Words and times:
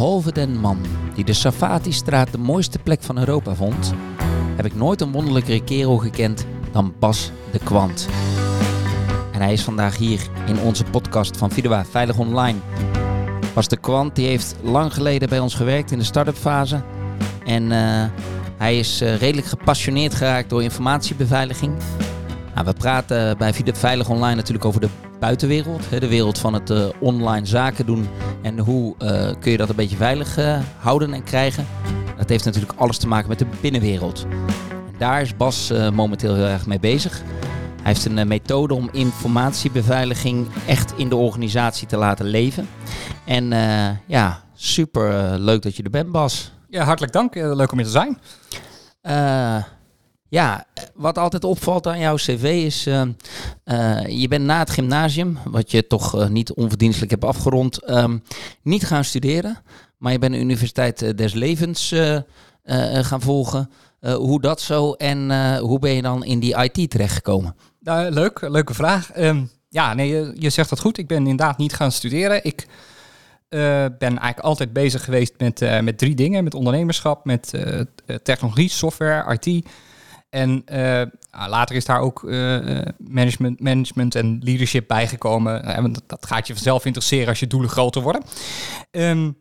Behalve 0.00 0.32
den 0.32 0.60
man 0.60 0.78
die 1.14 1.24
de 1.24 1.32
Safati-straat 1.32 2.32
de 2.32 2.38
mooiste 2.38 2.78
plek 2.78 3.02
van 3.02 3.18
Europa 3.18 3.54
vond, 3.54 3.92
heb 4.56 4.64
ik 4.64 4.74
nooit 4.74 5.00
een 5.00 5.12
wonderlijkere 5.12 5.64
kerel 5.64 5.96
gekend 5.96 6.46
dan 6.72 6.94
Bas 6.98 7.30
de 7.52 7.58
Kwant. 7.58 8.08
En 9.32 9.40
hij 9.40 9.52
is 9.52 9.62
vandaag 9.62 9.96
hier 9.96 10.20
in 10.46 10.58
onze 10.58 10.84
podcast 10.84 11.36
van 11.36 11.50
Vidua 11.50 11.84
Veilig 11.84 12.18
Online. 12.18 12.58
Bas 13.54 13.68
de 13.68 13.76
Kwant 13.76 14.16
die 14.16 14.26
heeft 14.26 14.56
lang 14.62 14.94
geleden 14.94 15.28
bij 15.28 15.38
ons 15.38 15.54
gewerkt 15.54 15.90
in 15.90 15.98
de 15.98 16.04
start-up 16.04 16.36
fase. 16.36 16.82
En 17.44 17.72
eh, 17.72 18.04
hij 18.56 18.78
is 18.78 19.00
eh, 19.00 19.16
redelijk 19.16 19.46
gepassioneerd 19.46 20.14
geraakt 20.14 20.50
door 20.50 20.62
informatiebeveiliging. 20.62 21.76
Nou, 22.54 22.66
we 22.66 22.72
praten 22.72 23.38
bij 23.38 23.54
Vidua 23.54 23.74
Veilig 23.74 24.08
Online 24.08 24.34
natuurlijk 24.34 24.64
over 24.64 24.80
de 24.80 24.88
buitenwereld. 25.18 25.90
De 25.90 26.08
wereld 26.08 26.38
van 26.38 26.54
het 26.54 26.70
uh, 26.70 26.86
online 27.00 27.46
zaken 27.46 27.86
doen. 27.86 28.08
En 28.42 28.58
hoe 28.58 28.94
uh, 28.98 29.30
kun 29.40 29.50
je 29.50 29.56
dat 29.56 29.68
een 29.68 29.76
beetje 29.76 29.96
veilig 29.96 30.38
uh, 30.38 30.58
houden 30.78 31.14
en 31.14 31.22
krijgen. 31.24 31.66
Dat 32.16 32.28
heeft 32.28 32.44
natuurlijk 32.44 32.72
alles 32.76 32.98
te 32.98 33.08
maken 33.08 33.28
met 33.28 33.38
de 33.38 33.46
binnenwereld. 33.60 34.26
En 34.86 34.94
daar 34.98 35.20
is 35.20 35.36
Bas 35.36 35.72
momenteel 35.92 36.34
heel 36.34 36.44
erg 36.44 36.66
mee 36.66 36.80
bezig. 36.80 37.22
Hij 37.82 37.92
heeft 37.92 38.04
een 38.04 38.28
methode 38.28 38.74
om 38.74 38.88
informatiebeveiliging 38.92 40.46
echt 40.66 40.92
in 40.96 41.08
de 41.08 41.16
organisatie 41.16 41.86
te 41.86 41.96
laten 41.96 42.26
leven. 42.26 42.68
En 43.24 43.52
ja, 44.06 44.42
super 44.54 45.38
leuk 45.38 45.62
dat 45.62 45.76
je 45.76 45.82
er 45.82 45.90
bent, 45.90 46.12
Bas. 46.12 46.52
Ja, 46.68 46.84
hartelijk 46.84 47.12
dank. 47.12 47.34
leuk 47.34 47.72
om 47.72 47.78
hier 47.78 47.86
te 47.86 47.92
zijn. 47.92 48.18
Ja, 50.30 50.64
wat 50.94 51.18
altijd 51.18 51.44
opvalt 51.44 51.86
aan 51.86 51.98
jouw 51.98 52.14
cv 52.14 52.62
is, 52.64 52.86
uh, 52.86 53.02
uh, 53.64 54.06
je 54.06 54.28
bent 54.28 54.44
na 54.44 54.58
het 54.58 54.70
gymnasium, 54.70 55.38
wat 55.44 55.70
je 55.70 55.86
toch 55.86 56.16
uh, 56.16 56.28
niet 56.28 56.52
onverdienstelijk 56.52 57.10
hebt 57.10 57.24
afgerond, 57.24 57.90
um, 57.90 58.22
niet 58.62 58.86
gaan 58.86 59.04
studeren. 59.04 59.58
Maar 59.98 60.12
je 60.12 60.18
bent 60.18 60.32
de 60.32 60.40
Universiteit 60.40 61.16
des 61.18 61.32
Levens 61.32 61.94
gaan 62.92 63.20
volgen. 63.20 63.70
hoe 64.00 64.40
dat 64.40 64.60
zo 64.60 64.92
en 64.92 65.58
hoe 65.58 65.78
ben 65.78 65.90
je 65.90 66.02
dan 66.02 66.24
in 66.24 66.40
die 66.40 66.62
IT 66.62 66.90
terechtgekomen? 66.90 67.54
Nou, 67.80 68.10
leuk, 68.10 68.40
leuke 68.40 68.74
vraag. 68.74 69.16
Um, 69.18 69.50
ja, 69.68 69.94
nee, 69.94 70.08
je, 70.08 70.32
je, 70.34 70.50
zegt 70.50 70.68
dat 70.68 70.80
goed. 70.80 70.98
Ik 70.98 71.06
ben 71.06 71.16
inderdaad 71.16 71.58
niet 71.58 71.74
gaan 71.74 71.92
studeren. 71.92 72.44
Ik 72.44 72.66
ben 73.48 73.98
eigenlijk 74.00 74.38
altijd 74.38 74.72
bezig 74.72 75.04
geweest 75.04 75.32
met, 75.38 75.82
met 75.82 75.98
drie 75.98 76.14
dingen. 76.14 76.44
Met 76.44 76.54
ondernemerschap, 76.54 77.24
met 77.24 77.54
technologie, 78.22 78.68
software, 78.68 79.38
IT... 79.38 79.66
En 80.30 80.64
uh, 80.72 81.02
later 81.48 81.76
is 81.76 81.84
daar 81.84 82.00
ook 82.00 82.22
uh, 82.22 82.82
management, 82.98 83.60
management 83.60 84.14
en 84.14 84.38
leadership 84.42 84.88
bijgekomen. 84.88 85.68
Uh, 85.68 85.92
dat, 85.92 86.02
dat, 86.06 86.26
gaat 86.26 86.46
je 86.46 86.52
vanzelf 86.52 86.84
interesseren 86.84 87.28
als 87.28 87.40
je 87.40 87.46
doelen 87.46 87.70
groter 87.70 88.02
worden. 88.02 88.22
Um, 88.90 89.36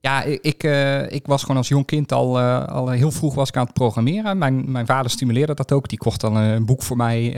ja, 0.00 0.22
ik, 0.22 0.62
ik 1.08 1.26
was 1.26 1.40
gewoon 1.40 1.56
als 1.56 1.68
jong 1.68 1.86
kind 1.86 2.12
al, 2.12 2.40
al 2.40 2.88
heel 2.88 3.10
vroeg 3.10 3.34
was 3.34 3.48
ik 3.48 3.56
aan 3.56 3.64
het 3.64 3.72
programmeren. 3.72 4.38
Mijn, 4.38 4.70
mijn 4.70 4.86
vader 4.86 5.10
stimuleerde 5.10 5.54
dat 5.54 5.72
ook. 5.72 5.88
Die 5.88 5.98
kocht 5.98 6.20
dan 6.20 6.36
een 6.36 6.66
boek 6.66 6.82
voor 6.82 6.96
mij. 6.96 7.36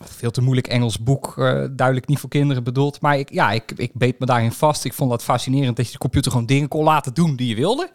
veel 0.00 0.30
te 0.30 0.40
moeilijk 0.40 0.66
Engels 0.66 0.98
boek, 0.98 1.34
duidelijk 1.70 2.06
niet 2.06 2.18
voor 2.18 2.28
kinderen 2.28 2.64
bedoeld. 2.64 3.00
Maar 3.00 3.18
ik, 3.18 3.32
ja, 3.32 3.50
ik, 3.50 3.72
ik 3.76 3.90
beet 3.94 4.18
me 4.18 4.26
daarin 4.26 4.52
vast. 4.52 4.84
Ik 4.84 4.92
vond 4.92 5.10
dat 5.10 5.22
fascinerend 5.22 5.76
dat 5.76 5.86
je 5.86 5.92
de 5.92 5.98
computer 5.98 6.30
gewoon 6.30 6.46
dingen 6.46 6.68
kon 6.68 6.84
laten 6.84 7.14
doen 7.14 7.36
die 7.36 7.48
je 7.48 7.54
wilde. 7.54 7.90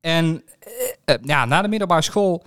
En 0.00 0.42
ja, 1.22 1.44
na 1.44 1.62
de 1.62 1.68
middelbare 1.68 2.02
school 2.02 2.44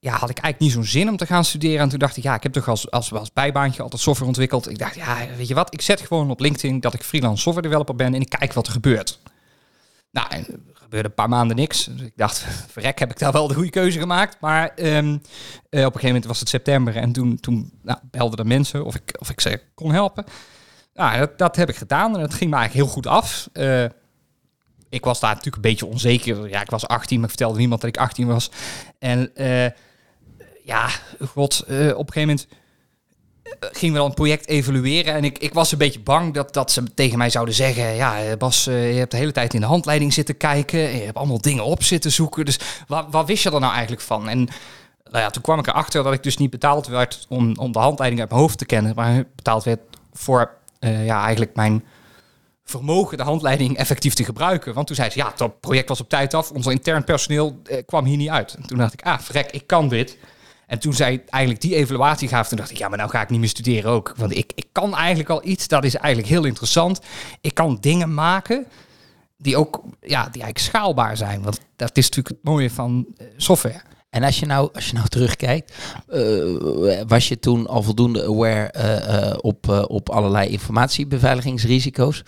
ja, 0.00 0.12
had 0.12 0.30
ik 0.30 0.38
eigenlijk 0.38 0.58
niet 0.58 0.72
zo'n 0.72 0.92
zin 1.00 1.08
om 1.08 1.16
te 1.16 1.26
gaan 1.26 1.44
studeren. 1.44 1.80
En 1.80 1.88
toen 1.88 1.98
dacht 1.98 2.16
ik, 2.16 2.22
ja, 2.22 2.34
ik 2.34 2.42
heb 2.42 2.52
toch 2.52 2.68
als, 2.68 2.90
als, 2.90 3.32
bijbaantje 3.32 3.82
altijd 3.82 4.02
software 4.02 4.28
ontwikkeld. 4.28 4.70
Ik 4.70 4.78
dacht, 4.78 4.94
ja, 4.94 5.16
weet 5.36 5.48
je 5.48 5.54
wat, 5.54 5.74
ik 5.74 5.80
zet 5.80 6.00
gewoon 6.00 6.30
op 6.30 6.40
LinkedIn 6.40 6.80
dat 6.80 6.94
ik 6.94 7.02
freelance 7.02 7.42
software 7.42 7.68
developer 7.68 7.94
ben 7.94 8.14
en 8.14 8.20
ik 8.20 8.28
kijk 8.28 8.52
wat 8.52 8.66
er 8.66 8.72
gebeurt. 8.72 9.20
Nou, 10.10 10.28
en 10.30 10.46
er 10.46 10.76
gebeurde 10.76 11.08
een 11.08 11.14
paar 11.14 11.28
maanden 11.28 11.56
niks. 11.56 11.84
Dus 11.84 12.00
ik 12.00 12.12
dacht, 12.16 12.38
verrek, 12.72 12.98
heb 12.98 13.10
ik 13.10 13.18
daar 13.18 13.32
wel 13.32 13.48
de 13.48 13.54
goede 13.54 13.70
keuze 13.70 13.98
gemaakt. 13.98 14.36
Maar 14.40 14.72
um, 14.76 15.06
uh, 15.06 15.10
op 15.10 15.20
een 15.70 15.82
gegeven 15.82 16.06
moment 16.06 16.24
was 16.24 16.40
het 16.40 16.48
september 16.48 16.96
en 16.96 17.12
toen, 17.12 17.40
toen 17.40 17.72
nou, 17.82 17.98
belden 18.10 18.36
de 18.36 18.44
mensen 18.44 18.84
of 18.84 18.94
ik, 18.94 19.16
of 19.18 19.30
ik 19.30 19.40
ze 19.40 19.60
kon 19.74 19.92
helpen. 19.92 20.24
Nou, 20.94 21.18
dat, 21.18 21.38
dat 21.38 21.56
heb 21.56 21.68
ik 21.68 21.76
gedaan 21.76 22.14
en 22.14 22.20
het 22.20 22.34
ging 22.34 22.50
me 22.50 22.56
eigenlijk 22.56 22.86
heel 22.86 22.94
goed 22.94 23.06
af. 23.06 23.48
Uh, 23.52 23.84
ik 24.88 25.04
was 25.04 25.20
daar 25.20 25.30
natuurlijk 25.34 25.56
een 25.56 25.70
beetje 25.70 25.86
onzeker. 25.86 26.48
Ja, 26.48 26.60
ik 26.60 26.70
was 26.70 26.86
18, 26.86 27.16
maar 27.16 27.24
ik 27.24 27.36
vertelde 27.36 27.58
niemand 27.58 27.80
dat 27.80 27.90
ik 27.90 27.96
18 27.96 28.26
was. 28.26 28.50
En 28.98 29.30
uh, 29.34 29.66
ja, 30.64 30.88
god, 31.26 31.64
uh, 31.68 31.96
op 31.96 32.06
een 32.06 32.12
gegeven 32.12 32.20
moment 32.20 32.46
uh, 33.44 33.52
gingen 33.72 33.94
we 33.94 34.00
dan 34.00 34.08
een 34.08 34.14
project 34.14 34.48
evalueren. 34.48 35.14
En 35.14 35.24
ik, 35.24 35.38
ik 35.38 35.54
was 35.54 35.72
een 35.72 35.78
beetje 35.78 36.00
bang 36.00 36.34
dat, 36.34 36.52
dat 36.52 36.72
ze 36.72 36.94
tegen 36.94 37.18
mij 37.18 37.30
zouden 37.30 37.54
zeggen... 37.54 37.94
Ja, 37.94 38.36
Bas, 38.36 38.64
je 38.64 38.70
hebt 38.70 39.10
de 39.10 39.16
hele 39.16 39.32
tijd 39.32 39.54
in 39.54 39.60
de 39.60 39.66
handleiding 39.66 40.12
zitten 40.12 40.36
kijken. 40.36 40.78
Je 40.78 41.04
hebt 41.04 41.16
allemaal 41.16 41.40
dingen 41.40 41.64
op 41.64 41.82
zitten 41.82 42.12
zoeken. 42.12 42.44
Dus 42.44 42.58
wat, 42.86 43.06
wat 43.10 43.26
wist 43.26 43.42
je 43.42 43.50
er 43.50 43.60
nou 43.60 43.72
eigenlijk 43.72 44.02
van? 44.02 44.28
En 44.28 44.38
nou 45.04 45.18
ja, 45.18 45.30
toen 45.30 45.42
kwam 45.42 45.58
ik 45.58 45.66
erachter 45.66 46.02
dat 46.02 46.12
ik 46.12 46.22
dus 46.22 46.36
niet 46.36 46.50
betaald 46.50 46.86
werd 46.86 47.26
om, 47.28 47.56
om 47.56 47.72
de 47.72 47.78
handleiding 47.78 48.20
uit 48.20 48.30
mijn 48.30 48.42
hoofd 48.42 48.58
te 48.58 48.66
kennen. 48.66 48.94
Maar 48.94 49.24
betaald 49.36 49.64
werd 49.64 49.80
voor 50.12 50.50
ja, 50.80 51.22
eigenlijk 51.22 51.54
mijn 51.54 51.84
vermogen 52.70 53.16
de 53.16 53.22
handleiding 53.22 53.76
effectief 53.76 54.14
te 54.14 54.24
gebruiken. 54.24 54.74
Want 54.74 54.86
toen 54.86 54.96
zei 54.96 55.10
ze, 55.10 55.18
ja, 55.18 55.32
dat 55.36 55.60
project 55.60 55.88
was 55.88 56.00
op 56.00 56.08
tijd 56.08 56.34
af. 56.34 56.50
Ons 56.50 56.66
intern 56.66 57.04
personeel 57.04 57.60
eh, 57.64 57.82
kwam 57.86 58.04
hier 58.04 58.16
niet 58.16 58.28
uit. 58.28 58.54
En 58.54 58.66
toen 58.66 58.78
dacht 58.78 58.92
ik, 58.92 59.02
ah, 59.02 59.18
vrek, 59.18 59.50
ik 59.50 59.66
kan 59.66 59.88
dit. 59.88 60.18
En 60.66 60.78
toen 60.78 60.94
zij 60.94 61.22
eigenlijk 61.28 61.62
die 61.62 61.74
evaluatie 61.74 62.28
gaf, 62.28 62.48
toen 62.48 62.58
dacht 62.58 62.70
ik, 62.70 62.78
ja, 62.78 62.88
maar 62.88 62.98
nou 62.98 63.10
ga 63.10 63.22
ik 63.22 63.30
niet 63.30 63.40
meer 63.40 63.48
studeren 63.48 63.90
ook. 63.90 64.12
Want 64.16 64.36
ik, 64.36 64.52
ik 64.54 64.66
kan 64.72 64.96
eigenlijk 64.96 65.28
al 65.28 65.40
iets, 65.44 65.68
dat 65.68 65.84
is 65.84 65.94
eigenlijk 65.94 66.32
heel 66.32 66.44
interessant. 66.44 67.00
Ik 67.40 67.54
kan 67.54 67.78
dingen 67.80 68.14
maken 68.14 68.66
die 69.36 69.56
ook, 69.56 69.82
ja, 70.00 70.22
die 70.22 70.42
eigenlijk 70.42 70.58
schaalbaar 70.58 71.16
zijn. 71.16 71.42
Want 71.42 71.60
dat 71.76 71.96
is 71.96 72.08
natuurlijk 72.08 72.34
het 72.34 72.44
mooie 72.44 72.70
van 72.70 73.06
uh, 73.18 73.26
software. 73.36 73.80
En 74.10 74.22
als 74.22 74.38
je 74.38 74.46
nou, 74.46 74.68
als 74.74 74.86
je 74.86 74.94
nou 74.94 75.08
terugkijkt, 75.08 75.74
uh, 76.08 77.02
was 77.06 77.28
je 77.28 77.38
toen 77.38 77.66
al 77.66 77.82
voldoende 77.82 78.24
aware 78.24 79.38
op, 79.40 79.68
op 79.88 80.08
allerlei 80.08 80.48
informatiebeveiligingsrisico's? 80.48 82.22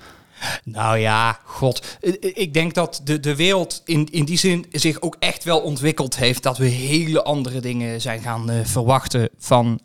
Nou 0.65 0.99
ja, 0.99 1.41
god. 1.45 1.99
Ik 2.21 2.55
denk 2.55 2.75
dat 2.75 3.01
de, 3.05 3.21
de 3.21 3.37
wereld 3.37 3.83
in, 3.85 4.09
in 4.11 4.25
die 4.25 4.39
zin 4.39 4.67
zich 4.73 5.01
ook 5.01 5.17
echt 5.19 5.45
wel 5.45 5.61
ontwikkeld 5.61 6.17
heeft. 6.17 6.43
Dat 6.43 6.59
we 6.59 6.67
hele 6.67 7.23
andere 7.23 7.61
dingen 7.61 8.01
zijn 8.01 8.21
gaan 8.21 8.51
uh, 8.51 8.65
verwachten 8.65 9.29
van 9.39 9.81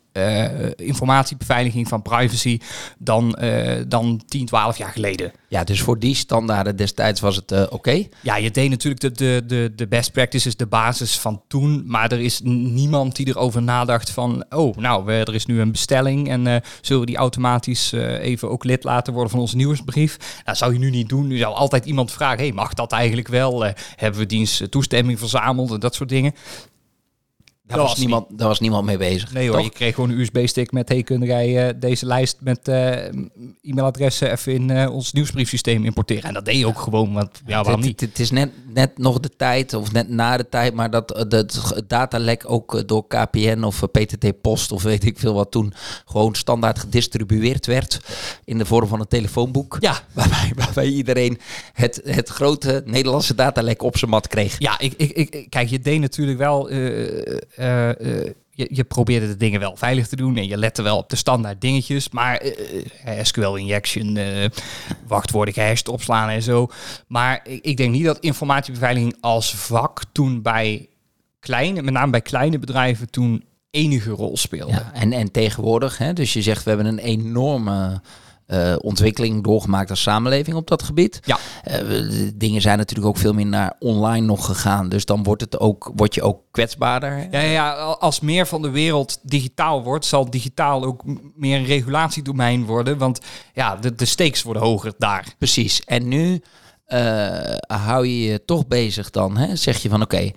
informatiebeveiliging, 0.76 1.88
van 1.88 2.02
privacy, 2.02 2.60
dan, 2.98 3.36
uh, 3.40 3.72
dan 3.88 4.22
10, 4.26 4.46
12 4.46 4.78
jaar 4.78 4.92
geleden. 4.92 5.32
Ja, 5.48 5.64
dus 5.64 5.82
voor 5.82 5.98
die 5.98 6.14
standaarden 6.14 6.76
destijds 6.76 7.20
was 7.20 7.36
het 7.36 7.52
uh, 7.52 7.60
oké? 7.62 7.74
Okay? 7.74 8.08
Ja, 8.22 8.36
je 8.36 8.50
deed 8.50 8.70
natuurlijk 8.70 9.00
de, 9.00 9.12
de, 9.12 9.42
de, 9.46 9.72
de 9.76 9.86
best 9.86 10.12
practices, 10.12 10.56
de 10.56 10.66
basis 10.66 11.18
van 11.18 11.42
toen. 11.48 11.82
Maar 11.86 12.12
er 12.12 12.20
is 12.20 12.40
niemand 12.44 13.16
die 13.16 13.28
erover 13.28 13.62
nadacht 13.62 14.10
van... 14.10 14.44
oh, 14.50 14.76
nou, 14.76 15.10
er 15.10 15.34
is 15.34 15.46
nu 15.46 15.60
een 15.60 15.72
bestelling... 15.72 16.28
en 16.28 16.62
zullen 16.80 17.00
we 17.00 17.08
die 17.08 17.16
automatisch 17.16 17.92
even 17.92 18.50
ook 18.50 18.64
lid 18.64 18.84
laten 18.84 19.12
worden 19.12 19.30
van 19.30 19.40
onze 19.40 19.56
nieuwsbrief? 19.56 20.16
Dat 20.16 20.44
nou, 20.44 20.56
zou 20.56 20.72
je 20.72 20.78
nu 20.78 20.90
niet 20.90 21.08
doen. 21.08 21.26
Nu 21.26 21.38
zou 21.38 21.54
altijd 21.54 21.84
iemand 21.84 22.12
vragen... 22.12 22.38
hey, 22.38 22.52
mag 22.52 22.74
dat 22.74 22.92
eigenlijk 22.92 23.28
wel? 23.28 23.64
hebben 23.96 24.20
we 24.20 24.26
diens 24.26 24.62
toestemming 24.70 25.18
verzameld 25.18 25.70
en 25.70 25.80
dat 25.80 25.94
soort 25.94 26.08
dingen? 26.08 26.34
Daar 27.66 27.78
was, 27.78 27.96
niemand, 27.98 28.26
daar 28.38 28.48
was 28.48 28.60
niemand 28.60 28.84
mee 28.84 28.96
bezig. 28.96 29.32
Nee 29.32 29.48
hoor, 29.48 29.62
je 29.62 29.70
kreeg 29.70 29.94
gewoon 29.94 30.10
een 30.10 30.18
USB-stick 30.18 30.72
met... 30.72 30.88
hey, 30.88 31.02
kun 31.02 31.22
jij 31.22 31.68
uh, 31.68 31.74
deze 31.80 32.06
lijst 32.06 32.36
met 32.40 32.68
uh, 32.68 33.04
e-mailadressen 33.62 34.32
even 34.32 34.52
in 34.52 34.68
uh, 34.68 34.94
ons 34.94 35.12
nieuwsbriefsysteem 35.12 35.84
importeren? 35.84 36.22
En 36.22 36.34
dat 36.34 36.44
deed 36.44 36.56
je 36.56 36.66
ook 36.66 36.80
gewoon, 36.80 37.12
want 37.12 37.30
ja, 37.46 37.62
waarom 37.62 37.72
het, 37.72 37.84
niet? 37.84 38.00
Het 38.00 38.18
is 38.18 38.30
net, 38.30 38.50
net 38.74 38.98
nog 38.98 39.20
de 39.20 39.30
tijd, 39.36 39.74
of 39.74 39.92
net 39.92 40.08
na 40.08 40.36
de 40.36 40.48
tijd... 40.48 40.74
maar 40.74 40.90
dat 40.90 41.26
het 41.30 41.82
datalek 41.86 42.44
ook 42.46 42.88
door 42.88 43.06
KPN 43.06 43.62
of 43.62 43.82
PTT 43.90 44.40
Post... 44.40 44.72
of 44.72 44.82
weet 44.82 45.04
ik 45.04 45.18
veel 45.18 45.34
wat 45.34 45.50
toen 45.50 45.72
gewoon 46.04 46.34
standaard 46.34 46.78
gedistribueerd 46.78 47.66
werd... 47.66 48.00
in 48.44 48.58
de 48.58 48.66
vorm 48.66 48.88
van 48.88 49.00
een 49.00 49.08
telefoonboek. 49.08 49.76
Ja. 49.80 49.94
Waarbij, 50.12 50.52
waarbij 50.54 50.86
iedereen 50.86 51.38
het, 51.72 52.00
het 52.04 52.28
grote 52.28 52.82
Nederlandse 52.84 53.34
datalek 53.34 53.82
op 53.82 53.96
zijn 53.96 54.10
mat 54.10 54.28
kreeg. 54.28 54.54
Ja, 54.58 54.78
ik, 54.78 54.94
ik, 54.96 55.10
ik, 55.10 55.50
kijk, 55.50 55.68
je 55.68 55.80
deed 55.80 56.00
natuurlijk 56.00 56.38
wel... 56.38 56.68
Uh, 57.58 57.88
uh, 57.88 58.30
je, 58.50 58.68
je, 58.70 58.84
probeerde 58.84 59.26
de 59.26 59.36
dingen 59.36 59.60
wel 59.60 59.76
veilig 59.76 60.06
te 60.06 60.16
doen 60.16 60.36
en 60.36 60.46
je 60.46 60.56
lette 60.56 60.82
wel 60.82 60.96
op 60.96 61.10
de 61.10 61.16
standaard 61.16 61.60
dingetjes. 61.60 62.10
Maar 62.10 62.42
uh, 62.44 62.52
SQL 63.22 63.54
injection, 63.54 64.18
wachtwoorden 65.06 65.54
gehashed 65.54 65.88
opslaan 65.88 66.28
en 66.28 66.42
zo. 66.42 66.68
Maar 67.06 67.40
ik, 67.44 67.64
ik, 67.64 67.76
denk 67.76 67.92
niet 67.92 68.04
dat 68.04 68.18
informatiebeveiliging 68.18 69.16
als 69.20 69.54
vak 69.54 70.02
toen 70.12 70.42
bij 70.42 70.88
kleine, 71.40 71.82
met 71.82 71.94
name 71.94 72.10
bij 72.10 72.20
kleine 72.20 72.58
bedrijven, 72.58 73.10
toen 73.10 73.44
enige 73.70 74.10
rol 74.10 74.36
speelde. 74.36 74.72
Ja, 74.72 74.90
en, 74.94 75.12
en 75.12 75.30
tegenwoordig, 75.30 75.98
hè, 75.98 76.12
dus 76.12 76.32
je 76.32 76.42
zegt 76.42 76.62
we 76.62 76.68
hebben 76.68 76.86
een 76.86 76.98
enorme 76.98 78.00
eh, 78.46 78.74
ontwikkeling 78.78 79.44
doorgemaakt 79.44 79.90
als 79.90 80.02
samenleving 80.02 80.56
op 80.56 80.68
dat 80.68 80.82
gebied. 80.82 81.20
Ja. 81.24 81.38
Eh, 81.62 81.80
dingen 82.34 82.60
zijn 82.60 82.78
natuurlijk 82.78 83.08
ook 83.08 83.16
veel 83.16 83.32
meer 83.32 83.46
naar 83.46 83.74
online 83.78 84.26
nog 84.26 84.46
gegaan. 84.46 84.88
Dus 84.88 85.04
dan 85.04 85.22
wordt, 85.22 85.42
het 85.42 85.60
ook, 85.60 85.92
word 85.94 86.14
je 86.14 86.22
ook 86.22 86.40
kwetsbaarder. 86.50 87.28
Ja, 87.30 87.40
ja, 87.40 87.72
als 87.74 88.20
meer 88.20 88.46
van 88.46 88.62
de 88.62 88.70
wereld 88.70 89.18
digitaal 89.22 89.82
wordt, 89.82 90.04
zal 90.04 90.30
digitaal 90.30 90.84
ook 90.84 91.02
meer 91.34 91.58
een 91.58 91.64
regulatiedomein 91.64 92.64
worden. 92.64 92.98
Want 92.98 93.20
ja, 93.54 93.76
de, 93.76 93.94
de 93.94 94.04
stakes 94.04 94.42
worden 94.42 94.62
hoger 94.62 94.92
daar. 94.98 95.34
Precies. 95.38 95.82
En 95.84 96.08
nu 96.08 96.42
eh, 96.86 97.56
hou 97.66 98.06
je 98.06 98.22
je 98.22 98.44
toch 98.44 98.66
bezig 98.66 99.10
dan. 99.10 99.36
Hè? 99.36 99.56
Zeg 99.56 99.82
je 99.82 99.88
van 99.88 100.02
oké, 100.02 100.30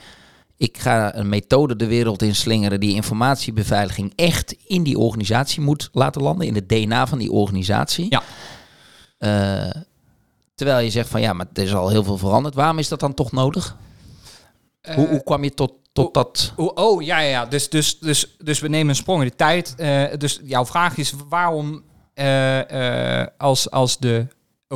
ik 0.60 0.78
ga 0.78 1.16
een 1.16 1.30
methode 1.30 1.76
de 1.76 1.88
wereld 1.88 2.22
in 2.22 2.36
slingeren 2.36 2.80
die 2.80 2.96
informatiebeveiliging 2.96 4.14
echt 4.16 4.56
in 4.66 4.84
die 4.84 4.98
organisatie 4.98 5.62
moet 5.62 5.90
laten 5.92 6.22
landen. 6.22 6.48
In 6.48 6.56
het 6.56 6.70
DNA 6.70 7.08
van 7.08 7.18
die 7.18 7.32
organisatie. 7.32 8.08
Ja. 8.10 8.24
Eh, 9.18 9.82
terwijl 10.56 10.80
je 10.80 10.90
zegt 10.90 11.10
van 11.10 11.22
ja, 11.22 11.34
maar 11.34 11.46
er 11.54 11.64
is 11.64 11.74
al 11.74 11.90
heel 11.90 12.04
veel 12.04 12.18
veranderd. 12.18 12.56
Waarom 12.56 12.78
is 12.80 12.88
dat 12.88 13.00
dan 13.00 13.14
toch 13.14 13.32
nodig? 13.32 13.78
hoe, 14.96 15.08
hoe 15.08 15.24
kwam 15.24 15.44
je 15.44 15.54
tot, 15.54 15.74
tot 15.94 16.14
dat? 16.14 16.54
Oh, 16.56 16.72
oh 16.74 17.02
ja, 17.02 17.20
ja, 17.20 17.30
ja. 17.30 17.46
Dus, 17.46 17.70
dus, 17.70 18.00
dus, 18.00 18.36
dus 18.38 18.60
we 18.60 18.68
nemen 18.68 18.90
een 18.90 18.96
sprong 18.96 19.22
in 19.22 19.28
de 19.28 19.36
tijd. 19.36 19.76
Eh, 19.78 20.04
dus 20.18 20.40
jouw 20.44 20.66
vraag 20.66 20.98
is 20.98 21.14
waarom 21.30 21.84
eh, 22.14 23.22
eh, 23.22 23.28
als, 23.38 23.72
als 23.72 23.98
de 23.98 24.28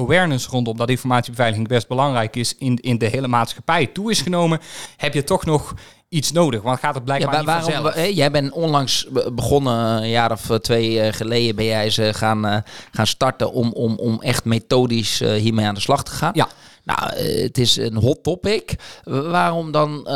awareness 0.03 0.47
rondom 0.47 0.77
dat 0.77 0.89
informatiebeveiliging 0.89 1.67
best 1.67 1.87
belangrijk 1.87 2.35
is 2.35 2.55
in, 2.57 2.75
in 2.81 2.97
de 2.97 3.05
hele 3.05 3.27
maatschappij 3.27 3.87
toe 3.87 4.11
is 4.11 4.21
genomen, 4.21 4.59
heb 4.97 5.13
je 5.13 5.23
toch 5.23 5.45
nog 5.45 5.73
iets 6.09 6.31
nodig? 6.31 6.61
Want 6.61 6.79
gaat 6.79 6.95
het 6.95 6.97
Ja, 6.97 7.03
blijkbaar 7.03 7.31
waar- 7.31 7.39
niet 7.57 7.65
waarom, 7.65 7.83
vanzelf? 7.83 7.93
hè, 7.95 8.11
jij 8.13 8.31
bent 8.31 8.51
onlangs 8.51 9.07
be- 9.11 9.31
begonnen, 9.33 10.01
een 10.03 10.09
jaar 10.09 10.31
of 10.31 10.49
eh, 10.49 10.55
twee 10.57 10.99
eh, 11.01 11.13
geleden 11.13 11.55
ben 11.55 11.65
jij 11.65 11.89
ze 11.89 12.13
gaan, 12.13 12.45
eh, 12.45 12.57
gaan 12.91 13.07
starten 13.07 13.51
om, 13.51 13.71
om, 13.71 13.95
om 13.97 14.21
echt 14.21 14.45
methodisch 14.45 15.19
hiermee 15.19 15.65
aan 15.65 15.73
de 15.73 15.79
slag 15.81 16.03
te 16.03 16.11
gaan. 16.11 16.31
Ja. 16.35 16.47
Nou, 16.83 17.15
het 17.15 17.57
is 17.57 17.75
een 17.75 17.95
hot 17.95 18.23
topic. 18.23 18.75
Waarom 19.03 19.71
dan 19.71 20.07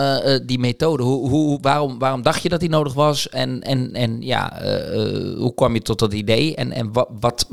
die 0.45 0.59
methode? 0.59 1.03
Hoe, 1.03 1.29
hoe, 1.29 1.57
waarom, 1.61 1.99
waarom 1.99 2.21
dacht 2.21 2.41
je 2.43 2.49
dat 2.49 2.59
die 2.59 2.69
nodig 2.69 2.93
was? 2.93 3.29
En, 3.29 3.61
en, 3.61 3.93
en 3.93 4.21
ja, 4.21 4.61
hoe 5.37 5.53
kwam 5.55 5.73
je 5.73 5.81
tot 5.81 5.99
dat 5.99 6.13
idee? 6.13 6.55
En, 6.55 6.71
en 6.71 6.93
wat, 6.93 7.07
wat, 7.19 7.47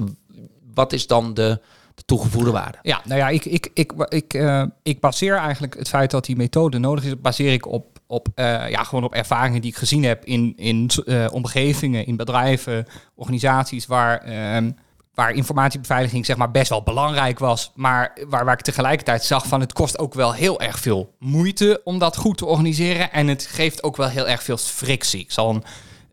wat 0.74 0.92
is 0.92 1.06
dan 1.06 1.34
de, 1.34 1.60
de 1.94 2.04
toegevoegde 2.04 2.50
waarde? 2.50 2.78
Ja, 2.82 3.00
nou 3.04 3.20
ja, 3.20 3.28
ik, 3.28 3.44
ik, 3.44 3.70
ik, 3.74 3.92
ik, 4.08 4.34
eh, 4.34 4.64
ik 4.82 5.00
baseer 5.00 5.36
eigenlijk 5.36 5.74
het 5.78 5.88
feit 5.88 6.10
dat 6.10 6.24
die 6.24 6.36
methode 6.36 6.78
nodig 6.78 7.04
is, 7.04 7.20
baseer 7.20 7.52
ik 7.52 7.66
op, 7.66 7.98
op, 8.06 8.28
eh, 8.34 8.68
ja, 8.70 8.82
gewoon 8.84 9.04
op 9.04 9.14
ervaringen 9.14 9.60
die 9.60 9.70
ik 9.70 9.76
gezien 9.76 10.04
heb 10.04 10.24
in, 10.24 10.52
in 10.56 10.90
eh, 11.06 11.26
omgevingen, 11.30 12.06
in 12.06 12.16
bedrijven, 12.16 12.86
organisaties 13.14 13.86
waar, 13.86 14.18
ehm, 14.18 14.70
waar 15.14 15.32
informatiebeveiliging 15.32 16.26
zeg 16.26 16.36
maar 16.36 16.50
best 16.50 16.68
wel 16.68 16.82
belangrijk 16.82 17.38
was, 17.38 17.72
maar 17.74 18.18
waar, 18.28 18.44
waar 18.44 18.58
ik 18.58 18.64
tegelijkertijd 18.64 19.24
zag 19.24 19.46
van 19.46 19.60
het 19.60 19.72
kost 19.72 19.98
ook 19.98 20.14
wel 20.14 20.32
heel 20.32 20.60
erg 20.60 20.78
veel 20.78 21.14
moeite 21.18 21.80
om 21.84 21.98
dat 21.98 22.16
goed 22.16 22.36
te 22.36 22.46
organiseren 22.46 23.12
en 23.12 23.28
het 23.28 23.46
geeft 23.46 23.82
ook 23.82 23.96
wel 23.96 24.08
heel 24.08 24.28
erg 24.28 24.42
veel 24.42 24.56
frictie. 24.56 25.20
Ik 25.20 25.32
zal 25.32 25.50
een 25.50 25.64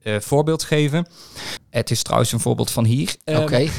eh, 0.03 0.19
voorbeeld 0.19 0.63
geven. 0.63 1.07
Het 1.69 1.91
is 1.91 2.03
trouwens 2.03 2.31
een 2.31 2.39
voorbeeld 2.39 2.71
van 2.71 2.85
hier. 2.85 3.15
Ehm, 3.23 3.41
Oké. 3.41 3.57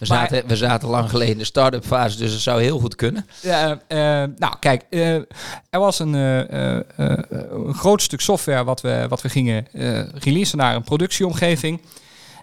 we, 0.00 0.06
zaten, 0.06 0.46
we 0.46 0.56
zaten 0.56 0.88
lang 0.88 1.10
geleden 1.10 1.32
in 1.32 1.38
de 1.38 1.44
start-up 1.44 1.84
fase, 1.84 2.18
dus 2.18 2.32
het 2.32 2.40
zou 2.40 2.62
heel 2.62 2.78
goed 2.78 2.94
kunnen. 2.94 3.26
Ja, 3.42 3.80
eh, 3.88 3.98
nou, 4.36 4.54
kijk, 4.60 4.84
eh, 4.90 5.14
er 5.70 5.80
was 5.80 5.98
een, 5.98 6.14
eh, 6.14 6.76
eh, 6.76 6.82
eh, 6.96 7.18
een 7.50 7.74
groot 7.74 8.02
stuk 8.02 8.20
software 8.20 8.64
wat 8.64 8.80
we, 8.80 9.06
wat 9.08 9.22
we 9.22 9.28
gingen 9.28 9.66
eh 9.72 10.08
releasen 10.14 10.58
naar 10.58 10.74
een 10.74 10.84
productieomgeving. 10.84 11.80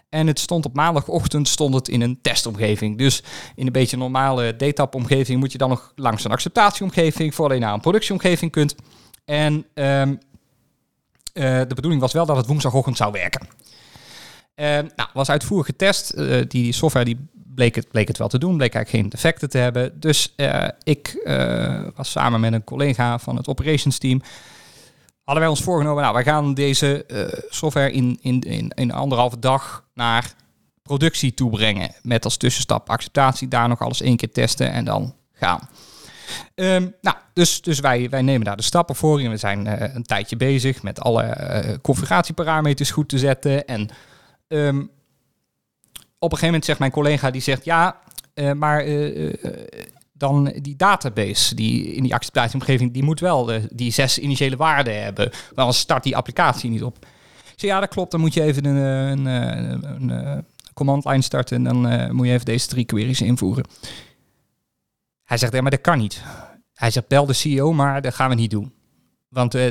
En 0.09 0.27
het 0.27 0.39
stond 0.39 0.65
op 0.65 0.73
maandagochtend 0.73 1.47
stond 1.47 1.73
het 1.73 1.87
in 1.87 2.01
een 2.01 2.19
testomgeving. 2.21 2.97
Dus 2.97 3.23
in 3.55 3.65
een 3.65 3.71
beetje 3.71 3.97
normale 3.97 4.55
DTAP-omgeving 4.55 5.39
moet 5.39 5.51
je 5.51 5.57
dan 5.57 5.69
nog 5.69 5.91
langs 5.95 6.23
een 6.23 6.31
acceptatieomgeving 6.31 7.35
voordat 7.35 7.57
je 7.57 7.63
naar 7.63 7.73
een 7.73 7.79
productieomgeving 7.79 8.51
kunt. 8.51 8.75
En 9.25 9.65
ehm, 9.73 10.09
eh, 10.09 10.17
de 11.41 11.75
bedoeling 11.75 12.01
was 12.01 12.13
wel 12.13 12.25
dat 12.25 12.37
het 12.37 12.47
woensdagochtend 12.47 12.97
zou 12.97 13.11
werken. 13.11 13.47
Eh, 14.55 14.67
nou, 14.95 15.09
was 15.13 15.29
uitvoerig 15.29 15.65
getest. 15.65 16.09
Eh, 16.09 16.41
die 16.47 16.71
software 16.71 17.05
die 17.05 17.27
bleek, 17.55 17.75
het, 17.75 17.87
bleek 17.91 18.07
het 18.07 18.17
wel 18.17 18.27
te 18.27 18.37
doen, 18.37 18.57
bleek 18.57 18.73
eigenlijk 18.73 19.03
geen 19.03 19.11
defecten 19.11 19.49
te 19.49 19.57
hebben. 19.57 19.99
Dus 19.99 20.33
eh, 20.35 20.67
ik 20.83 21.07
eh, 21.23 21.81
was 21.95 22.11
samen 22.11 22.39
met 22.39 22.53
een 22.53 22.63
collega 22.63 23.19
van 23.19 23.35
het 23.35 23.47
operations 23.47 23.97
team. 23.97 24.21
Hadden 25.23 25.43
wij 25.43 25.53
ons 25.53 25.63
voorgenomen, 25.63 26.01
nou, 26.01 26.13
wij 26.13 26.23
gaan 26.23 26.53
deze 26.53 27.05
eh, 27.05 27.39
software 27.49 27.91
in, 27.91 28.17
in, 28.21 28.41
in, 28.41 28.69
in 28.69 28.91
anderhalve 28.91 29.39
dag 29.39 29.83
naar 29.93 30.33
productie 30.81 31.33
toe 31.33 31.49
brengen. 31.49 31.95
Met 32.01 32.23
als 32.23 32.37
tussenstap 32.37 32.89
acceptatie, 32.89 33.47
daar 33.47 33.67
nog 33.67 33.81
alles 33.81 34.01
één 34.01 34.17
keer 34.17 34.31
testen 34.31 34.71
en 34.71 34.85
dan 34.85 35.15
gaan. 35.33 35.69
Ehm, 36.55 36.87
nou, 37.01 37.15
dus, 37.33 37.61
dus 37.61 37.79
wij, 37.79 38.09
wij 38.09 38.21
nemen 38.21 38.45
daar 38.45 38.55
de 38.55 38.63
stappen 38.63 38.95
voor 38.95 39.21
in. 39.21 39.29
We 39.29 39.37
zijn 39.37 39.67
eh, 39.67 39.93
een 39.95 40.03
tijdje 40.03 40.37
bezig 40.37 40.83
met 40.83 40.99
alle 40.99 41.23
eh, 41.23 41.73
configuratieparameters 41.81 42.91
goed 42.91 43.09
te 43.09 43.17
zetten. 43.17 43.65
En 43.65 43.89
ehm, 44.47 44.79
op 46.19 46.31
een 46.31 46.37
gegeven 46.37 46.45
moment 46.45 46.65
zegt 46.65 46.79
mijn 46.79 46.91
collega, 46.91 47.31
die 47.31 47.41
zegt, 47.41 47.65
ja, 47.65 47.99
eh, 48.33 48.51
maar 48.51 48.85
dan 50.13 50.53
die 50.61 50.75
database 50.75 51.55
die 51.55 51.93
in 51.93 52.03
die 52.03 52.13
acceptatieomgeving, 52.13 52.93
die 52.93 53.03
moet 53.03 53.19
wel 53.19 53.51
die 53.71 53.91
zes 53.91 54.19
initiële 54.19 54.55
waarden 54.55 55.03
hebben. 55.03 55.29
Want 55.29 55.55
anders 55.55 55.79
start 55.79 56.03
die 56.03 56.17
applicatie 56.17 56.69
niet 56.69 56.83
op. 56.83 56.97
Ik 57.53 57.61
zeg, 57.61 57.69
ja, 57.69 57.79
dat 57.79 57.89
klopt. 57.89 58.11
Dan 58.11 58.19
moet 58.19 58.33
je 58.33 58.41
even 58.41 58.65
een, 58.65 58.75
een, 58.75 59.25
een, 59.25 60.09
een, 60.09 60.45
command 60.73 61.05
line 61.05 61.21
starten 61.21 61.57
en 61.57 61.63
dan 61.63 62.15
moet 62.15 62.27
je 62.27 62.33
even 62.33 62.45
deze 62.45 62.67
drie 62.67 62.85
queries 62.85 63.21
invoeren. 63.21 63.65
Hij 65.25 65.37
zegt, 65.37 65.53
ja, 65.53 65.61
maar 65.61 65.71
dat 65.71 65.81
kan 65.81 65.97
niet. 65.97 66.21
Hij 66.73 66.91
zegt, 66.91 67.07
bel 67.07 67.25
de 67.25 67.33
CEO, 67.33 67.73
maar 67.73 68.01
dat 68.01 68.13
gaan 68.13 68.29
we 68.29 68.35
niet 68.35 68.51
doen. 68.51 68.73
Want 69.29 69.55
eh, 69.55 69.67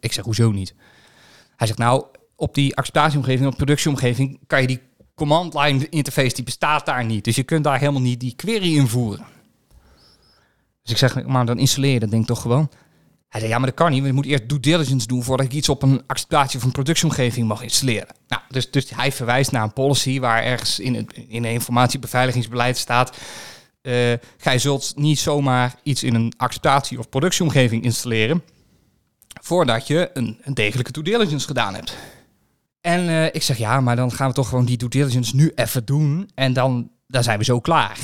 ik 0.00 0.12
zeg, 0.12 0.24
hoezo 0.24 0.50
niet? 0.50 0.74
Hij 1.56 1.66
zegt, 1.66 1.78
nou, 1.78 2.04
op 2.36 2.54
die 2.54 2.76
acceptatieomgeving, 2.76 3.48
op 3.48 3.56
productieomgeving, 3.56 4.40
kan 4.46 4.60
je 4.60 4.66
die 4.66 4.80
command 5.14 5.54
line 5.54 5.88
interface, 5.88 6.34
die 6.34 6.44
bestaat 6.44 6.86
daar 6.86 7.04
niet. 7.04 7.24
Dus 7.24 7.36
je 7.36 7.42
kunt 7.42 7.64
daar 7.64 7.78
helemaal 7.78 8.00
niet 8.00 8.20
die 8.20 8.34
query 8.36 8.76
invoeren. 8.76 9.24
Dus 10.82 10.92
ik 10.92 10.96
zeg, 10.96 11.24
maar 11.24 11.46
dan 11.46 11.58
installeer 11.58 11.92
je 11.92 12.06
dat 12.06 12.26
toch 12.26 12.40
gewoon. 12.40 12.70
Hij 13.28 13.40
zei, 13.40 13.52
ja, 13.52 13.58
maar 13.58 13.68
dat 13.68 13.76
kan 13.76 13.90
niet. 13.90 14.02
want 14.02 14.10
Je 14.10 14.20
moet 14.20 14.26
eerst 14.26 14.48
due 14.48 14.60
diligence 14.60 15.06
doen 15.06 15.22
voordat 15.22 15.46
ik 15.46 15.52
iets 15.52 15.68
op 15.68 15.82
een 15.82 16.02
acceptatie 16.06 16.58
of 16.58 16.64
een 16.64 16.72
productieomgeving 16.72 17.48
mag 17.48 17.62
installeren. 17.62 18.14
Nou, 18.28 18.42
dus, 18.48 18.70
dus 18.70 18.90
hij 18.90 19.12
verwijst 19.12 19.52
naar 19.52 19.62
een 19.62 19.72
policy 19.72 20.20
waar 20.20 20.42
ergens 20.42 20.80
in 20.80 20.94
het 20.94 21.12
in 21.12 21.44
een 21.44 21.52
informatiebeveiligingsbeleid 21.52 22.76
staat. 22.78 23.16
Eh 23.82 24.12
gij 24.36 24.58
zult 24.58 24.92
niet 24.96 25.18
zomaar 25.18 25.74
iets 25.82 26.02
in 26.02 26.14
een 26.14 26.32
acceptatie 26.36 26.98
of 26.98 27.08
productieomgeving 27.08 27.84
installeren 27.84 28.42
voordat 29.40 29.86
je 29.86 30.10
een, 30.14 30.38
degelijke 30.54 30.92
due 30.92 31.02
diligence 31.02 31.46
gedaan 31.46 31.74
hebt. 31.74 31.96
En 32.80 33.08
eh, 33.08 33.24
ik 33.24 33.42
zeg, 33.42 33.58
ja, 33.58 33.80
maar 33.80 33.96
dan 33.96 34.12
gaan 34.12 34.28
we 34.28 34.34
toch 34.34 34.48
gewoon 34.48 34.64
die 34.64 34.76
due 34.76 34.88
diligence 34.88 35.36
nu 35.36 35.52
even 35.54 35.84
doen 35.84 36.30
en 36.34 36.52
dan, 36.52 36.90
dan 37.06 37.22
zijn 37.22 37.38
we 37.38 37.44
zo 37.44 37.60
klaar. 37.60 37.98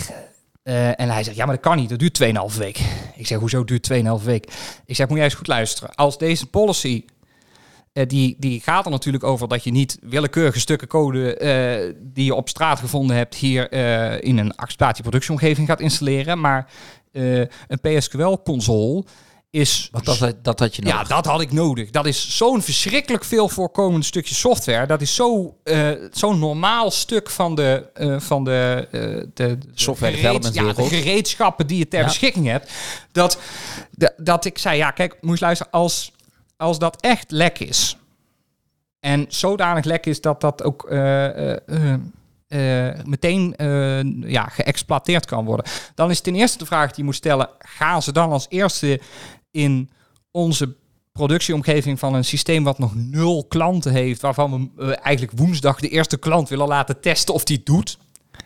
Eh, 0.62 1.00
en 1.00 1.10
hij 1.10 1.24
zegt, 1.24 1.36
ja, 1.36 1.44
maar 1.44 1.54
dat 1.54 1.64
kan 1.64 1.76
niet, 1.76 1.88
dat 1.88 1.98
duurt 1.98 2.52
2,5 2.52 2.58
week. 2.58 2.78
Ik 3.16 3.26
zeg, 3.26 3.38
hoezo 3.38 3.64
duurt 3.64 3.90
2,5 3.92 4.24
week? 4.24 4.52
Ik 4.84 4.96
zeg, 4.96 5.08
moet 5.08 5.16
jij 5.16 5.26
eens 5.26 5.34
goed 5.34 5.46
luisteren. 5.46 5.94
Als 5.94 6.18
deze 6.18 6.46
policy, 6.46 7.04
die, 8.06 8.36
die 8.38 8.60
gaat 8.60 8.84
er 8.84 8.90
natuurlijk 8.90 9.24
over 9.24 9.48
dat 9.48 9.64
je 9.64 9.70
niet 9.70 9.98
willekeurige 10.02 10.60
stukken 10.60 10.88
code 10.88 11.36
eh, 11.36 11.94
die 12.00 12.24
je 12.24 12.34
op 12.34 12.48
straat 12.48 12.78
gevonden 12.78 13.16
hebt 13.16 13.34
hier 13.34 13.70
eh, 13.70 14.28
in 14.28 14.38
een 14.38 14.56
acceptatieproductieomgeving 14.56 15.68
gaat 15.68 15.80
installeren. 15.80 16.40
Maar 16.40 16.70
eh, 17.12 17.38
een 17.40 17.80
PSQL-console 17.82 19.04
is 19.50 19.88
Want 19.92 20.04
dat, 20.04 20.34
dat 20.42 20.58
had 20.58 20.76
je 20.76 20.82
ja, 20.86 20.92
nodig. 20.92 21.08
dat 21.08 21.26
had 21.26 21.40
ik 21.40 21.52
nodig. 21.52 21.90
Dat 21.90 22.06
is 22.06 22.36
zo'n 22.36 22.62
verschrikkelijk 22.62 23.24
veel 23.24 23.48
voorkomend 23.48 24.04
stukje 24.04 24.34
software. 24.34 24.86
Dat 24.86 25.00
is 25.00 25.14
zo, 25.14 25.56
eh, 25.64 25.90
zo'n 26.10 26.38
normaal 26.38 26.90
stuk 26.90 27.30
van 27.30 27.54
de, 27.54 27.90
eh, 27.94 28.20
van 28.20 28.44
de, 28.44 28.88
eh, 28.90 29.00
de, 29.34 29.58
Software 29.74 30.12
development 30.14 30.54
ja, 30.54 30.72
de 30.72 30.82
gereedschappen 30.82 31.66
die 31.66 31.78
je 31.78 31.88
ter 31.88 31.98
Ja. 31.98 32.04
beschikking 32.04 32.46
hebt. 32.46 32.70
Dat, 33.12 33.38
dat, 34.16 34.44
ik 34.44 34.58
zei, 34.58 34.76
ja, 34.76 34.90
kijk, 34.90 35.16
moet 35.20 35.38
je 35.38 35.44
luisteren, 35.44 35.72
als, 35.72 36.12
als 36.58 36.78
dat 36.78 37.00
echt 37.00 37.30
lek 37.30 37.58
is. 37.58 37.96
En 39.00 39.26
zodanig 39.28 39.84
lek 39.84 40.06
is 40.06 40.20
dat 40.20 40.40
dat 40.40 40.62
ook 40.62 40.84
eh, 40.84 41.50
eh, 41.50 41.94
eh, 42.48 43.04
meteen 43.04 43.54
ja, 44.26 44.44
geëxploiteerd 44.44 45.26
kan 45.26 45.44
worden. 45.44 45.66
Dan 45.94 46.10
is 46.10 46.20
ten 46.20 46.34
eerste 46.34 46.58
de 46.58 46.66
vraag 46.66 46.88
die 46.88 46.96
je 46.96 47.04
moet 47.04 47.14
stellen: 47.14 47.48
gaan 47.58 48.02
ze 48.02 48.12
dan 48.12 48.32
als 48.32 48.46
eerste 48.48 49.00
in 49.50 49.90
onze 50.30 50.74
productieomgeving 51.12 51.98
van 51.98 52.14
een 52.14 52.24
systeem 52.24 52.64
wat 52.64 52.78
nog 52.78 52.94
nul 52.94 53.44
klanten 53.48 53.92
heeft, 53.92 54.20
waarvan 54.20 54.72
we 54.76 54.94
eigenlijk 54.94 55.38
woensdag 55.38 55.80
de 55.80 55.88
eerste 55.88 56.18
klant 56.18 56.48
willen 56.48 56.68
laten 56.68 57.00
testen 57.00 57.34
of 57.34 57.44
die 57.44 57.62
doet? 57.62 57.98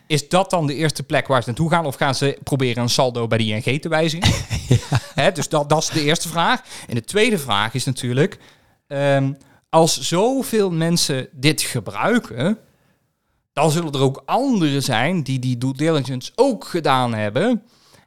Is 0.07 0.29
dat 0.29 0.51
dan 0.51 0.67
de 0.67 0.75
eerste 0.75 1.03
plek 1.03 1.27
waar 1.27 1.43
ze 1.43 1.49
naartoe 1.49 1.71
gaan? 1.71 1.87
Of 1.87 1.95
gaan 1.95 2.15
ze 2.15 2.39
proberen 2.43 2.83
een 2.83 2.89
saldo 2.89 3.27
bij 3.27 3.39
de 3.39 3.45
ING 3.45 3.81
te 3.83 3.89
wijzigen? 3.89 4.33
Dus 5.35 5.49
dat, 5.49 5.69
dat 5.69 5.83
is 5.83 5.89
de 5.89 6.03
eerste 6.03 6.29
vraag. 6.29 6.63
En 6.89 6.95
de 6.95 7.05
tweede 7.05 7.39
vraag 7.39 7.75
is 7.75 7.85
natuurlijk... 7.85 8.39
ehm, 8.87 9.33
als 9.69 10.01
zoveel 10.01 10.71
mensen 10.71 11.29
dit 11.33 11.63
gebruiken... 11.63 12.59
dan 13.53 13.71
zullen 13.71 13.93
er 13.93 14.01
ook 14.01 14.23
anderen 14.25 14.83
zijn 14.83 15.23
die 15.23 15.39
die 15.39 15.59
due 15.59 15.75
diligence 15.75 16.33
ook 16.35 16.65
gedaan 16.65 17.15
hebben. 17.15 17.63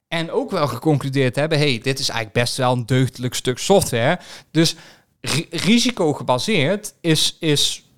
En 0.07 0.31
ook 0.31 0.51
wel 0.51 0.67
geconcludeerd 0.67 1.35
hebben, 1.35 1.57
hey, 1.57 1.79
dit 1.83 1.99
is 1.99 2.09
eigenlijk 2.09 2.39
best 2.39 2.57
wel 2.57 2.71
een 2.71 2.85
deugdelijk 2.85 3.33
stuk 3.33 3.57
software. 3.57 4.19
Dus 4.51 4.75
ri- 5.21 5.47
risicogebaseerd 5.49 6.93
is, 7.01 7.37
is 7.39 7.89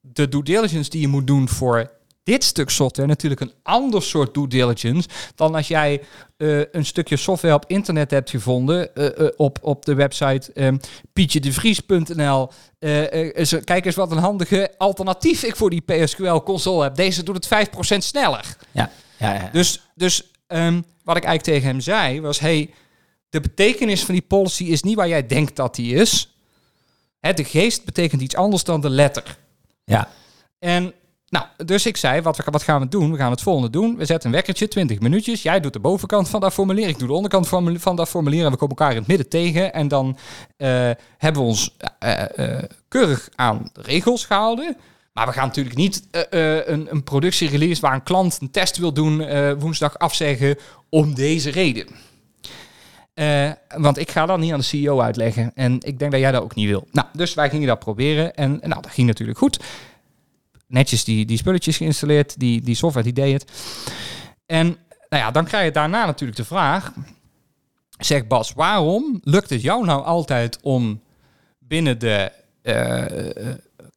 de 0.00 0.28
due 0.28 0.42
diligence 0.42 0.90
die 0.90 1.00
je 1.00 1.08
moet 1.08 1.26
doen 1.26 1.48
voor 1.48 1.90
dit 2.22 2.44
stuk 2.44 2.70
software 2.70 3.08
natuurlijk 3.08 3.40
een 3.40 3.52
ander 3.62 4.02
soort 4.02 4.34
due 4.34 4.48
diligence 4.48 5.08
dan 5.34 5.54
als 5.54 5.68
jij 5.68 6.02
eh, 6.36 6.58
een 6.72 6.84
stukje 6.86 7.16
software 7.16 7.54
op 7.54 7.64
internet 7.66 8.10
hebt 8.10 8.30
gevonden 8.30 8.94
eh, 8.94 9.06
eh, 9.26 9.32
op, 9.36 9.58
op 9.62 9.84
de 9.84 9.94
website 9.94 10.50
um, 10.54 10.80
pietjedevries.nl. 11.12 12.48
Eh, 12.78 13.12
eh, 13.12 13.34
is 13.34 13.52
er- 13.52 13.64
kijk 13.64 13.84
eens 13.86 13.94
wat 13.94 14.10
een 14.12 14.18
handige 14.18 14.74
alternatief 14.78 15.42
ik 15.42 15.56
voor 15.56 15.70
die 15.70 15.80
PSQL 15.80 16.36
console 16.36 16.82
heb. 16.82 16.94
Deze 16.94 17.22
doet 17.22 17.34
het 17.34 17.46
5% 17.46 18.04
sneller. 18.04 18.56
Ja, 18.70 18.90
ja, 19.18 19.34
ja. 19.34 19.48
Dus, 19.52 19.82
dus 19.94 20.30
ehm, 20.46 20.80
wat 21.04 21.16
ik 21.16 21.24
eigenlijk 21.24 21.56
tegen 21.56 21.68
hem 21.72 21.80
zei 21.80 22.20
was: 22.20 22.38
hey, 22.40 22.70
de 23.28 23.40
betekenis 23.40 24.04
van 24.04 24.14
die 24.14 24.22
policy 24.22 24.64
is 24.64 24.82
niet 24.82 24.96
waar 24.96 25.08
jij 25.08 25.26
denkt 25.26 25.56
dat 25.56 25.74
die 25.74 25.94
is. 25.94 26.34
Hè, 27.20 27.32
de 27.32 27.44
geest 27.44 27.84
betekent 27.84 28.22
iets 28.22 28.36
anders 28.36 28.64
dan 28.64 28.80
de 28.80 28.90
letter. 28.90 29.36
ja. 29.84 30.08
En 30.58 30.92
nou, 31.32 31.46
dus 31.64 31.86
ik 31.86 31.96
zei, 31.96 32.20
wat, 32.20 32.40
wat 32.44 32.62
gaan 32.62 32.80
we 32.80 32.88
doen? 32.88 33.12
We 33.12 33.16
gaan 33.16 33.30
het 33.30 33.42
volgende 33.42 33.70
doen. 33.70 33.96
We 33.96 34.04
zetten 34.04 34.28
een 34.28 34.34
wekkertje, 34.34 34.68
20 34.68 35.00
minuutjes. 35.00 35.42
Jij 35.42 35.60
doet 35.60 35.72
de 35.72 35.80
bovenkant 35.80 36.28
van 36.28 36.40
dat 36.40 36.52
formulier. 36.52 36.88
Ik 36.88 36.98
doe 36.98 37.08
de 37.08 37.14
onderkant 37.14 37.48
van, 37.48 37.96
dat 37.96 38.08
formulier. 38.08 38.44
En 38.44 38.50
we 38.50 38.56
komen 38.56 38.76
elkaar 38.76 38.90
in 38.90 38.98
het 38.98 39.06
midden 39.06 39.28
tegen. 39.28 39.72
En 39.72 39.88
dan 39.88 40.16
eh, 40.56 40.90
hebben 41.18 41.42
we 41.42 41.48
ons 41.48 41.76
eh, 41.98 42.38
eh, 42.38 42.62
keurig 42.88 43.28
aan 43.34 43.70
de 43.72 43.82
regels 43.82 44.24
gehouden. 44.24 44.76
Maar 45.12 45.26
we 45.26 45.32
gaan 45.32 45.46
natuurlijk 45.46 45.76
niet 45.76 46.08
een, 46.10 46.86
een 46.90 47.02
productierelease 47.02 47.80
waar 47.80 47.94
een 47.94 48.02
klant 48.02 48.38
een 48.40 48.50
test 48.50 48.76
wil 48.76 48.92
doen 48.92 49.26
woensdag 49.58 49.98
afzeggen 49.98 50.56
om 50.88 51.14
deze 51.14 51.50
reden. 51.50 51.86
Want 53.76 53.98
ik 53.98 54.10
ga 54.10 54.26
dat 54.26 54.38
niet 54.38 54.52
aan 54.52 54.58
de 54.58 54.64
CEO 54.64 55.00
uitleggen. 55.00 55.52
En 55.54 55.74
ik 55.74 55.98
denk 55.98 56.10
dat 56.10 56.20
jij 56.20 56.32
dat 56.32 56.42
ook 56.42 56.54
niet 56.54 56.68
wil. 56.68 56.86
Nou, 56.90 57.06
dus 57.12 57.34
wij 57.34 57.50
gingen 57.50 57.66
dat 57.66 57.78
proberen. 57.78 58.34
En 58.34 58.50
nou, 58.62 58.82
dat 58.82 58.90
ging 58.90 59.06
natuurlijk 59.06 59.38
goed 59.38 59.58
netjes 60.72 61.04
die, 61.04 61.24
die 61.24 61.36
spulletjes 61.36 61.76
geïnstalleerd, 61.76 62.38
die, 62.40 62.60
die 62.60 62.74
software 62.74 63.12
die 63.12 63.22
deed 63.22 63.32
het. 63.32 63.50
En 64.46 64.66
nou 65.08 65.22
ja, 65.22 65.30
dan 65.30 65.44
krijg 65.44 65.64
je 65.64 65.70
daarna 65.70 66.06
natuurlijk 66.06 66.38
de 66.38 66.44
vraag, 66.44 66.92
zeg 67.98 68.26
Bas, 68.26 68.52
waarom 68.52 69.20
lukt 69.24 69.50
het 69.50 69.62
jou 69.62 69.84
nou 69.84 70.04
altijd 70.04 70.58
om 70.62 71.00
binnen 71.58 71.98
de 71.98 72.32
eh, 72.62 73.54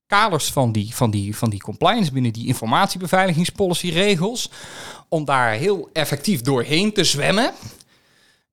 kaders 0.08 0.51
van 0.51 0.72
die, 0.72 0.96
van, 0.96 1.12
die, 1.12 1.36
van 1.36 1.50
die 1.50 1.60
compliance, 1.60 2.12
binnen 2.12 2.34
die 2.34 2.48
informatiebeveiligingspolicy 2.48 3.89
regels, 3.89 4.50
om 5.10 5.25
daar 5.25 5.51
heel 5.51 5.89
effectief 5.94 6.41
doorheen 6.41 6.94
te 6.94 7.03
zwemmen 7.03 7.51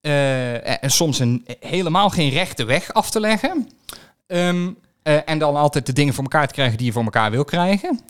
eh, 0.01 0.83
en 0.83 0.91
soms 0.91 1.19
een 1.19 1.47
helemaal 1.61 2.11
geen 2.11 2.31
rechte 2.31 2.65
weg 2.65 2.93
af 2.93 3.11
te 3.11 3.21
leggen. 3.21 3.71
Ehm, 4.27 4.71
eh, 5.03 5.17
en 5.25 5.39
dan 5.39 5.57
altijd 5.57 5.87
de 5.87 5.93
dingen 5.93 6.15
voor 6.15 6.23
elkaar 6.23 6.47
te 6.47 6.55
krijgen 6.55 6.77
die 6.77 6.87
je 6.87 6.93
voor 6.93 7.05
elkaar 7.05 7.31
wil 7.31 7.45
krijgen. 7.45 8.01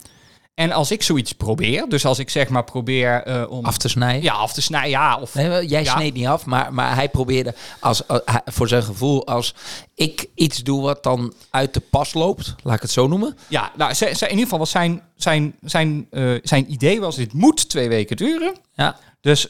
En 0.53 0.71
als 0.71 0.91
ik 0.91 1.03
zoiets 1.03 1.31
probeer, 1.31 1.85
dus 1.89 2.05
als 2.05 2.19
ik 2.19 2.29
zeg 2.29 2.49
maar 2.49 2.63
probeer 2.63 3.23
eh, 3.23 3.51
om 3.51 3.65
Af 3.65 3.77
te 3.77 3.87
snijden. 3.89 4.23
ja, 4.23 4.33
af 4.33 4.53
te 4.53 4.61
snijden, 4.61 4.89
ja, 4.89 5.17
of 5.19 5.33
Nee, 5.35 5.65
jij 5.67 5.83
Ja. 5.83 5.91
sneed 5.95 6.13
niet 6.13 6.27
af, 6.27 6.45
maar, 6.45 6.73
maar 6.73 6.95
hij 6.95 7.09
probeerde 7.09 7.55
als, 7.79 8.05
eh, 8.05 8.17
voor 8.45 8.67
zijn 8.67 8.83
gevoel 8.83 9.27
als 9.27 9.53
ik 9.95 10.25
iets 10.35 10.63
doe 10.63 10.81
wat 10.81 11.03
dan 11.03 11.33
uit 11.49 11.73
de 11.73 11.79
pas 11.79 12.13
loopt, 12.13 12.55
laat 12.63 12.75
ik 12.75 12.81
het 12.81 12.91
zo 12.91 13.07
noemen. 13.07 13.37
ja, 13.47 13.71
nou, 13.77 13.93
ze- 13.93 14.11
ze- 14.15 14.23
in 14.25 14.29
ieder 14.29 14.43
geval 14.43 14.59
was 14.59 14.71
zijn, 14.71 15.01
zijn, 15.15 15.55
zijn, 15.61 16.07
zijn 16.43 16.71
idee 16.71 16.99
was 16.99 17.15
dit 17.15 17.33
moet 17.33 17.69
twee 17.69 17.89
weken 17.89 18.17
duren. 18.17 18.55
Ja, 18.73 18.97
Dus 19.21 19.47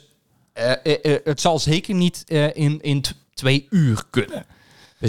het 1.23 1.41
zal 1.41 1.59
zeker 1.59 1.93
niet 1.95 2.23
in, 2.53 2.81
in 2.81 3.03
twee 3.33 3.67
uur 3.69 4.03
kunnen. 4.09 4.45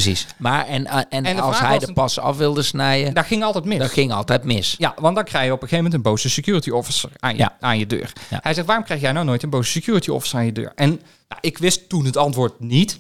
Precies. 0.02 0.26
Maar 0.36 0.66
en, 0.66 0.86
eh, 0.86 1.00
en, 1.08 1.38
als 1.38 1.60
hij 1.60 1.78
de 1.78 1.92
pas 1.92 2.18
af 2.18 2.36
wilde 2.36 2.62
snijden, 2.62 3.14
Dat 3.14 3.26
ging 3.26 3.42
altijd 3.42 3.64
mis. 3.64 3.78
dat 3.78 3.90
ging 3.90 4.12
altijd 4.12 4.44
mis. 4.44 4.74
Ja, 4.78 4.94
want 5.00 5.14
dan 5.14 5.24
krijg 5.24 5.44
je 5.46 5.52
op 5.52 5.62
een 5.62 5.68
gegeven 5.68 5.84
moment 5.84 5.94
een 6.04 6.10
boze 6.12 6.30
security 6.30 6.70
officer 6.70 7.10
aan 7.18 7.32
je, 7.32 7.38
Ja. 7.38 7.56
aan 7.60 7.78
je 7.78 7.86
deur. 7.86 8.12
Ja. 8.30 8.38
Hij 8.42 8.54
zegt, 8.54 8.66
waarom 8.66 8.84
krijg 8.84 9.00
jij 9.00 9.12
nou 9.12 9.24
nooit 9.24 9.42
een 9.42 9.50
boze 9.50 9.70
security 9.70 10.10
officer 10.10 10.38
aan 10.38 10.44
je 10.46 10.52
deur? 10.52 10.72
En 10.74 10.88
nou, 11.28 11.40
ik 11.40 11.58
wist 11.58 11.88
toen 11.88 12.04
het 12.04 12.16
antwoord 12.16 12.60
niet. 12.60 12.98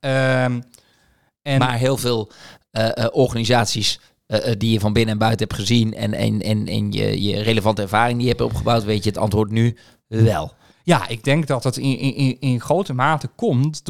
Ehm, 0.00 0.60
en 1.42 1.58
Maar 1.58 1.76
heel 1.78 1.96
veel 1.96 2.30
eh, 2.70 2.96
eh, 3.04 3.06
organisaties 3.10 4.00
die 4.58 4.72
je 4.72 4.80
van 4.80 4.92
binnen 4.92 5.12
en 5.12 5.18
buiten 5.18 5.46
hebt 5.48 5.60
gezien 5.60 5.94
en, 5.94 6.14
en, 6.14 6.40
en, 6.42 6.66
en 6.66 6.92
je, 6.92 7.22
je 7.22 7.42
relevante 7.42 7.82
ervaring 7.82 8.14
die 8.18 8.22
je 8.26 8.28
hebt 8.32 8.42
opgebouwd, 8.44 8.84
weet 8.84 9.04
je 9.04 9.08
het 9.10 9.18
antwoord 9.18 9.50
nu 9.50 9.76
wel. 10.06 10.52
ja, 10.82 11.08
ik 11.08 11.24
denk 11.24 11.46
dat 11.46 11.64
het 11.64 11.76
in, 11.76 11.98
in, 11.98 12.40
in- 12.40 12.60
grote 12.60 12.92
mate 12.92 13.28
komt 13.36 13.84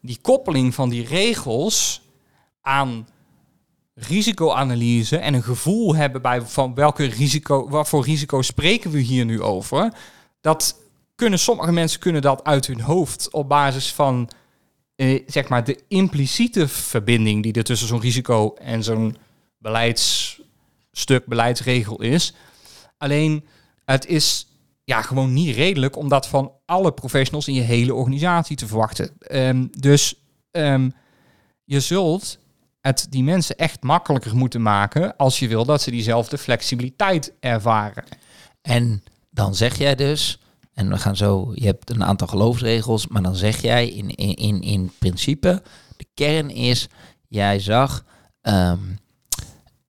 die 0.00 0.18
koppeling 0.22 0.74
van 0.74 0.88
die 0.88 1.06
regels 1.06 2.02
aan 2.60 3.08
risicoanalyse 3.94 5.16
en 5.16 5.34
een 5.34 5.42
gevoel 5.42 5.94
hebben 5.94 6.22
bij 6.22 6.42
van 6.42 6.74
welke 6.74 7.04
risico, 7.04 7.68
wat 7.68 7.88
voor 7.88 8.04
risico 8.04 8.42
spreken 8.42 8.90
we 8.90 8.98
hier 8.98 9.24
nu 9.24 9.42
over. 9.42 9.92
Dat 10.40 10.80
kunnen 11.14 11.38
sommige 11.38 11.72
mensen 11.72 12.00
kunnen 12.00 12.22
dat 12.22 12.44
uit 12.44 12.66
hun 12.66 12.80
hoofd 12.80 13.30
op 13.30 13.48
basis 13.48 13.92
van 13.92 14.30
eh, 14.96 15.22
zeg 15.26 15.48
maar 15.48 15.64
de 15.64 15.80
impliciete 15.88 16.68
verbinding 16.68 17.42
die 17.42 17.52
er 17.52 17.64
tussen 17.64 17.88
zo'n 17.88 18.00
risico 18.00 18.54
en 18.54 18.82
zo'n 18.82 19.16
beleidsstuk, 19.58 21.26
beleidsregel 21.26 22.02
is. 22.02 22.34
Alleen 22.98 23.44
het 23.84 24.06
is 24.06 24.47
ja, 24.88 25.02
gewoon 25.02 25.32
niet 25.32 25.56
redelijk 25.56 25.96
om 25.96 26.08
dat 26.08 26.28
van 26.28 26.52
alle 26.64 26.92
professionals 26.92 27.48
in 27.48 27.54
je 27.54 27.60
hele 27.60 27.94
organisatie 27.94 28.56
te 28.56 28.66
verwachten. 28.66 29.10
Ehm, 29.18 29.66
dus 29.70 30.14
ehm, 30.50 30.90
je 31.64 31.80
zult 31.80 32.38
het 32.80 33.06
die 33.10 33.22
mensen 33.22 33.56
echt 33.56 33.82
makkelijker 33.82 34.36
moeten 34.36 34.62
maken 34.62 35.16
als 35.16 35.38
je 35.38 35.48
wil 35.48 35.64
dat 35.64 35.82
ze 35.82 35.90
diezelfde 35.90 36.38
flexibiliteit 36.38 37.32
ervaren. 37.40 38.04
En 38.62 39.02
dan 39.30 39.54
zeg 39.54 39.78
jij 39.78 39.94
dus, 39.94 40.40
en 40.74 40.88
we 40.88 40.98
gaan 40.98 41.16
zo, 41.16 41.52
je 41.54 41.66
hebt 41.66 41.90
een 41.90 42.04
aantal 42.04 42.26
geloofsregels, 42.26 43.06
maar 43.06 43.22
dan 43.22 43.36
zeg 43.36 43.62
jij 43.62 43.88
in, 43.88 44.10
in, 44.10 44.34
in, 44.34 44.60
in 44.60 44.92
principe, 44.98 45.62
de 45.96 46.06
kern 46.14 46.50
is, 46.50 46.88
jij 47.26 47.60
zag, 47.60 48.04
ehm, 48.40 48.78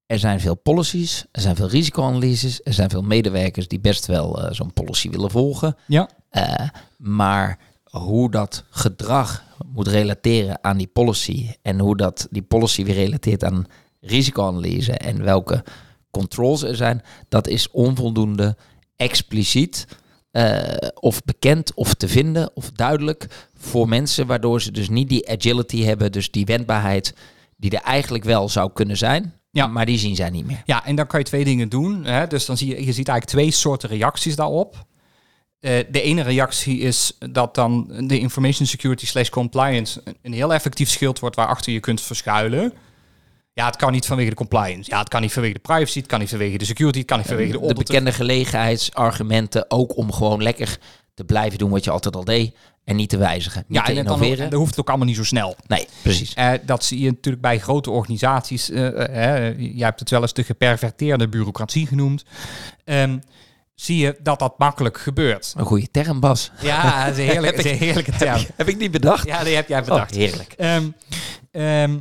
er 0.09 0.19
zijn 0.19 0.39
veel 0.39 0.55
policies, 0.55 1.25
er 1.31 1.41
zijn 1.41 1.55
veel 1.55 1.69
risicoanalyses, 1.69 2.61
er 2.63 2.73
zijn 2.73 2.89
veel 2.89 3.01
medewerkers 3.01 3.67
die 3.67 3.79
best 3.79 4.05
wel 4.05 4.41
eh, 4.41 4.51
zo'n 4.51 4.73
policy 4.73 5.09
willen 5.09 5.31
volgen. 5.31 5.75
Ja. 5.87 6.09
Eh, 6.29 6.67
maar 6.97 7.59
hoe 7.83 8.31
dat 8.31 8.63
gedrag 8.69 9.43
moet 9.65 9.87
relateren 9.87 10.63
aan 10.63 10.77
die 10.77 10.87
policy 10.87 11.49
en 11.61 11.79
hoe 11.79 11.97
dat 11.97 12.27
die 12.31 12.41
policy 12.41 12.83
weer 12.83 12.95
relateert 12.95 13.43
aan 13.43 13.65
risicoanalyse 14.01 14.91
en 14.91 15.23
welke 15.23 15.63
controls 16.11 16.63
er 16.63 16.75
zijn, 16.75 17.01
dat 17.27 17.47
is 17.47 17.71
onvoldoende 17.71 18.55
expliciet 18.95 19.87
eh, 20.31 20.61
of 20.93 21.23
bekend 21.23 21.73
of 21.73 21.93
te 21.93 22.07
vinden 22.07 22.51
of 22.53 22.71
duidelijk 22.71 23.49
voor 23.57 23.89
mensen, 23.89 24.27
waardoor 24.27 24.61
ze 24.61 24.71
dus 24.71 24.89
niet 24.89 25.09
die 25.09 25.29
agility 25.29 25.83
hebben, 25.83 26.11
dus 26.11 26.31
die 26.31 26.45
wendbaarheid 26.45 27.13
die 27.57 27.71
er 27.71 27.83
eigenlijk 27.83 28.23
wel 28.23 28.49
zou 28.49 28.71
kunnen 28.73 28.97
zijn, 28.97 29.38
Ja. 29.51 29.67
maar 29.67 29.85
die 29.85 29.97
zien 29.97 30.15
zij 30.15 30.29
niet 30.29 30.45
meer. 30.45 30.61
Ja, 30.65 30.85
en 30.85 30.95
dan 30.95 31.07
kan 31.07 31.19
je 31.19 31.25
twee 31.25 31.43
dingen 31.43 31.69
doen. 31.69 32.05
Hè? 32.05 32.27
Dus 32.27 32.45
dan 32.45 32.57
zie 32.57 32.67
je, 32.67 32.75
je 32.85 32.93
ziet 32.93 33.07
eigenlijk 33.07 33.25
twee 33.25 33.51
soorten 33.51 33.89
reacties 33.89 34.35
daarop. 34.35 34.85
Eh, 35.59 35.83
de 35.91 36.01
ene 36.01 36.21
reactie 36.21 36.79
is 36.79 37.17
dat 37.31 37.55
dan 37.55 37.93
de 38.07 38.19
information 38.19 38.67
security 38.67 39.05
slash 39.05 39.29
compliance 39.29 40.03
een- 40.21 40.33
heel 40.33 40.53
effectief 40.53 40.89
schild 40.89 41.19
wordt 41.19 41.35
waarachter 41.35 41.73
je 41.73 41.79
kunt 41.79 42.01
verschuilen. 42.01 42.73
Ja, 43.53 43.65
het 43.65 43.75
kan 43.75 43.91
niet 43.91 44.05
vanwege 44.05 44.29
de 44.29 44.35
compliance. 44.35 44.89
Ja, 44.91 44.99
het 44.99 45.09
kan 45.09 45.21
niet 45.21 45.33
vanwege 45.33 45.53
de 45.53 45.59
privacy. 45.59 45.97
Het 45.99 46.07
kan 46.07 46.19
niet 46.19 46.29
vanwege 46.29 46.57
de 46.57 46.65
security. 46.65 46.97
Het 46.97 47.07
kan 47.07 47.17
niet 47.17 47.27
vanwege 47.27 47.51
de 47.59 47.67
de 47.67 47.73
bekende 47.73 48.11
gelegenheidsargumenten 48.11 49.65
ook 49.71 49.97
om 49.97 50.11
gewoon 50.11 50.43
lekker 50.43 50.77
te 51.13 51.23
blijven 51.23 51.57
doen 51.57 51.69
wat 51.69 51.83
je 51.83 51.91
altijd 51.91 52.15
al 52.15 52.23
deed 52.23 52.55
en 52.89 52.95
niet 52.95 53.09
te 53.09 53.17
wijzigen, 53.17 53.63
niet 53.67 53.77
Ja, 53.77 53.83
te 53.83 53.89
en, 53.89 53.95
dan, 53.95 54.05
innoveren. 54.05 54.43
en 54.43 54.49
dat 54.49 54.59
hoeft 54.59 54.79
ook 54.79 54.87
allemaal 54.89 55.07
niet 55.07 55.15
zo 55.15 55.23
snel. 55.23 55.55
Nee, 55.67 55.87
precies. 56.01 56.33
Eh, 56.33 56.51
dat 56.65 56.83
zie 56.83 56.99
je 56.99 57.09
natuurlijk 57.09 57.43
bij 57.43 57.59
grote 57.59 57.91
organisaties. 57.91 58.69
eh 58.69 58.87
eh, 58.87 59.47
eh, 59.47 59.59
jij 59.59 59.85
hebt 59.85 59.99
het 59.99 60.09
wel 60.09 60.21
eens 60.21 60.33
de 60.33 60.43
geperverteerde 60.43 61.27
bureaucratie 61.27 61.87
genoemd. 61.87 62.23
Ehm, 62.83 63.17
zie 63.75 63.97
je 63.97 64.17
dat 64.21 64.39
dat 64.39 64.57
makkelijk 64.57 64.97
gebeurt. 64.97 65.53
Een 65.57 65.65
goede 65.65 65.91
term, 65.91 66.19
Bas. 66.19 66.51
Ja, 66.61 67.05
dat 67.05 67.17
is 67.17 67.35
een 67.35 67.43
is 67.53 67.63
een 67.65 67.77
heerlijke 67.77 68.11
term. 68.25 68.45
Heb 68.55 68.67
ik 68.67 68.77
niet 68.77 68.91
bedacht. 68.91 69.27
Ja, 69.27 69.43
die 69.43 69.55
heb 69.55 69.67
jij 69.67 69.79
Oh, 69.79 69.85
bedacht. 69.85 70.15
heerlijk. 70.15 70.53
Ehm, 70.57 70.89
ehm, 71.51 71.99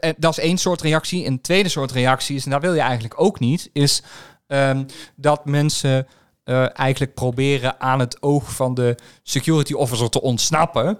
eh, 0.00 0.10
dat 0.16 0.38
is 0.38 0.44
één 0.44 0.58
soort 0.58 0.80
reactie. 0.82 1.26
Een 1.26 1.40
tweede 1.40 1.68
soort 1.68 1.92
reactie 1.92 2.36
is, 2.36 2.44
en 2.44 2.50
dat 2.50 2.60
wil 2.60 2.74
je 2.74 2.80
eigenlijk 2.80 3.20
ook 3.20 3.38
niet, 3.40 3.70
is 3.72 4.02
dat 5.16 5.44
mensen 5.44 6.06
eh, 6.46 6.78
eigenlijk 6.78 7.14
proberen 7.14 7.80
aan 7.80 7.98
het 7.98 8.22
oog 8.22 8.54
van 8.54 8.74
de 8.74 8.98
security 9.22 9.72
officer 9.72 10.10
te 10.10 10.22
ontsnappen. 10.22 10.98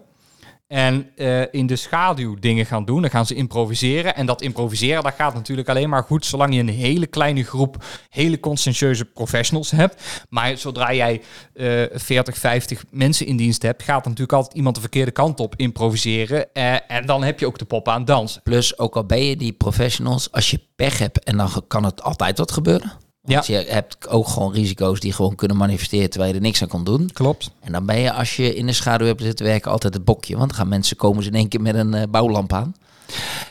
En 0.67 1.11
eh, 1.17 1.43
in 1.51 1.67
de 1.67 1.77
schaduw 1.77 2.35
dingen 2.35 2.67
gaan 2.67 2.85
doen. 2.85 3.01
Dan 3.01 3.11
gaan 3.11 3.27
ze 3.27 3.35
improviseren. 3.35 4.17
En 4.17 4.27
dat 4.27 4.43
improviseren, 4.43 5.03
dat 5.03 5.15
gaat 5.15 5.35
natuurlijk 5.35 5.69
alleen 5.69 5.89
maar 5.89 6.03
goed 6.03 6.27
zolang 6.27 6.55
je 6.55 6.61
een 6.61 6.69
hele 6.69 7.07
kleine 7.07 7.45
groep 7.45 7.85
hele 8.11 8.41
conscientieuze 8.41 9.05
professionals 9.05 9.71
hebt. 9.71 10.25
Maar 10.29 10.59
zodra 10.59 10.93
jij 10.93 11.23
eh 11.53 11.83
40, 11.93 12.37
50 12.39 12.85
mensen 12.91 13.27
in 13.27 13.37
dienst 13.37 13.63
hebt, 13.63 13.83
gaat 13.83 14.05
natuurlijk 14.05 14.33
altijd 14.33 14.57
iemand 14.57 14.75
de 14.75 14.81
verkeerde 14.81 15.11
kant 15.11 15.41
op 15.41 15.55
improviseren. 15.57 16.53
Eh, 16.53 16.91
en 16.91 17.07
dan 17.07 17.23
heb 17.23 17.41
je 17.41 17.47
ook 17.47 17.59
de 17.59 17.65
pop 17.65 17.89
aan 17.89 18.05
dansen. 18.05 18.43
Plus, 18.43 18.79
ook 18.79 18.97
al 18.97 19.05
ben 19.05 19.25
je 19.25 19.37
die 19.37 19.53
professionals, 19.53 20.33
als 20.33 20.51
je 20.51 20.61
pech 20.77 20.99
hebt 20.99 21.25
en 21.25 21.37
dan 21.37 21.51
kan 21.69 21.85
het 21.85 22.03
altijd 22.03 22.39
wat 22.39 22.53
gebeuren. 22.53 23.06
Want 23.27 23.47
je 23.47 23.65
hebt 23.69 24.09
ook 24.09 24.29
gewoon 24.29 24.53
risico's 24.53 25.01
die 25.01 25.13
gewoon 25.13 25.35
kunnen 25.35 25.57
manifesteren 25.57 26.11
terwijl 26.11 26.31
je 26.31 26.37
er 26.37 26.45
niks 26.45 26.63
aan 26.63 26.69
kon 26.69 26.85
doen. 26.85 27.11
Klopt. 27.13 27.51
En 27.61 27.73
dan 27.73 27.87
ben 27.87 27.99
je, 27.99 28.13
als 28.13 28.37
je 28.37 28.55
in 28.55 28.67
de 28.67 28.73
schaduw 28.73 29.07
hebt 29.07 29.23
zitten 29.23 29.47
werken, 29.47 29.71
altijd 29.71 29.95
het 29.95 30.05
bokje. 30.05 30.37
Want 30.37 30.49
dan 30.49 30.59
gaan 30.59 30.69
mensen 30.69 30.97
komen 30.97 31.23
ze 31.23 31.29
in 31.29 31.35
één 31.35 31.49
keer 31.49 31.61
met 31.61 31.75
een 31.75 31.95
eh, 31.95 32.03
bouwlamp 32.11 32.53
aan. 32.53 32.75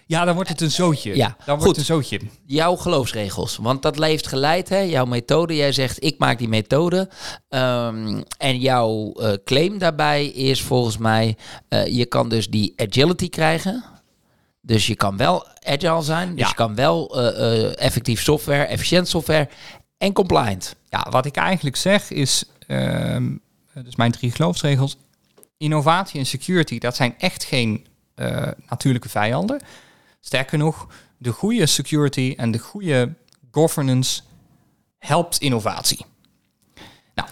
Ja, 0.05 0.25
dan 0.25 0.35
wordt 0.35 0.49
het 0.49 0.61
een 0.61 0.71
zootje. 0.71 1.15
Ja, 1.15 1.27
dan 1.27 1.35
wordt 1.45 1.63
goed. 1.63 1.69
het 1.69 1.77
een 1.77 1.85
zootje. 1.85 2.19
Jouw 2.45 2.75
geloofsregels, 2.75 3.57
want 3.61 3.81
dat 3.81 3.99
heeft 3.99 4.27
geleid, 4.27 4.69
hè? 4.69 4.79
Jouw 4.79 5.05
methode. 5.05 5.55
Jij 5.55 5.71
zegt, 5.71 6.03
ik 6.03 6.17
maak 6.17 6.37
die 6.37 6.47
methode. 6.47 7.09
Ehm, 7.49 8.21
en 8.37 8.59
jouw 8.59 9.11
eh, 9.11 9.33
claim 9.43 9.77
daarbij 9.77 10.25
is 10.25 10.61
volgens 10.61 10.97
mij, 10.97 11.37
eh, 11.67 11.87
je 11.87 12.05
kan 12.05 12.29
dus 12.29 12.49
die 12.49 12.73
agility 12.75 13.29
krijgen. 13.29 13.83
Dus 14.65 14.87
je 14.87 14.95
kan 14.95 15.17
wel 15.17 15.47
agile 15.61 16.01
zijn. 16.01 16.29
Dus 16.29 16.39
Ja. 16.39 16.47
je 16.47 16.53
kan 16.53 16.75
wel 16.75 17.21
eh, 17.21 17.63
eh, 17.63 17.77
effectief 17.77 18.21
software, 18.21 18.63
efficiënt 18.63 19.07
software 19.07 19.49
en 19.97 20.13
compliant. 20.13 20.75
Ja, 20.89 21.07
wat 21.09 21.25
ik 21.25 21.35
eigenlijk 21.35 21.75
zeg 21.75 22.11
is, 22.11 22.43
ehm 22.67 23.35
dus 23.83 23.95
mijn 23.95 24.11
drie 24.11 24.31
geloofsregels, 24.31 24.97
innovatie 25.57 26.19
en 26.19 26.25
security, 26.25 26.79
dat 26.79 26.95
zijn 26.95 27.15
echt 27.17 27.43
geen 27.43 27.85
eh, 28.15 28.47
natuurlijke 28.69 29.09
vijanden. 29.09 29.61
Sterker 30.19 30.57
nog, 30.57 30.87
de 31.17 31.31
goede 31.31 31.65
security 31.65 32.33
en 32.37 32.51
de 32.51 32.57
goede 32.59 33.13
governance 33.51 34.21
helpt 34.99 35.37
innovatie. 35.37 36.05
Nou, 37.15 37.29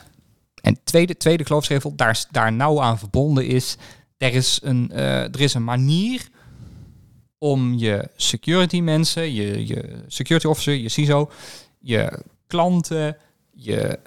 en 0.61 0.79
tweede, 0.83 1.17
tweede 1.17 1.45
geloofsregel, 1.45 1.95
daar, 1.95 2.25
daar 2.31 2.53
nauw 2.53 2.81
aan 2.81 2.99
verbonden 2.99 3.45
is, 3.47 3.77
er 4.17 4.33
is 4.33 4.59
een, 4.63 4.91
er 4.91 5.41
is 5.41 5.53
een 5.53 5.63
manier 5.63 6.27
om 7.43 7.73
je 7.73 8.07
security 8.15 8.81
mensen, 8.81 9.33
je, 9.33 9.67
je 9.67 10.03
security 10.07 10.47
officer, 10.47 10.73
je 10.73 10.89
CISO, 10.89 11.29
je 11.79 12.19
klanten, 12.47 13.17
je 13.51 13.99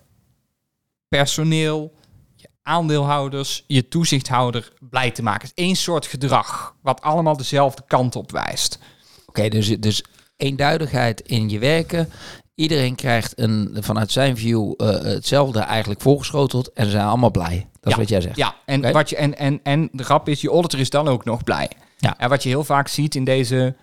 personeel, 1.09 1.93
je 2.35 2.49
aandeelhouders, 2.63 3.65
je 3.67 3.89
toezichthouder 3.89 4.73
blij 4.81 5.11
te 5.11 5.23
maken. 5.23 5.49
Het 5.49 5.59
is 5.59 5.65
één 5.65 5.77
soort 5.77 6.07
gedrag, 6.07 6.75
wat 6.83 7.01
allemaal 7.01 7.37
dezelfde 7.37 7.83
kant 7.87 8.17
op 8.17 8.31
wijst. 8.31 8.79
Oké, 9.27 9.49
dus, 9.49 9.81
dus 9.81 10.05
eenduidigheid 10.37 11.21
in 11.21 11.49
je 11.49 11.59
werken. 11.59 12.11
Iedereen 12.55 12.95
krijgt 12.95 13.39
een, 13.39 13.77
vanuit 13.81 14.11
zijn 14.13 14.37
view 14.37 14.73
eh, 14.77 14.89
hetzelfde 14.89 15.59
eigenlijk 15.59 16.01
voorgeschoteld 16.01 16.73
en 16.73 16.85
ze 16.85 16.91
zijn 16.91 17.07
allemaal 17.07 17.31
blij. 17.31 17.67
Dat 17.81 17.85
is 17.87 17.93
Ja. 17.93 17.97
wat 17.99 18.09
jij 18.09 18.21
zegt. 18.21 18.37
Ja, 18.37 18.55
en, 18.65 18.93
wat 18.93 19.11
je, 19.11 19.17
en, 19.17 19.39
en, 19.39 19.61
en 19.63 19.89
de 19.93 20.05
grap 20.05 20.29
is, 20.29 20.41
je 20.41 20.51
auditor 20.51 20.81
is 20.81 20.91
dan 20.91 21.09
ook 21.09 21.25
nog 21.25 21.45
blij. 21.45 21.71
Ja. 21.97 22.19
En 22.19 22.29
wat 22.29 22.43
je 22.43 22.49
heel 22.49 22.65
vaak 22.65 22.89
ziet 22.89 23.15
in 23.15 23.25
deze... 23.25 23.75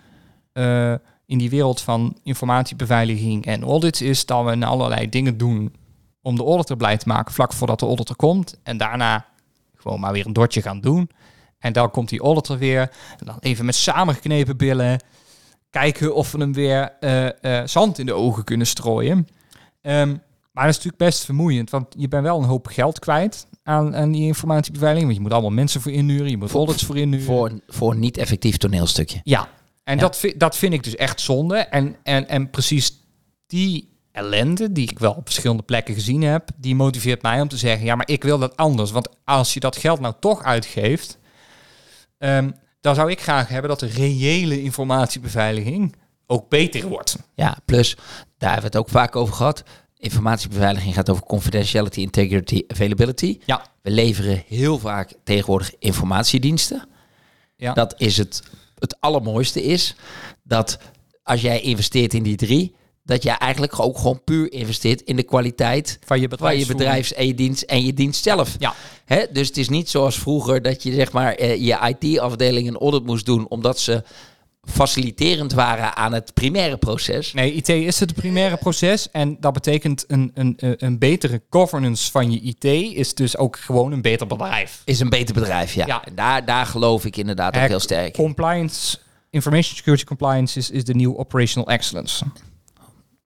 eh, 0.52 0.94
in 1.26 1.38
die 1.38 1.50
wereld 1.50 1.80
van 1.80 2.16
informatiebeveiliging 2.22 3.46
en 3.46 3.62
audits 3.62 4.02
is 4.02 4.26
dat 4.26 4.44
we 4.44 4.66
allerlei 4.66 5.08
dingen 5.08 5.38
doen 5.38 5.74
om 6.22 6.36
de 6.36 6.44
auditor 6.44 6.76
blij 6.76 6.96
te 6.96 7.08
maken 7.08 7.34
vlak 7.34 7.52
voordat 7.52 7.80
de 7.80 7.86
auditor 7.86 8.16
komt. 8.16 8.58
En 8.62 8.76
daarna 8.76 9.26
gewoon 9.76 10.00
maar 10.00 10.12
weer 10.12 10.26
een 10.26 10.32
dotje 10.32 10.62
gaan 10.62 10.80
doen. 10.80 11.10
En 11.58 11.72
dan 11.72 11.90
komt 11.90 12.08
die 12.08 12.20
auditor 12.20 12.58
weer. 12.58 12.80
En 13.18 13.26
dan 13.26 13.36
even 13.40 13.64
met 13.64 13.74
samengeknepen 13.74 14.56
billen 14.56 15.00
kijken 15.70 16.14
of 16.14 16.32
we 16.32 16.38
hem 16.38 16.52
weer 16.52 16.96
eh, 17.00 17.60
eh, 17.60 17.66
zand 17.66 17.98
in 17.98 18.06
de 18.06 18.12
ogen 18.12 18.44
kunnen 18.44 18.66
strooien. 18.66 19.28
Ehm, 19.80 20.08
maar 20.52 20.64
dat 20.64 20.72
is 20.72 20.76
natuurlijk 20.76 20.96
best 20.96 21.24
vermoeiend, 21.24 21.70
want 21.70 21.86
je 21.98 22.08
bent 22.08 22.22
wel 22.22 22.38
een 22.38 22.48
hoop 22.48 22.66
geld 22.66 22.98
kwijt 22.98 23.46
aan, 23.64 23.96
aan 23.96 24.10
die 24.12 24.26
informatiebeveiliging. 24.26 25.04
Want 25.06 25.16
je 25.16 25.22
moet 25.22 25.32
allemaal 25.32 25.50
mensen 25.50 25.80
voor 25.80 25.92
inhuren, 25.92 26.30
je 26.30 26.36
moet 26.36 26.52
audits 26.52 26.82
voor 26.84 26.96
inhuren. 26.98 27.26
Voor, 27.26 27.46
een- 27.50 27.62
voor 27.68 27.90
een 27.92 27.98
niet 27.98 28.16
effectief 28.16 28.56
toneelstukje. 28.56 29.20
Ja, 29.24 29.48
en 29.84 29.94
Ja. 29.96 30.00
Dat, 30.00 30.24
dat 30.36 30.56
vind 30.56 30.72
ik 30.72 30.82
dus 30.82 30.96
echt 30.96 31.20
zonde. 31.20 31.56
En, 31.56 31.96
en, 32.02 32.28
en 32.28 32.50
precies 32.50 32.92
die 33.46 33.92
ellende, 34.12 34.72
die 34.72 34.90
ik 34.90 34.98
wel 34.98 35.12
op 35.12 35.24
verschillende 35.24 35.62
plekken 35.62 35.94
gezien 35.94 36.22
heb, 36.22 36.48
die 36.56 36.74
motiveert 36.74 37.22
mij 37.22 37.40
om 37.40 37.48
te 37.48 37.56
zeggen, 37.56 37.84
ja, 37.86 37.94
maar 37.94 38.08
ik 38.08 38.22
wil 38.22 38.38
dat 38.38 38.56
anders. 38.56 38.90
Want 38.90 39.08
als 39.24 39.54
je 39.54 39.60
dat 39.60 39.76
geld 39.76 40.00
nou 40.00 40.14
toch 40.20 40.42
uitgeeft, 40.42 41.18
ehm, 42.18 42.50
dan 42.80 42.94
zou 42.94 43.10
ik 43.10 43.20
graag 43.20 43.48
hebben 43.48 43.70
dat 43.70 43.80
de 43.80 43.86
reële 43.86 44.62
informatiebeveiliging 44.62 45.94
ook 46.26 46.48
beter 46.48 46.88
wordt. 46.88 47.16
Ja, 47.34 47.56
plus, 47.64 47.94
daar 48.38 48.52
hebben 48.52 48.70
we 48.70 48.76
het 48.78 48.86
ook 48.86 48.92
vaak 48.92 49.16
over 49.16 49.34
gehad. 49.34 49.62
Informatiebeveiliging 49.98 50.94
gaat 50.94 51.10
over 51.10 51.24
confidentiality, 51.24 52.00
integrity, 52.00 52.62
availability. 52.66 53.38
Ja. 53.44 53.66
We 53.82 53.90
leveren 53.90 54.42
heel 54.46 54.78
vaak 54.78 55.12
tegenwoordig 55.24 55.72
informatiediensten. 55.78 56.88
Ja. 57.56 57.72
Dat 57.72 57.94
is 57.96 58.16
het, 58.16 58.42
het 58.78 59.00
allermooiste 59.00 59.62
is 59.62 59.94
dat 60.42 60.78
als 61.22 61.40
jij 61.40 61.60
investeert 61.60 62.14
in 62.14 62.22
die 62.22 62.36
drie, 62.36 62.74
dat 63.04 63.22
jij 63.22 63.36
eigenlijk 63.36 63.80
ook 63.80 63.98
gewoon 63.98 64.24
puur 64.24 64.52
investeert 64.52 65.00
in 65.00 65.16
de 65.16 65.22
kwaliteit 65.22 65.98
Van 66.04 66.20
je 66.20 66.28
van 66.36 66.58
je 66.58 66.66
bedrijfs 66.66 67.12
en 67.12 67.26
je 67.26 67.34
dienst 67.34 67.62
en 67.62 67.84
je 67.84 67.94
dienst 67.94 68.22
zelf. 68.22 68.56
Ja. 68.58 68.74
Hè? 69.04 69.24
Dus 69.32 69.48
het 69.48 69.56
is 69.56 69.68
niet 69.68 69.90
zoals 69.90 70.18
vroeger 70.18 70.62
dat 70.62 70.82
je 70.82 70.92
zeg 70.92 71.12
maar 71.12 71.34
eh, 71.34 71.56
je 71.56 71.96
IT-afdeling 72.00 72.68
een 72.68 72.78
audit 72.78 73.04
moest 73.04 73.26
doen 73.26 73.48
omdat 73.48 73.78
ze 73.78 74.02
faciliterend 74.66 75.52
waren 75.52 75.96
aan 75.96 76.12
het 76.12 76.34
primaire 76.34 76.76
proces. 76.76 77.32
Nee, 77.32 77.52
IT 77.52 77.68
is 77.68 78.00
het 78.00 78.14
primaire 78.14 78.56
proces 78.56 79.10
en 79.10 79.36
dat 79.40 79.52
betekent 79.52 80.04
een, 80.08 80.30
een, 80.34 80.56
een 80.58 80.98
betere 80.98 81.42
governance 81.50 82.10
van 82.10 82.32
je 82.32 82.40
IT 82.40 82.64
is 82.96 83.14
dus 83.14 83.36
ook 83.36 83.56
gewoon 83.58 83.92
een 83.92 84.02
beter 84.02 84.26
bedrijf. 84.26 84.82
Is 84.84 85.00
een 85.00 85.08
beter 85.08 85.34
bedrijf, 85.34 85.74
ja. 85.74 85.86
Ja. 85.86 86.04
En 86.04 86.14
daar, 86.14 86.44
daar 86.44 86.66
geloof 86.66 87.04
ik 87.04 87.16
inderdaad 87.16 87.56
ook 87.56 87.68
heel 87.68 87.80
sterk. 87.80 88.16
in. 88.16 88.24
Compliance, 88.24 88.98
information 89.30 89.76
security 89.76 90.04
compliance 90.04 90.58
is, 90.58 90.70
is 90.70 90.84
de 90.84 90.94
nieuwe 90.94 91.16
operational 91.16 91.68
excellence. 91.68 92.24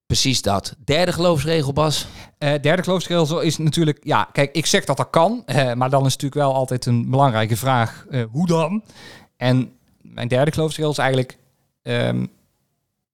Precies 0.06 0.42
dat. 0.42 0.74
Derde 0.84 1.12
geloofsregel, 1.12 1.72
Bas. 1.72 2.06
Eh, 2.38 2.52
derde 2.60 2.82
geloofsregel 2.82 3.40
is 3.40 3.58
natuurlijk, 3.58 3.98
ja, 4.02 4.28
kijk, 4.32 4.54
ik 4.54 4.66
zeg 4.66 4.84
dat 4.84 4.96
dat 4.96 5.10
kan, 5.10 5.42
eh, 5.46 5.72
maar 5.72 5.90
dan 5.90 6.06
is 6.06 6.12
natuurlijk 6.12 6.34
wel 6.34 6.54
altijd 6.54 6.86
een 6.86 7.10
belangrijke 7.10 7.56
vraag, 7.56 8.06
eh, 8.10 8.24
hoe 8.30 8.46
dan? 8.46 8.82
En 9.36 9.72
mijn 10.18 10.30
derde 10.30 10.52
geloofsregel 10.52 10.90
is 10.90 10.98
eigenlijk 10.98 11.38
ehm, 11.82 12.26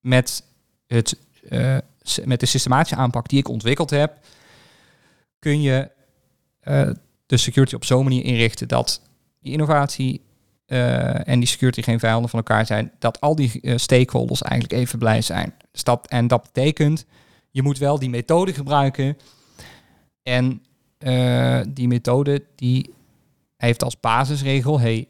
met, 0.01 0.45
het, 0.87 1.19
eh, 1.49 1.77
met 2.25 2.41
de 2.41 2.47
systematische 2.47 2.97
aanpak 2.97 3.29
die 3.29 3.39
ik 3.39 3.49
ontwikkeld 3.49 3.91
heb, 3.91 4.19
kun 5.39 5.63
je 5.63 5.91
eh, 6.61 6.91
de 7.27 7.37
security 7.37 7.75
op 7.75 7.85
zo'n 7.85 8.03
manier 8.03 8.25
inrichten 8.25 8.69
dat 8.69 9.01
die 9.41 9.53
innovatie 9.53 10.21
eh, 10.67 11.29
en 11.29 11.39
die 11.39 11.49
security 11.49 11.83
geen 11.83 11.99
vijanden 11.99 12.31
van 12.31 12.39
elkaar 12.39 12.67
zijn, 12.67 12.93
dat 12.99 13.21
al 13.21 13.35
die 13.35 13.61
eh, 13.61 13.77
stakeholders 13.77 14.43
eigenlijk 14.43 14.81
even 14.81 14.99
blij 14.99 15.23
zijn. 15.23 15.55
Dus 15.71 15.85
dat, 15.85 16.07
en 16.09 16.27
dat 16.27 16.43
betekent, 16.43 17.05
je 17.51 17.63
moet 17.63 17.79
wel 17.79 17.99
die 17.99 18.11
methode 18.11 18.53
gebruiken. 18.55 19.17
En 20.23 20.63
die 21.69 21.89
methode 21.89 22.45
die 22.55 22.95
heeft 23.57 23.83
als 23.83 24.01
basisregel, 24.01 24.81
hey, 24.81 25.09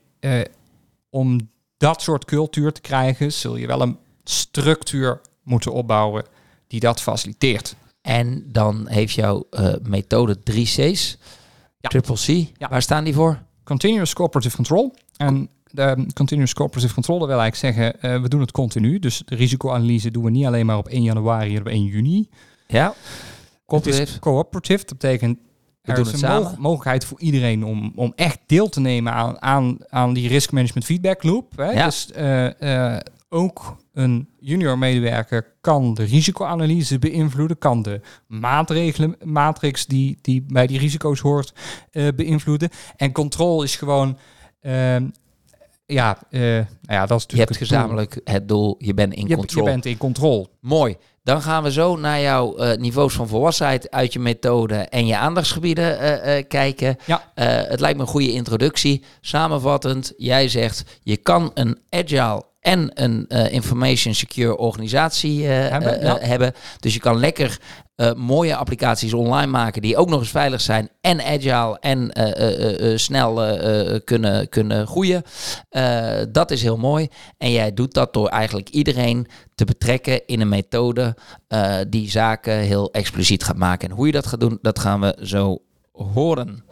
om 1.10 1.50
dat 1.76 2.02
soort 2.02 2.24
cultuur 2.24 2.72
te 2.72 2.80
krijgen, 2.80 3.32
zul 3.32 3.56
je 3.56 3.66
wel 3.66 3.80
een 3.80 3.98
structuur 4.24 5.20
moeten 5.42 5.72
opbouwen 5.72 6.24
die 6.66 6.80
dat 6.80 7.00
faciliteert. 7.00 7.76
En 8.00 8.44
dan 8.46 8.88
heeft 8.88 9.14
jouw 9.14 9.46
eh, 9.50 9.74
methode 9.82 10.38
3 10.38 10.64
C's. 10.64 11.18
Ja. 11.80 11.88
Triple 11.88 12.14
C. 12.14 12.50
Ja. 12.58 12.68
Waar 12.68 12.82
staan 12.82 13.04
die 13.04 13.14
voor? 13.14 13.42
Continuous 13.64 14.12
Cooperative 14.12 14.56
Control. 14.56 14.94
En 15.16 15.48
de 15.70 16.06
Continuous 16.14 16.54
Cooperative 16.54 16.94
Control, 16.94 17.18
dat 17.18 17.28
wil 17.28 17.40
eigenlijk 17.40 17.76
zeggen, 17.76 18.00
eh, 18.00 18.22
we 18.22 18.28
doen 18.28 18.40
het 18.40 18.50
continu. 18.50 18.98
Dus 18.98 19.22
de 19.24 19.34
risicoanalyse 19.34 20.10
doen 20.10 20.24
we 20.24 20.30
niet 20.30 20.46
alleen 20.46 20.66
maar 20.66 20.76
op 20.76 20.88
1 20.88 21.02
januari 21.02 21.54
en 21.54 21.60
op 21.60 21.66
1 21.66 21.84
juni. 21.84 22.28
Ja. 22.66 22.94
Cooperative. 23.66 24.18
cooperative. 24.18 24.84
Dat 24.84 24.98
betekent 24.98 25.38
We 25.84 25.92
er 25.92 25.98
is 25.98 26.12
een 26.12 26.18
samen. 26.18 26.54
mogelijkheid 26.58 27.04
voor 27.04 27.20
iedereen 27.20 27.64
om, 27.64 27.92
om 27.96 28.12
echt 28.16 28.38
deel 28.46 28.68
te 28.68 28.80
nemen 28.80 29.12
aan, 29.12 29.42
aan, 29.42 29.76
aan 29.88 30.12
die 30.12 30.28
risk 30.28 30.52
management 30.52 30.84
feedback 30.84 31.22
loop. 31.22 31.56
Hè? 31.56 31.70
Ja. 31.70 31.84
Dus 31.84 32.12
eh, 32.12 32.94
eh, 32.94 33.00
ook 33.28 33.76
een 33.92 34.28
junior 34.38 34.78
medewerker 34.78 35.54
kan 35.60 35.94
de 35.94 36.04
risicoanalyse 36.04 36.98
beïnvloeden, 36.98 37.58
kan 37.58 37.82
de 37.82 38.00
maatregelen, 38.26 39.16
matrix 39.22 39.86
die, 39.86 40.18
die 40.20 40.44
bij 40.48 40.66
die 40.66 40.78
risico's 40.78 41.20
hoort 41.20 41.54
eh, 41.90 42.08
beïnvloeden. 42.16 42.68
En 42.96 43.12
control 43.12 43.62
is 43.62 43.76
gewoon 43.76 44.18
ehm, 44.60 45.08
Ja, 45.86 46.18
eh, 46.30 46.40
nou 46.40 46.66
ja, 46.86 47.06
dat 47.06 47.18
is 47.18 47.24
Je 47.28 47.36
hebt 47.36 47.48
het 47.48 47.58
doel. 47.58 47.68
gezamenlijk 47.68 48.20
het 48.24 48.48
doel, 48.48 48.74
je 48.78 48.94
bent 48.94 49.14
in 49.14 49.26
Je, 49.28 49.42
je 49.46 49.62
bent 49.62 49.86
in 49.86 49.96
controle. 49.96 50.48
Mooi. 50.60 50.96
Dan 51.22 51.42
gaan 51.42 51.62
we 51.62 51.72
zo 51.72 51.96
naar 51.96 52.20
jouw 52.20 52.56
eh, 52.56 52.78
niveaus 52.78 53.14
van 53.14 53.28
volwassenheid 53.28 53.90
uit 53.90 54.12
je 54.12 54.18
methode 54.18 54.74
en 54.74 55.06
je 55.06 55.16
aandachtsgebieden 55.16 56.22
eh, 56.22 56.44
kijken. 56.48 56.96
Ja. 57.04 57.32
Het 57.34 57.80
lijkt 57.80 57.96
me 57.96 58.02
een 58.02 58.08
goede 58.08 58.32
introductie. 58.32 59.02
Samenvattend, 59.20 60.12
jij 60.16 60.48
zegt 60.48 60.98
je 61.02 61.16
kan 61.16 61.50
een 61.54 61.78
agile 61.90 62.44
en 62.60 62.90
een 62.94 63.26
information 63.50 64.14
secure 64.14 64.56
organisatie 64.56 65.44
Hebben, 65.46 66.00
ja. 66.00 66.18
hebben. 66.18 66.52
Dus 66.80 66.94
je 66.94 67.00
kan 67.00 67.18
lekker 67.18 67.60
eh, 67.94 68.12
mooie 68.14 68.56
applicaties 68.56 69.12
online 69.12 69.50
maken 69.50 69.82
die 69.82 69.96
ook 69.96 70.08
nog 70.08 70.20
eens 70.20 70.30
veilig 70.30 70.60
zijn 70.60 70.88
en 71.00 71.20
agile 71.20 71.78
en 71.80 72.10
eh, 72.12 72.92
eh, 72.92 72.98
snel 72.98 73.34
kunnen, 74.04 74.48
kunnen 74.48 74.86
groeien. 74.86 75.22
Dat 76.32 76.50
is 76.50 76.62
heel 76.62 76.76
mooi. 76.76 77.08
En 77.38 77.50
jij 77.50 77.74
doet 77.74 77.94
dat 77.94 78.12
door 78.12 78.28
eigenlijk 78.28 78.68
iedereen 78.68 79.26
te 79.54 79.64
betrekken 79.64 80.26
in 80.26 80.40
een 80.40 80.48
methode 80.48 81.16
die 81.88 82.10
zaken 82.10 82.54
heel 82.54 82.92
expliciet 82.92 83.44
gaat 83.44 83.56
maken. 83.56 83.88
En 83.88 83.94
hoe 83.94 84.06
je 84.06 84.12
dat 84.12 84.26
gaat 84.26 84.40
doen, 84.40 84.58
dat 84.62 84.78
gaan 84.78 85.00
we 85.00 85.18
zo 85.22 85.58
horen. 85.92 86.64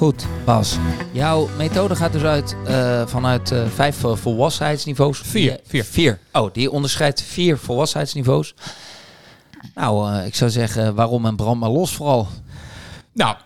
Goed, 0.00 0.26
Bas. 0.44 0.78
Jouw 1.12 1.48
methode 1.56 1.96
gaat 1.96 2.12
dus 2.12 2.22
uit 2.22 2.56
eh, 2.66 3.06
vanuit 3.06 3.50
eh, 3.50 3.66
vijf 3.66 4.04
eh, 4.04 4.16
volwassenheidsniveaus. 4.16 5.18
Vier, 5.18 5.60
vier. 5.64 5.84
Vier. 5.84 6.18
Oh, 6.32 6.52
die 6.52 6.70
onderscheidt 6.70 7.22
vier 7.22 7.58
volwassenheidsniveaus. 7.58 8.54
Nou, 9.74 10.18
ik 10.22 10.34
zou 10.34 10.50
zeggen, 10.50 10.94
waarom 10.94 11.26
en 11.26 11.36
brand 11.36 11.60
maar 11.60 11.70
los 11.70 11.92
vooral. 11.94 12.28
Nou, 13.12 13.36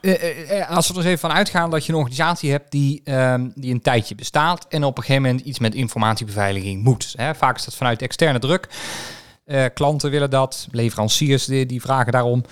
als 0.69 0.89
we 0.89 0.93
er 0.93 0.99
eens 0.99 1.07
even 1.07 1.19
van 1.19 1.33
uitgaan 1.33 1.71
dat 1.71 1.87
je 1.87 1.93
een 1.93 1.99
organisatie 1.99 2.51
hebt 2.51 2.71
die, 2.71 3.01
ehm, 3.05 3.49
die 3.55 3.73
een 3.75 3.83
tijdje 3.83 4.15
bestaat 4.15 4.67
en 4.69 4.85
op 4.85 4.97
een 4.97 5.05
gegeven 5.05 5.23
moment 5.23 5.47
iets 5.47 5.59
met 5.59 5.75
informatiebeveiliging 5.75 6.83
moet. 6.83 7.15
Hè, 7.17 7.35
vaak 7.35 7.57
is 7.57 7.65
dat 7.65 7.75
vanuit 7.75 8.03
externe 8.03 8.39
druk. 8.39 8.69
Klanten 9.75 10.11
willen 10.11 10.31
dat, 10.31 10.69
leveranciers 10.71 11.45
die, 11.45 11.67
die 11.67 11.81
vragen 11.81 12.13
daarom, 12.13 12.45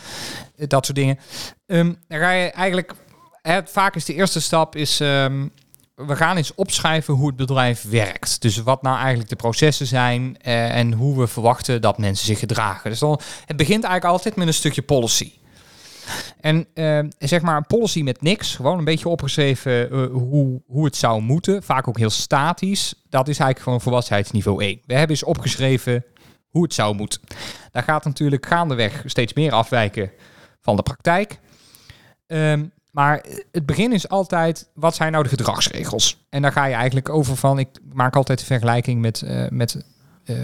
dat 0.56 0.84
soort 0.84 0.98
dingen. 0.98 1.18
Ehm, 1.66 1.92
dan 2.08 2.18
ga 2.18 2.30
je 2.30 2.50
eigenlijk, 2.50 2.94
vaak 3.64 3.94
is 3.94 4.04
de 4.04 4.14
eerste 4.14 4.40
stap 4.40 4.76
is, 4.76 5.00
ehm, 5.00 5.46
we 5.94 6.16
gaan 6.16 6.36
eens 6.36 6.54
opschrijven 6.54 7.14
hoe 7.14 7.26
het 7.26 7.36
bedrijf 7.36 7.82
werkt. 7.90 8.40
Dus 8.40 8.56
wat 8.56 8.82
nou 8.82 8.96
eigenlijk 8.98 9.28
de 9.28 9.36
processen 9.36 9.86
zijn 9.86 10.36
eh, 10.40 10.76
en 10.76 10.92
hoe 10.92 11.18
we 11.18 11.26
verwachten 11.26 11.82
dat 11.82 11.98
mensen 11.98 12.26
zich 12.26 12.38
gedragen. 12.38 12.90
Dus 12.90 12.98
dan, 12.98 13.20
het 13.44 13.56
begint 13.56 13.84
eigenlijk 13.84 14.14
altijd 14.14 14.36
met 14.36 14.46
een 14.46 14.54
stukje 14.54 14.82
policy. 14.82 15.32
En 16.40 16.66
eh, 16.74 16.98
zeg 17.18 17.42
maar 17.42 17.56
een 17.56 17.66
policy 17.66 18.02
met 18.02 18.22
niks, 18.22 18.54
gewoon 18.54 18.78
een 18.78 18.84
beetje 18.84 19.08
opgeschreven 19.08 19.90
eh, 19.90 20.06
hoe, 20.06 20.62
hoe 20.66 20.84
het 20.84 20.96
zou 20.96 21.20
moeten. 21.20 21.62
Vaak 21.62 21.88
ook 21.88 21.98
heel 21.98 22.10
statisch. 22.10 22.94
Dat 23.08 23.28
is 23.28 23.38
eigenlijk 23.38 23.60
gewoon 23.60 23.80
volwassenheidsniveau 23.80 24.62
1. 24.62 24.80
We 24.86 24.92
hebben 24.94 25.10
eens 25.10 25.24
opgeschreven 25.24 26.04
hoe 26.48 26.62
het 26.62 26.74
zou 26.74 26.94
moeten. 26.94 27.20
Daar 27.70 27.82
gaat 27.82 28.04
natuurlijk 28.04 28.46
gaandeweg 28.46 29.02
steeds 29.06 29.32
meer 29.32 29.52
afwijken 29.52 30.10
van 30.60 30.76
de 30.76 30.82
praktijk. 30.82 31.38
Ehm, 32.26 32.64
maar 32.92 33.24
het 33.52 33.66
begin 33.66 33.92
is 33.92 34.08
altijd, 34.08 34.70
wat 34.74 34.94
zijn 34.94 35.12
nou 35.12 35.24
de 35.24 35.30
gedragsregels? 35.30 36.26
En 36.28 36.42
daar 36.42 36.52
ga 36.52 36.64
je 36.64 36.74
eigenlijk 36.74 37.08
over 37.08 37.36
van, 37.36 37.58
ik 37.58 37.68
maak 37.92 38.16
altijd 38.16 38.38
de 38.38 38.44
vergelijking 38.44 39.00
met, 39.00 39.22
eh 39.22 39.48
met 39.48 39.84
eh, 40.24 40.36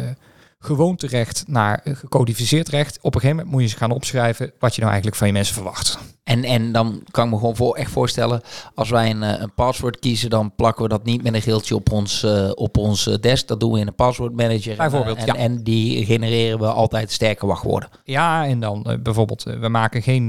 gewoonterecht 0.60 1.44
naar 1.46 1.80
eh, 1.84 1.96
gecodificeerd 1.96 2.68
recht. 2.68 2.98
Op 3.00 3.14
een 3.14 3.20
gegeven 3.20 3.36
moment 3.36 3.50
moet 3.50 3.60
je 3.62 3.68
eens 3.68 3.78
gaan 3.78 3.90
opschrijven 3.90 4.52
wat 4.58 4.70
je 4.74 4.80
nou 4.80 4.92
eigenlijk 4.92 5.16
van 5.16 5.26
je 5.26 5.32
mensen 5.32 5.54
verwacht. 5.54 5.98
En, 6.24 6.44
en 6.44 6.72
dan 6.72 7.02
kan 7.10 7.24
ik 7.24 7.30
me 7.30 7.38
gewoon 7.38 7.56
voor, 7.56 7.76
echt 7.76 7.90
voorstellen, 7.90 8.42
als 8.74 8.90
wij 8.90 9.10
een, 9.10 9.22
eh, 9.22 9.40
een 9.40 9.54
paswoord 9.54 9.98
kiezen, 9.98 10.30
dan 10.30 10.54
plakken 10.54 10.82
we 10.82 10.88
dat 10.88 11.04
niet 11.04 11.22
met 11.22 11.34
een 11.34 11.42
geeltje 11.42 11.74
op 11.74 11.92
ons, 11.92 12.22
eh, 12.22 12.50
op 12.54 12.76
ons 12.76 13.04
desk. 13.20 13.46
Dat 13.46 13.60
doen 13.60 13.72
we 13.72 13.78
in 13.78 13.86
een 13.86 13.94
paswoordmanager. 13.94 14.76
Bijvoorbeeld, 14.76 15.18
en, 15.18 15.26
ja. 15.26 15.34
en 15.34 15.62
die 15.62 16.04
genereren 16.04 16.58
we 16.58 16.66
altijd 16.66 17.12
sterke 17.12 17.46
wachtwoorden. 17.46 17.88
Ja, 18.04 18.46
en 18.46 18.60
dan 18.60 18.98
bijvoorbeeld, 19.02 19.42
we 19.42 19.68
maken 19.68 20.02
geen, 20.02 20.28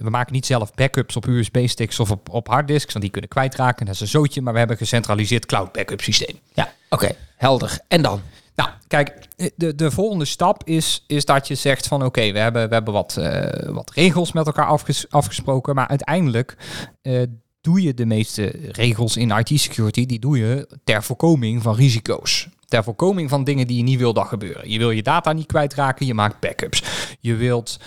we 0.00 0.10
maken 0.10 0.32
niet 0.32 0.46
zelf 0.46 0.74
backups 0.74 1.16
op 1.16 1.26
USB-sticks 1.26 2.00
of 2.00 2.10
op, 2.10 2.28
op 2.28 2.48
harddisks, 2.48 2.92
want 2.92 3.04
die 3.04 3.12
kunnen 3.12 3.30
kwijtraken. 3.30 3.86
Dat 3.86 3.94
is 3.94 4.00
een 4.00 4.06
zootje, 4.06 4.42
maar 4.42 4.52
we 4.52 4.58
hebben 4.58 4.76
een 4.76 4.82
gecentraliseerd 4.82 5.46
cloud 5.46 5.72
backup 5.72 6.00
systeem. 6.00 6.38
Ja, 6.52 6.72
oké, 6.88 7.10
helder. 7.36 7.78
En 7.88 8.02
dan? 8.02 8.20
Nou, 8.54 8.70
kijk, 8.86 9.28
de, 9.56 9.74
de 9.74 9.90
volgende 9.90 10.24
stap 10.24 10.62
is, 10.64 11.04
is 11.06 11.24
dat 11.24 11.48
je 11.48 11.54
zegt 11.54 11.86
van 11.86 12.04
oké, 12.04 12.32
we 12.32 12.38
hebben, 12.38 12.68
we 12.68 12.74
hebben 12.74 12.92
wat, 12.92 13.16
eh, 13.16 13.68
wat 13.68 13.90
regels 13.94 14.32
met 14.32 14.46
elkaar 14.46 14.66
afges- 14.66 15.10
afgesproken, 15.10 15.74
maar 15.74 15.88
uiteindelijk 15.88 16.56
eh, 17.02 17.22
doe 17.60 17.82
je 17.82 17.94
de 17.94 18.06
meeste 18.06 18.52
regels 18.72 19.16
in 19.16 19.30
IT-security, 19.30 20.06
die 20.06 20.18
doe 20.18 20.38
je 20.38 20.68
ter 20.84 21.02
voorkoming 21.02 21.62
van 21.62 21.74
risico's. 21.74 22.48
Ter 22.64 22.84
voorkoming 22.84 23.28
van 23.28 23.44
dingen 23.44 23.66
die 23.66 23.76
je 23.76 23.82
niet 23.82 23.98
wil 23.98 24.12
dat 24.12 24.26
gebeuren. 24.26 24.70
Je 24.70 24.78
wil 24.78 24.90
je 24.90 25.02
data 25.02 25.32
niet 25.32 25.46
kwijtraken, 25.46 26.06
je 26.06 26.14
maakt 26.14 26.40
backups. 26.40 26.82
Je 27.20 27.34
wilt 27.34 27.78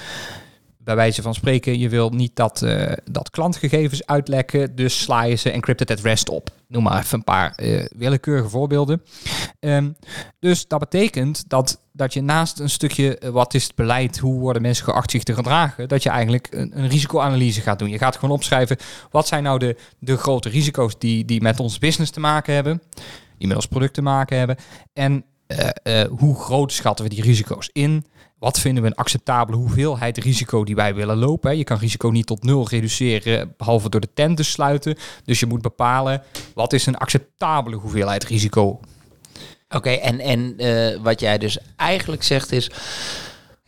bij 0.83 0.95
wijze 0.95 1.21
van 1.21 1.33
spreken, 1.33 1.79
je 1.79 1.89
wil 1.89 2.09
niet 2.09 2.35
dat, 2.35 2.61
eh, 2.61 2.91
dat 3.11 3.29
klantgegevens 3.29 4.05
uitlekken, 4.05 4.75
dus 4.75 5.01
sla 5.01 5.23
je 5.23 5.35
ze 5.35 5.51
encrypted 5.51 5.91
at 5.91 5.99
rest 5.99 6.29
op. 6.29 6.49
Noem 6.67 6.83
maar 6.83 6.99
even 6.99 7.17
een 7.17 7.23
paar 7.23 7.53
eh, 7.55 7.85
willekeurige 7.95 8.49
voorbeelden. 8.49 9.01
Ehm, 9.59 9.91
dus 10.39 10.67
dat 10.67 10.79
betekent 10.79 11.49
dat, 11.49 11.79
dat 11.91 12.13
je 12.13 12.21
naast 12.21 12.59
een 12.59 12.69
stukje 12.69 13.17
eh, 13.17 13.29
wat 13.29 13.53
is 13.53 13.63
het 13.63 13.75
beleid, 13.75 14.17
hoe 14.17 14.39
worden 14.39 14.61
mensen 14.61 14.85
geacht 14.85 15.11
zich 15.11 15.23
te 15.23 15.33
gedragen, 15.33 15.87
dat 15.87 16.03
je 16.03 16.09
eigenlijk 16.09 16.47
een, 16.51 16.79
een 16.79 16.87
risicoanalyse 16.87 17.61
gaat 17.61 17.79
doen. 17.79 17.89
Je 17.89 17.97
gaat 17.97 18.15
gewoon 18.15 18.35
opschrijven 18.35 18.77
wat 19.11 19.27
zijn 19.27 19.43
nou 19.43 19.59
de, 19.59 19.77
de 19.99 20.17
grote 20.17 20.49
risico's 20.49 20.99
die, 20.99 21.25
die 21.25 21.41
met 21.41 21.59
ons 21.59 21.79
business 21.79 22.11
te 22.11 22.19
maken 22.19 22.53
hebben, 22.53 22.81
die 23.37 23.47
met 23.47 23.55
ons 23.55 23.67
product 23.67 23.93
te 23.93 24.01
maken 24.01 24.37
hebben. 24.37 24.57
En 24.93 25.25
hoe 26.17 26.35
groot 26.35 26.71
schatten 26.71 27.05
we 27.05 27.11
die 27.11 27.23
risico's 27.23 27.69
in? 27.73 28.05
Wat 28.43 28.59
vinden 28.59 28.83
we 28.83 28.89
een 28.89 28.95
acceptabele 28.95 29.57
hoeveelheid 29.57 30.17
risico 30.17 30.63
die 30.63 30.75
wij 30.75 30.95
willen 30.95 31.17
lopen? 31.17 31.57
Je 31.57 31.63
kan 31.63 31.77
risico 31.77 32.09
niet 32.09 32.25
tot 32.25 32.43
nul 32.43 32.67
reduceren, 32.69 33.53
behalve 33.57 33.89
door 33.89 34.01
de 34.01 34.13
tent 34.13 34.37
te 34.37 34.43
sluiten. 34.43 34.97
Dus 35.25 35.39
je 35.39 35.45
moet 35.45 35.61
bepalen, 35.61 36.21
wat 36.53 36.73
is 36.73 36.85
een 36.85 36.97
acceptabele 36.97 37.75
hoeveelheid 37.75 38.23
risico? 38.23 38.79
Oké, 39.69 39.89
en, 39.89 40.19
en 40.19 40.53
eh, 40.57 40.99
wat 41.01 41.19
jij 41.19 41.37
dus 41.37 41.57
eigenlijk 41.75 42.23
zegt 42.23 42.51
is... 42.51 42.69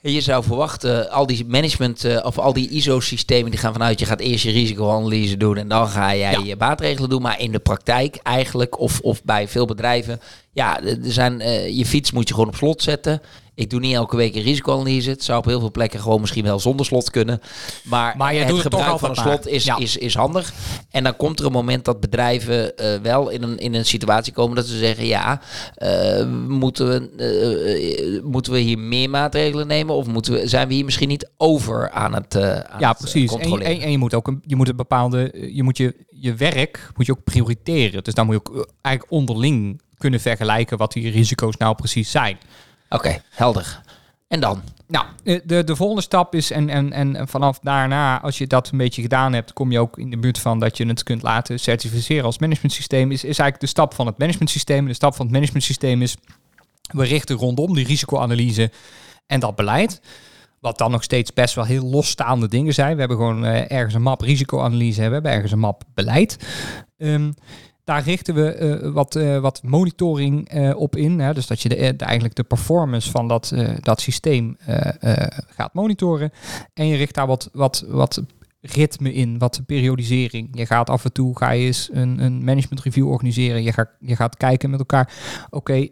Je 0.01 0.21
zou 0.21 0.43
verwachten, 0.43 1.09
al 1.11 1.25
die 1.25 1.45
management 1.45 2.03
eh, 2.03 2.25
of 2.25 2.37
al 2.37 2.53
die 2.53 2.69
ISO-systemen 2.69 3.51
die 3.51 3.59
gaan 3.59 3.73
vanuit, 3.73 3.99
je 3.99 4.05
gaat 4.05 4.19
eerst 4.19 4.43
je 4.43 4.51
risicoanalyse 4.51 5.37
doen 5.37 5.57
en 5.57 5.67
dan 5.67 5.87
ga 5.87 6.15
jij 6.15 6.31
Ja. 6.31 6.41
je 6.43 6.55
maatregelen 6.55 7.09
doen. 7.09 7.21
Maar 7.21 7.39
in 7.39 7.51
de 7.51 7.59
praktijk 7.59 8.15
eigenlijk, 8.15 8.79
of, 8.79 8.99
of 8.99 9.23
bij 9.23 9.47
veel 9.47 9.65
bedrijven, 9.65 10.19
ja, 10.51 10.81
er 10.83 10.97
zijn, 11.01 11.41
eh, 11.41 11.77
je 11.77 11.85
fiets 11.85 12.11
moet 12.11 12.27
je 12.27 12.33
gewoon 12.33 12.49
op 12.49 12.55
slot 12.55 12.81
zetten. 12.81 13.21
Ik 13.55 13.69
doe 13.69 13.79
niet 13.79 13.93
elke 13.93 14.15
week 14.15 14.35
een 14.35 14.41
risicoanalyse. 14.41 15.09
Het 15.09 15.23
zou 15.23 15.37
op 15.39 15.45
heel 15.45 15.59
veel 15.59 15.71
plekken 15.71 15.99
gewoon 15.99 16.21
misschien 16.21 16.43
wel 16.43 16.59
zonder 16.59 16.85
slot 16.85 17.09
kunnen. 17.09 17.41
Maar, 17.83 18.15
het 18.17 18.47
het 18.47 18.59
gebruik 18.59 18.99
van 18.99 19.09
een 19.09 19.15
slot 19.15 19.47
is. 19.47 19.63
Ja. 19.63 19.77
is, 19.77 19.97
is 19.97 20.15
handig. 20.15 20.53
En 20.91 21.03
dan 21.03 21.15
komt 21.15 21.39
er 21.39 21.45
een 21.45 21.51
moment 21.51 21.85
dat 21.85 21.99
bedrijven 21.99 22.77
eh, 22.77 22.99
wel 23.01 23.29
in 23.29 23.43
een, 23.43 23.57
in 23.57 23.73
een 23.73 23.85
situatie 23.85 24.33
komen 24.33 24.55
dat 24.55 24.65
ze 24.65 24.77
zeggen: 24.77 25.05
ja, 25.05 25.41
eh, 25.75 26.25
moeten, 26.47 26.87
we, 26.87 27.09
eh, 27.17 28.23
moeten 28.23 28.51
we 28.53 28.59
hier 28.59 28.79
meer 28.79 29.09
maatregelen 29.09 29.67
nemen? 29.67 29.95
Of 29.95 30.07
moeten 30.07 30.33
we, 30.33 30.47
zijn 30.47 30.67
we 30.67 30.73
hier 30.73 30.85
misschien 30.85 31.07
niet 31.07 31.29
over 31.37 31.89
aan 31.89 32.13
het, 32.13 32.35
aan 32.35 32.79
Ja, 32.79 32.89
het, 32.89 32.97
precies. 32.97 33.13
En, 33.13 33.21
je- 33.21 33.27
controleren? 33.29 33.75
en, 33.75 33.81
en 33.81 33.91
je 33.91 33.97
moet 33.97 34.13
ook 34.13 34.27
een, 34.27 34.41
je 34.45 34.55
moet 34.55 34.69
een 34.69 34.75
bepaalde, 34.75 35.49
je 35.53 35.63
moet 35.63 35.77
je, 35.77 35.95
je 36.09 36.33
werk 36.33 36.91
moet 36.95 37.05
je 37.05 37.11
ook 37.11 37.23
prioriteren. 37.23 38.03
Dus 38.03 38.13
dan 38.13 38.25
moet 38.25 38.35
je 38.35 38.39
ook 38.39 38.67
eigenlijk 38.81 39.15
onderling 39.15 39.81
kunnen 39.97 40.19
vergelijken 40.19 40.77
wat 40.77 40.91
die 40.91 41.11
risico's 41.11 41.57
nou 41.57 41.75
precies 41.75 42.11
zijn. 42.11 42.37
Oké, 42.95 43.21
helder. 43.29 43.81
En 44.27 44.39
dan? 44.39 44.61
Nou, 44.87 45.05
de, 45.23 45.63
de 45.63 45.75
volgende 45.75 46.01
stap 46.01 46.35
is, 46.35 46.51
en, 46.51 46.69
en, 46.69 46.93
en 46.93 47.27
vanaf 47.27 47.59
daarna, 47.59 48.21
als 48.21 48.37
je 48.37 48.47
dat 48.47 48.69
een 48.71 48.77
beetje 48.77 49.01
gedaan 49.01 49.33
hebt, 49.33 49.53
kom 49.53 49.71
je 49.71 49.79
ook 49.79 49.97
in 49.97 50.09
de 50.09 50.17
buurt 50.17 50.39
van 50.39 50.59
dat 50.59 50.77
je 50.77 50.85
het 50.85 51.03
kunt 51.03 51.21
laten 51.21 51.59
certificeren 51.59 52.23
als 52.23 52.39
managementsysteem. 52.39 53.11
Is, 53.11 53.17
is 53.17 53.23
eigenlijk 53.23 53.59
de 53.59 53.67
stap 53.67 53.93
van 53.93 54.05
het 54.05 54.17
managementsysteem. 54.17 54.87
De 54.87 54.93
stap 54.93 55.15
van 55.15 55.25
het 55.25 55.33
managementsysteem 55.33 56.01
is, 56.01 56.15
we 56.91 57.03
richten 57.03 57.35
rondom 57.35 57.73
die 57.73 57.85
risicoanalyse 57.85 58.71
en 59.27 59.39
dat 59.39 59.55
beleid. 59.55 60.01
Wat 60.59 60.77
dan 60.77 60.91
nog 60.91 61.03
steeds 61.03 61.33
best 61.33 61.55
wel 61.55 61.65
heel 61.65 61.85
losstaande 61.85 62.47
dingen 62.47 62.73
zijn. 62.73 62.93
We 62.93 62.99
hebben 62.99 63.17
gewoon 63.17 63.45
eh, 63.45 63.71
ergens 63.71 63.93
een 63.93 64.01
map 64.01 64.21
risicoanalyse, 64.21 65.07
we 65.07 65.13
hebben 65.13 65.31
ergens 65.31 65.51
een 65.51 65.59
map 65.59 65.83
beleid. 65.93 66.37
Ehm, 66.97 67.31
daar 67.85 68.03
richten 68.03 68.35
we 68.35 68.51
eh, 68.51 68.91
wat, 68.91 69.15
eh, 69.15 69.39
wat 69.39 69.63
monitoring 69.63 70.49
eh, 70.49 70.75
op 70.77 70.95
in. 70.95 71.19
Hè? 71.19 71.33
Dus 71.33 71.47
dat 71.47 71.61
je 71.61 71.69
de, 71.69 71.95
eigenlijk 71.95 72.35
de 72.35 72.43
performance 72.43 73.11
van 73.11 73.27
dat, 73.27 73.53
dat 73.79 74.01
systeem 74.01 74.57
gaat 75.47 75.73
monitoren. 75.73 76.31
En 76.73 76.87
je 76.87 76.95
richt 76.95 77.15
daar 77.15 77.27
wat, 77.27 77.49
wat, 77.53 77.85
wat 77.87 78.23
ritme 78.61 79.13
in, 79.13 79.37
wat 79.37 79.61
periodisering. 79.65 80.49
Je 80.51 80.65
gaat 80.65 80.89
af 80.89 81.05
en 81.05 81.13
toe 81.13 81.37
ga 81.37 81.51
je 81.51 81.65
eens 81.65 81.89
een, 81.91 82.19
een 82.19 82.43
management 82.43 82.81
review 82.81 83.09
organiseren. 83.09 83.63
Je 83.63 83.73
gaat, 83.73 83.89
je 83.99 84.15
gaat 84.15 84.37
kijken 84.37 84.69
met 84.69 84.79
elkaar, 84.79 85.13
oké, 85.49 85.87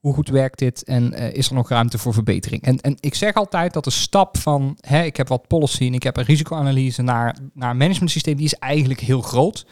hoe 0.00 0.14
goed 0.14 0.28
werkt 0.28 0.58
dit 0.58 0.84
en 0.84 1.12
is 1.12 1.48
er 1.48 1.54
nog 1.54 1.68
ruimte 1.68 1.98
voor 1.98 2.14
verbetering? 2.14 2.62
En, 2.62 2.80
en 2.80 2.96
ik 3.00 3.14
zeg 3.14 3.34
altijd 3.34 3.72
dat 3.72 3.84
de 3.84 3.90
stap 3.90 4.38
van, 4.38 4.76
hè, 4.80 5.02
ik 5.02 5.16
heb 5.16 5.28
wat 5.28 5.46
policy 5.46 5.86
en 5.86 5.94
ik 5.94 6.02
heb 6.02 6.16
een 6.16 6.24
risicoanalyse 6.24 7.02
naar, 7.02 7.36
naar 7.54 7.70
een 7.70 7.76
management 7.76 8.10
systeem, 8.10 8.36
die 8.36 8.46
is 8.46 8.54
eigenlijk 8.54 9.00
heel 9.00 9.20
groot. 9.20 9.66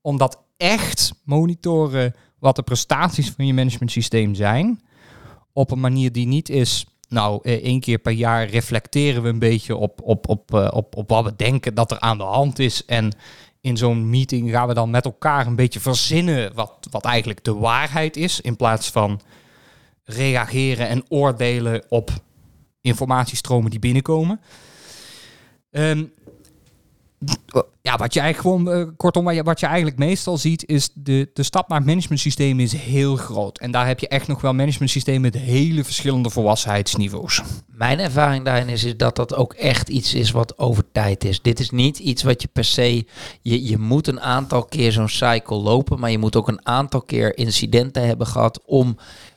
Omdat 0.00 0.43
echt 0.56 1.14
monitoren 1.24 2.14
wat 2.38 2.56
de 2.56 2.62
prestaties 2.62 3.30
van 3.30 3.46
je 3.46 3.54
management 3.54 3.90
systeem 3.90 4.34
zijn, 4.34 4.80
op 5.52 5.70
een 5.70 5.80
manier 5.80 6.12
die 6.12 6.26
niet 6.26 6.48
is 6.48 6.86
nou, 7.08 7.40
eh, 7.42 7.52
één 7.54 7.80
keer 7.80 7.98
per 7.98 8.12
jaar 8.12 8.48
reflecteren 8.48 9.22
we 9.22 9.28
een 9.28 9.38
beetje 9.38 9.76
op, 9.76 10.00
op, 10.02 10.28
op, 10.28 10.54
eh, 10.54 10.68
op, 10.72 10.96
op 10.96 11.08
wat 11.08 11.24
we 11.24 11.36
denken 11.36 11.74
dat 11.74 11.90
er 11.90 12.00
aan 12.00 12.18
de 12.18 12.24
hand 12.24 12.58
is. 12.58 12.84
En 12.84 13.16
in 13.60 13.76
zo'n 13.76 14.10
meeting 14.10 14.50
gaan 14.50 14.68
we 14.68 14.74
dan 14.74 14.90
met 14.90 15.04
elkaar 15.04 15.46
een 15.46 15.56
beetje 15.56 15.80
verzinnen 15.80 16.54
wat, 16.54 16.88
wat 16.90 17.04
eigenlijk 17.04 17.44
de 17.44 17.54
waarheid 17.54 18.16
is. 18.16 18.40
In 18.40 18.56
plaats 18.56 18.90
van 18.90 19.20
reageren 20.04 20.88
en 20.88 21.04
oordelen 21.08 21.82
op 21.88 22.10
informatiestromen 22.80 23.70
die 23.70 23.78
binnenkomen. 23.78 24.40
Um, 25.70 26.12
ja, 27.82 27.96
wat 27.96 28.14
je 28.14 28.20
eigenlijk 28.20 28.56
gewoon, 28.56 28.78
uh, 28.78 28.88
kortom, 28.96 29.24
wat 29.24 29.34
je, 29.34 29.42
wat 29.42 29.60
je 29.60 29.66
eigenlijk 29.66 29.98
meestal 29.98 30.38
ziet, 30.38 30.68
is 30.68 30.90
de, 30.94 31.30
de 31.32 31.42
stap 31.42 31.68
naar 31.68 31.78
het 31.78 31.86
managementsysteem 31.86 32.60
is 32.60 32.72
heel 32.72 33.16
groot. 33.16 33.58
En 33.58 33.70
daar 33.70 33.86
heb 33.86 34.00
je 34.00 34.08
echt 34.08 34.28
nog 34.28 34.40
wel 34.40 34.54
managementsystemen 34.54 35.20
met 35.20 35.34
hele 35.34 35.84
verschillende 35.84 36.30
volwassenheidsniveaus. 36.30 37.42
Mijn 37.66 37.98
ervaring 37.98 38.44
daarin 38.44 38.68
is, 38.68 38.84
is 38.84 38.96
dat 38.96 39.16
dat 39.16 39.34
ook 39.34 39.52
echt 39.52 39.88
iets 39.88 40.14
is 40.14 40.30
wat 40.30 40.58
over 40.58 40.84
tijd 40.92 41.24
is. 41.24 41.42
Dit 41.42 41.60
is 41.60 41.70
niet 41.70 41.98
iets 41.98 42.22
wat 42.22 42.42
je 42.42 42.48
per 42.52 42.64
se, 42.64 43.06
je, 43.42 43.64
je 43.64 43.78
moet 43.78 44.06
een 44.06 44.20
aantal 44.20 44.64
keer 44.64 44.92
zo'n 44.92 45.08
cycle 45.08 45.56
lopen, 45.56 46.00
maar 46.00 46.10
je 46.10 46.18
moet 46.18 46.36
ook 46.36 46.48
een 46.48 46.66
aantal 46.66 47.02
keer 47.02 47.36
incidenten 47.38 48.06
hebben 48.06 48.26
gehad 48.26 48.60
om 48.66 48.96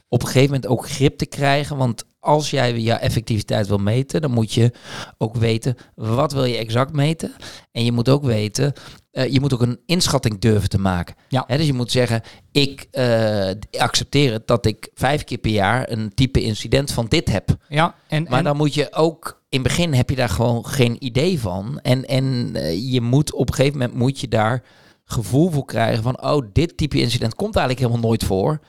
op 0.10 0.22
een 0.22 0.28
gegeven 0.28 0.54
moment 0.54 0.68
ook 0.68 0.90
grip 0.90 1.18
te 1.18 1.26
krijgen. 1.26 1.78
Want 1.78 2.06
als 2.28 2.50
jij 2.50 2.80
je 2.80 2.94
effectiviteit 2.94 3.68
wil 3.68 3.78
meten, 3.78 4.22
dan 4.22 4.32
moet 4.32 4.54
je 4.54 4.72
ook 5.18 5.36
weten 5.36 5.76
wat 5.96 6.32
wil 6.32 6.46
je 6.46 6.58
exact 6.58 6.94
meten. 6.94 7.36
En 7.72 7.86
je 7.86 7.92
moet 7.92 8.10
ook 8.10 8.24
weten, 8.24 8.74
uh, 9.12 9.28
je 9.28 9.40
moet 9.40 9.54
ook 9.54 9.62
een 9.62 9.80
inschatting 9.86 10.40
durven 10.40 10.70
te 10.70 10.80
maken. 10.80 11.16
Ja. 11.28 11.46
dus 11.48 11.66
je 11.66 11.74
moet 11.74 11.92
zeggen, 11.92 12.22
ik 12.52 12.88
uh, 12.92 13.50
accepteer 13.78 14.32
het 14.32 14.48
dat 14.48 14.66
ik 14.66 14.90
vijf 14.94 15.24
keer 15.24 15.38
per 15.38 15.52
jaar 15.52 15.92
een 15.92 16.14
type 16.14 16.42
incident 16.42 16.92
van 16.92 17.06
dit 17.06 17.32
heb. 17.32 17.56
Ja, 17.70 17.96
en, 18.08 18.26
maar 18.30 18.44
dan 18.44 18.58
moet 18.58 18.74
je 18.74 18.94
ook, 18.94 19.42
in 19.50 19.60
het 19.60 19.68
begin 19.68 19.94
heb 19.94 20.10
je 20.10 20.16
daar 20.16 20.30
gewoon 20.30 20.66
geen 20.66 20.96
idee 21.00 21.40
van. 21.40 21.80
En, 21.82 22.06
en 22.06 22.52
uh, 22.54 22.92
je 22.92 23.02
moet 23.02 23.34
op 23.34 23.48
een 23.48 23.56
gegeven 23.56 23.80
moment 23.80 23.98
moet 23.98 24.20
je 24.20 24.28
daar 24.28 24.64
gevoel 25.06 25.52
voor 25.52 25.66
krijgen 25.66 26.04
van, 26.04 26.24
oh, 26.24 26.46
dit 26.54 26.78
type 26.78 27.00
incident 27.00 27.36
komt 27.36 27.56
eigenlijk 27.56 27.86
helemaal 27.86 28.10
nooit 28.10 28.24
voor. 28.24 28.60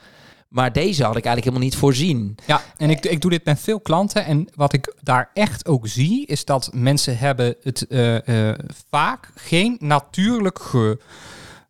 Maar 0.48 0.72
deze 0.72 1.04
had 1.04 1.16
ik 1.16 1.24
eigenlijk 1.24 1.44
helemaal 1.44 1.64
niet 1.64 1.76
voorzien. 1.76 2.34
Ja, 2.46 2.62
en 2.76 2.90
ik, 2.90 3.06
ik 3.06 3.20
doe 3.20 3.30
dit 3.30 3.44
met 3.44 3.60
veel 3.60 3.80
klanten. 3.80 4.24
En 4.24 4.48
wat 4.54 4.72
ik 4.72 4.94
daar 5.02 5.30
echt 5.34 5.66
ook 5.66 5.86
zie, 5.88 6.26
is 6.26 6.44
dat 6.44 6.70
mensen 6.72 7.18
hebben 7.18 7.56
het 7.62 7.86
uh, 7.88 8.18
uh, 8.26 8.54
vaak 8.90 9.30
geen 9.34 9.76
natuurlijk 9.80 10.58
ge, 10.58 10.98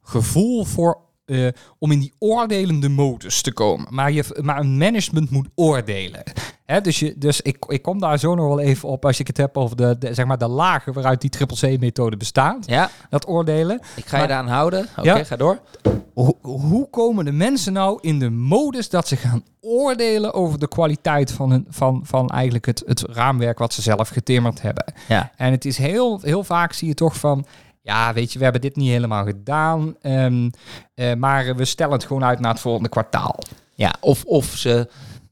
gevoel 0.03 0.65
voor 0.65 1.01
uh, 1.27 1.49
om 1.79 1.93
in 1.93 1.99
die 1.99 2.13
oordelende 2.19 2.89
modus 2.89 3.43
te 3.43 3.53
komen. 3.53 3.87
Maar, 3.91 4.13
je, 4.13 4.25
maar 4.43 4.59
een 4.59 4.77
management 4.77 5.31
moet 5.31 5.49
oordelen. 5.55 6.23
Dus 6.83 6.99
je, 6.99 7.15
dus 7.17 7.41
ik, 7.41 7.65
ik 7.69 7.83
kom 7.83 8.01
daar 8.01 8.19
zo 8.19 8.35
nog 8.35 8.47
wel 8.47 8.61
even 8.61 8.89
op 8.89 9.05
als 9.05 9.21
ik 9.21 9.27
het 9.27 9.37
heb 9.37 9.57
over 9.57 9.77
de, 9.77 9.97
de 9.99 10.15
zeg 10.15 10.27
maar 10.27 10.39
de 10.39 10.49
lagen 10.49 10.93
waaruit 10.93 11.21
die 11.21 11.31
triple 11.31 11.77
C-methode 11.77 12.17
bestaat. 12.17 12.67
Ja. 12.67 12.91
Dat 13.11 13.29
oordelen. 13.29 13.81
Ik 13.97 14.07
ga 14.07 14.19
je 14.19 14.25
eraan 14.25 14.49
houden. 14.49 14.89
Oké, 14.97 15.03
ja, 15.03 15.25
ga 15.25 15.37
door. 15.37 15.59
Hoe, 16.15 16.35
hoe 16.43 16.91
komen 16.91 17.25
de 17.25 17.33
mensen 17.33 17.73
nou 17.73 17.99
in 18.01 18.19
de 18.19 18.31
modus 18.31 18.89
dat 18.89 19.09
ze 19.09 19.17
gaan 19.17 19.45
oordelen 19.61 20.35
over 20.35 20.59
de 20.59 20.69
kwaliteit 20.69 21.33
van, 21.33 21.51
hun, 21.51 21.67
van, 21.69 22.01
van 22.05 22.29
eigenlijk 22.29 22.67
het, 22.67 22.83
het 22.87 23.01
raamwerk 23.01 23.59
wat 23.59 23.73
ze 23.73 23.83
zelf 23.83 24.09
getimmerd 24.09 24.63
hebben? 24.63 24.93
Ja. 25.09 25.33
En 25.37 25.51
het 25.51 25.65
is 25.65 25.79
heel, 25.79 26.21
heel 26.23 26.45
vaak 26.45 26.73
zie 26.73 26.89
je 26.89 26.95
toch 26.95 27.17
van 27.17 27.47
ja, 27.83 28.13
weet 28.13 28.33
je, 28.33 28.39
we 28.39 28.45
hebben 28.45 28.63
dit 28.63 28.77
niet 28.77 28.91
helemaal 28.91 29.25
gedaan, 29.25 29.97
um, 30.03 30.51
uh, 30.95 31.15
maar 31.15 31.57
we 31.57 31.65
stellen 31.65 31.93
het 31.93 32.05
gewoon 32.05 32.25
uit 32.25 32.41
naar 32.41 32.53
het 32.53 32.61
volgende 32.61 32.89
kwartaal. 32.89 33.39
Ja, 33.75 33.95
of, 34.01 34.25
of 34.25 34.45
ze, 34.45 34.89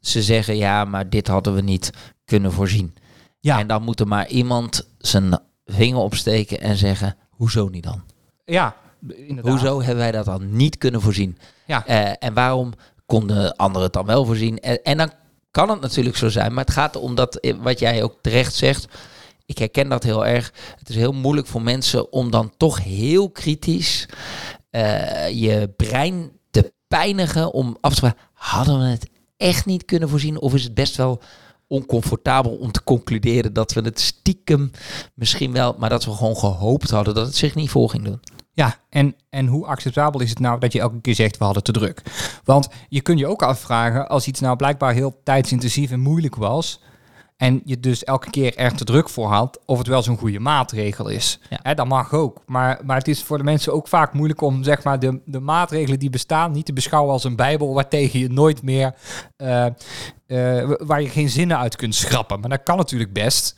ze 0.08 0.22
zeggen, 0.22 0.56
ja, 0.56 0.84
maar 0.84 1.10
dit 1.10 1.28
hadden 1.28 1.54
we 1.54 1.60
niet 1.60 1.90
kunnen 2.24 2.52
voorzien. 2.52 2.94
Ja. 3.40 3.58
En 3.58 3.66
dan 3.66 3.82
moet 3.82 4.00
er 4.00 4.08
maar 4.08 4.28
iemand 4.28 4.88
zijn 4.98 5.38
vinger 5.64 6.00
opsteken 6.00 6.60
en 6.60 6.76
zeggen, 6.76 7.16
hoezo 7.30 7.68
niet 7.68 7.84
dan? 7.84 8.02
Ja, 8.44 8.76
inderdaad. 9.08 9.52
Hoezo 9.52 9.78
hebben 9.78 9.96
wij 9.96 10.12
dat 10.12 10.24
dan 10.24 10.56
niet 10.56 10.78
kunnen 10.78 11.00
voorzien? 11.00 11.38
Ja. 11.66 11.88
Uh, 11.88 12.12
en 12.18 12.34
waarom 12.34 12.72
konden 13.06 13.56
anderen 13.56 13.82
het 13.82 13.92
dan 13.92 14.06
wel 14.06 14.24
voorzien? 14.24 14.60
En, 14.60 14.82
en 14.82 14.96
dan 14.96 15.10
kan 15.50 15.68
het 15.70 15.80
natuurlijk 15.80 16.16
zo 16.16 16.28
zijn, 16.28 16.54
maar 16.54 16.64
het 16.64 16.72
gaat 16.72 16.96
om 16.96 17.14
dat, 17.14 17.36
eh, 17.36 17.54
wat 17.62 17.78
jij 17.78 18.02
ook 18.02 18.18
terecht 18.20 18.54
zegt 18.54 18.88
ik 19.46 19.58
herken 19.58 19.88
dat 19.88 20.02
heel 20.02 20.26
erg. 20.26 20.52
Het 20.78 20.88
is 20.88 20.96
heel 20.96 21.12
moeilijk 21.12 21.46
voor 21.46 21.62
mensen 21.62 22.12
om 22.12 22.30
dan 22.30 22.52
toch 22.56 22.82
heel 22.82 23.30
kritisch 23.30 24.08
uh, 24.70 25.28
je 25.28 25.72
brein 25.76 26.30
te 26.50 26.72
pijnigen 26.88 27.52
om 27.52 27.76
af 27.80 27.94
te 27.94 28.00
vragen, 28.00 28.18
hadden 28.32 28.78
we 28.78 28.84
het 28.84 29.08
echt 29.37 29.66
niet 29.66 29.85
kunnen 29.85 30.09
voorzien 30.09 30.40
of 30.40 30.55
is 30.55 30.62
het 30.62 30.75
best 30.75 30.96
wel 30.96 31.22
oncomfortabel 31.68 32.53
om 32.53 32.72
te 32.72 32.85
concluderen 32.85 33.53
dat 33.53 33.72
we 33.72 33.81
het 33.81 34.01
stiekem 34.01 34.70
misschien 35.14 35.53
wel, 35.53 35.75
maar 35.79 35.90
dat 35.90 36.05
we 36.05 36.11
gewoon 36.11 36.37
gehoopt 36.37 36.90
hadden 36.90 37.14
dat 37.14 37.27
het 37.27 37.37
zich 37.37 37.55
niet 37.55 37.70
voor 37.70 37.90
ging 37.90 38.05
doen. 38.05 38.20
Ja, 38.53 38.79
en, 38.88 39.16
en 39.31 39.46
hoe 39.46 39.66
acceptabel 39.66 40.20
is 40.20 40.31
het 40.31 40.38
nou 40.38 40.61
dat 40.61 40.72
je 40.72 40.81
elke 40.81 41.01
keer 41.01 41.14
zegt 41.14 41.38
we 41.38 41.44
hadden 41.44 41.62
te 41.62 41.72
druk? 41.72 42.03
Want 42.44 42.68
je 42.88 43.01
kunt 43.01 43.18
je 43.18 43.27
ook 43.27 43.42
afvragen, 43.42 44.09
als 44.09 44.27
iets 44.27 44.40
nou 44.40 44.57
blijkbaar 44.57 44.92
heel 44.92 45.20
tijdsintensief 45.25 45.90
en 45.90 46.01
moeilijk 46.01 46.37
was, 46.37 46.81
en 47.37 47.61
je 47.64 47.81
dus 47.81 48.05
elke 48.05 48.31
keer 48.31 48.57
er 48.57 48.75
te 48.77 48.85
druk 48.85 49.09
voor 49.09 49.29
had 49.29 49.61
of 49.66 49.79
het 49.79 49.87
wel 49.87 50.03
zo'n 50.03 50.18
goede 50.18 50.40
maatregel 50.40 51.09
is. 51.09 51.38
Ja. 51.51 51.59
Hè, 51.62 51.75
dat 51.75 51.87
mag 51.87 52.12
ook. 52.12 52.42
Maar, 52.46 52.81
maar 52.85 52.96
het 52.96 53.09
is 53.09 53.22
voor 53.22 53.38
de 53.38 53.44
mensen 53.44 53.72
ook 53.72 53.88
vaak 53.88 54.12
moeilijk 54.12 54.40
om 54.40 54.62
zeg 54.62 54.85
maar, 54.85 54.99
de, 54.99 55.20
de 55.25 55.40
maatregelen 55.40 55.99
die 55.99 56.11
bestaan 56.11 56.53
niet 56.53 56.66
te 56.66 56.72
beschouwen 56.72 57.12
als 57.12 57.25
een 57.25 57.37
bijbel 57.37 57.75
waartegen 57.75 58.18
je 58.18 58.29
nooit 58.29 58.62
meer, 58.62 58.94
uh, 59.37 59.66
uh, 60.27 60.70
waar 60.79 61.03
je 61.03 61.09
geen 61.09 61.31
zinnen 61.31 61.59
uit 61.59 61.77
kunt 61.77 61.94
schrappen. 61.94 62.40
Maar 62.40 62.51
dat 62.51 62.62
kan 62.62 62.77
natuurlijk 62.77 63.12
best. 63.12 63.57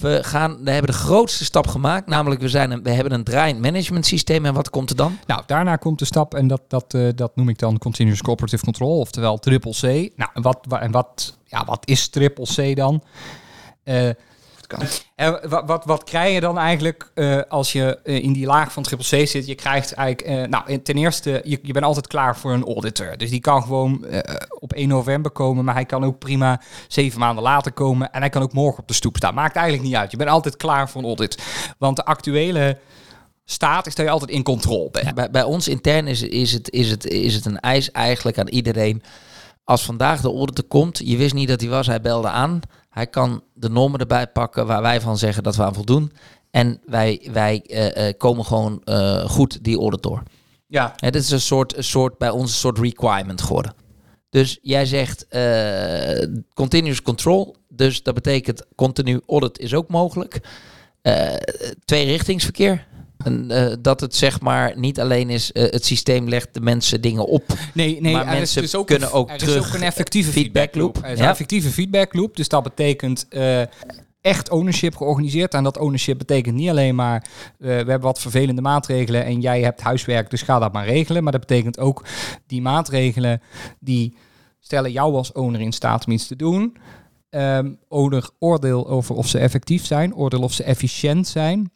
We, 0.00 0.18
gaan, 0.22 0.64
we 0.64 0.70
hebben 0.70 0.90
de 0.90 0.98
grootste 0.98 1.44
stap 1.44 1.66
gemaakt, 1.66 2.06
namelijk 2.06 2.40
we, 2.40 2.48
zijn 2.48 2.70
een, 2.70 2.82
we 2.82 2.90
hebben 2.90 3.12
een 3.12 3.24
draaiend 3.24 3.60
management 3.60 4.06
systeem. 4.06 4.44
En 4.44 4.54
wat 4.54 4.70
komt 4.70 4.90
er 4.90 4.96
dan? 4.96 5.18
Nou, 5.26 5.42
daarna 5.46 5.76
komt 5.76 5.98
de 5.98 6.04
stap, 6.04 6.34
en 6.34 6.46
dat, 6.46 6.62
dat, 6.68 6.94
uh, 6.94 7.08
dat 7.14 7.36
noem 7.36 7.48
ik 7.48 7.58
dan 7.58 7.78
Continuous 7.78 8.22
Cooperative 8.22 8.64
Control, 8.64 8.98
oftewel 8.98 9.38
triple 9.38 9.72
C. 9.72 10.12
Nou, 10.16 10.30
wat, 10.32 10.66
en 10.80 10.90
wat, 10.90 11.38
ja, 11.44 11.64
wat 11.64 11.82
is 11.84 12.08
triple 12.08 12.72
C 12.72 12.76
dan? 12.76 13.02
Uh, 13.84 14.10
en 15.14 15.48
wat, 15.48 15.62
wat, 15.66 15.84
wat 15.84 16.04
krijg 16.04 16.34
je 16.34 16.40
dan 16.40 16.58
eigenlijk 16.58 17.10
uh, 17.14 17.40
als 17.48 17.72
je 17.72 17.98
uh, 18.04 18.22
in 18.22 18.32
die 18.32 18.46
laag 18.46 18.72
van 18.72 18.82
triple 18.82 19.24
C 19.24 19.28
zit? 19.28 19.46
Je 19.46 19.54
krijgt 19.54 19.92
eigenlijk, 19.92 20.38
uh, 20.38 20.48
nou, 20.48 20.82
ten 20.82 20.94
eerste, 20.94 21.40
je, 21.44 21.58
je 21.62 21.72
bent 21.72 21.84
altijd 21.84 22.06
klaar 22.06 22.36
voor 22.36 22.52
een 22.52 22.64
auditor. 22.64 23.16
Dus 23.16 23.30
die 23.30 23.40
kan 23.40 23.62
gewoon 23.62 24.06
op 24.58 24.72
1 24.72 24.88
november 24.88 25.30
komen, 25.30 25.64
maar 25.64 25.74
hij 25.74 25.84
kan 25.84 26.04
ook 26.04 26.18
prima 26.18 26.60
zeven 26.88 27.20
maanden 27.20 27.42
later 27.44 27.72
komen. 27.72 28.12
En 28.12 28.20
hij 28.20 28.30
kan 28.30 28.42
ook 28.42 28.52
morgen 28.52 28.80
op 28.80 28.88
de 28.88 28.94
stoep 28.94 29.16
staan. 29.16 29.34
Maakt 29.34 29.56
eigenlijk 29.56 29.86
niet 29.86 29.96
uit. 29.96 30.10
Je 30.10 30.16
bent 30.16 30.30
altijd 30.30 30.56
klaar 30.56 30.90
voor 30.90 31.00
een 31.00 31.06
audit. 31.06 31.42
Want 31.78 31.96
de 31.96 32.04
actuele 32.04 32.78
staat 33.44 33.86
is 33.86 33.94
dat 33.94 34.04
je 34.04 34.12
altijd 34.12 34.30
in 34.30 34.42
controle 34.42 34.90
bent. 34.90 35.14
bij, 35.14 35.30
bij 35.30 35.42
ons 35.42 35.68
intern 35.68 36.06
is, 36.06 36.22
is, 36.22 36.52
het, 36.52 36.70
is, 36.70 36.90
het, 36.90 37.04
is 37.04 37.34
het 37.34 37.44
een 37.44 37.60
eis 37.60 37.90
eigenlijk 37.90 38.38
aan 38.38 38.48
iedereen. 38.48 39.02
Als 39.64 39.84
vandaag 39.84 40.20
de 40.20 40.28
auditor 40.28 40.64
komt, 40.64 41.00
je 41.04 41.16
wist 41.16 41.34
niet 41.34 41.48
dat 41.48 41.60
hij 41.60 41.70
was, 41.70 41.86
hij 41.86 42.00
belde 42.00 42.28
aan 42.28 42.60
hij 42.98 43.06
kan 43.06 43.42
de 43.54 43.68
normen 43.68 44.00
erbij 44.00 44.26
pakken 44.26 44.66
waar 44.66 44.82
wij 44.82 45.00
van 45.00 45.18
zeggen 45.18 45.42
dat 45.42 45.56
we 45.56 45.62
aan 45.62 45.74
voldoen. 45.74 46.12
En 46.50 46.80
wij, 46.86 47.28
wij 47.32 47.64
uh, 47.66 48.12
komen 48.16 48.44
gewoon 48.44 48.82
uh, 48.84 49.24
goed 49.24 49.64
die 49.64 49.78
orde 49.78 50.00
door. 50.00 50.22
Ja. 50.66 50.94
Het 50.96 51.14
is 51.14 51.30
een 51.30 51.40
soort, 51.40 51.76
een 51.76 51.84
soort, 51.84 52.18
bij 52.18 52.30
ons 52.30 52.50
een 52.50 52.56
soort 52.56 52.78
requirement 52.78 53.42
geworden. 53.42 53.74
Dus 54.30 54.58
jij 54.62 54.86
zegt 54.86 55.26
continuous 56.54 57.02
control. 57.02 57.56
Dus 57.68 58.02
dat 58.02 58.14
betekent 58.14 58.66
continu 58.74 59.20
audit 59.26 59.58
is 59.58 59.74
ook 59.74 59.88
mogelijk. 59.88 60.40
twee 61.84 62.04
richtingsverkeer. 62.04 62.86
En, 63.24 63.50
uh, 63.50 63.72
dat 63.80 64.00
het 64.00 64.14
zeg 64.14 64.40
maar 64.40 64.72
niet 64.76 65.00
alleen 65.00 65.30
is, 65.30 65.50
uh, 65.52 65.62
het 65.62 65.84
systeem 65.84 66.28
legt 66.28 66.54
de 66.54 66.60
mensen 66.60 67.00
dingen 67.00 67.26
op. 67.26 67.44
Nee, 67.74 68.00
nee 68.00 68.12
maar 68.12 68.26
mensen 68.26 68.62
dus 68.62 68.74
ook 68.74 68.86
kunnen 68.86 69.12
ook 69.12 69.30
er 69.30 69.38
terug. 69.38 69.54
Er 69.54 69.60
is 69.60 69.66
ook 69.68 69.74
een 69.74 69.82
effectieve 69.82 70.30
feedback 70.30 70.74
loop. 70.74 70.96
Er 71.02 71.10
is 71.10 71.18
een 71.18 71.24
effectieve 71.24 71.70
feedback 71.70 72.14
loop. 72.14 72.36
Dus 72.36 72.48
dat 72.48 72.62
betekent 72.62 73.26
uh, 73.30 73.60
echt 74.20 74.50
ownership 74.50 74.96
georganiseerd. 74.96 75.54
En 75.54 75.64
dat 75.64 75.78
ownership 75.78 76.18
betekent 76.18 76.54
niet 76.54 76.68
alleen 76.68 76.94
maar 76.94 77.26
we 77.58 77.68
hebben 77.68 78.00
wat 78.00 78.20
vervelende 78.20 78.62
maatregelen 78.62 79.24
en 79.24 79.40
jij 79.40 79.62
hebt 79.62 79.80
huiswerk, 79.80 80.30
dus 80.30 80.42
ga 80.42 80.58
dat 80.58 80.72
maar 80.72 80.86
regelen. 80.86 81.22
Maar 81.22 81.32
dat 81.32 81.46
betekent 81.46 81.78
ook 81.78 82.04
die 82.46 82.62
maatregelen 82.62 83.42
die 83.80 84.16
stellen 84.60 84.92
jou 84.92 85.14
als 85.14 85.32
owner 85.32 85.60
in 85.60 85.72
staat 85.72 86.06
om 86.06 86.12
iets 86.12 86.26
te 86.26 86.36
doen. 86.36 86.76
Um, 87.30 87.78
owner 87.88 88.30
oordeel 88.38 88.88
over 88.88 89.14
of 89.14 89.28
ze 89.28 89.38
effectief 89.38 89.86
zijn, 89.86 90.14
oordeel 90.14 90.42
of 90.42 90.52
ze 90.52 90.62
efficiënt 90.62 91.28
zijn. 91.28 91.70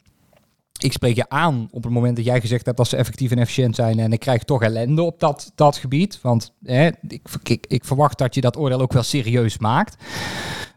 Ik 0.85 0.93
spreek 0.93 1.17
je 1.17 1.29
aan 1.29 1.69
op 1.71 1.83
het 1.83 1.93
moment 1.93 2.17
dat 2.17 2.25
jij 2.25 2.41
gezegd 2.41 2.65
hebt 2.65 2.77
dat 2.77 2.89
ze 2.89 2.97
effectief 2.97 3.31
en 3.31 3.39
efficiënt 3.39 3.75
zijn. 3.75 3.99
En 3.99 4.13
ik 4.13 4.21
krijg 4.21 4.43
toch 4.43 4.63
ellende 4.63 5.03
op 5.03 5.21
dat, 5.21 5.53
dat 5.55 5.77
gebied. 5.77 6.19
Want 6.23 6.53
hè, 6.63 6.91
ik, 7.43 7.67
ik, 7.69 7.85
verwacht 7.85 8.19
dat 8.19 8.35
je 8.35 8.41
dat 8.41 8.57
oordeel 8.57 8.81
ook 8.81 8.93
wel 8.93 9.03
serieus 9.03 9.59
maakt. 9.59 9.97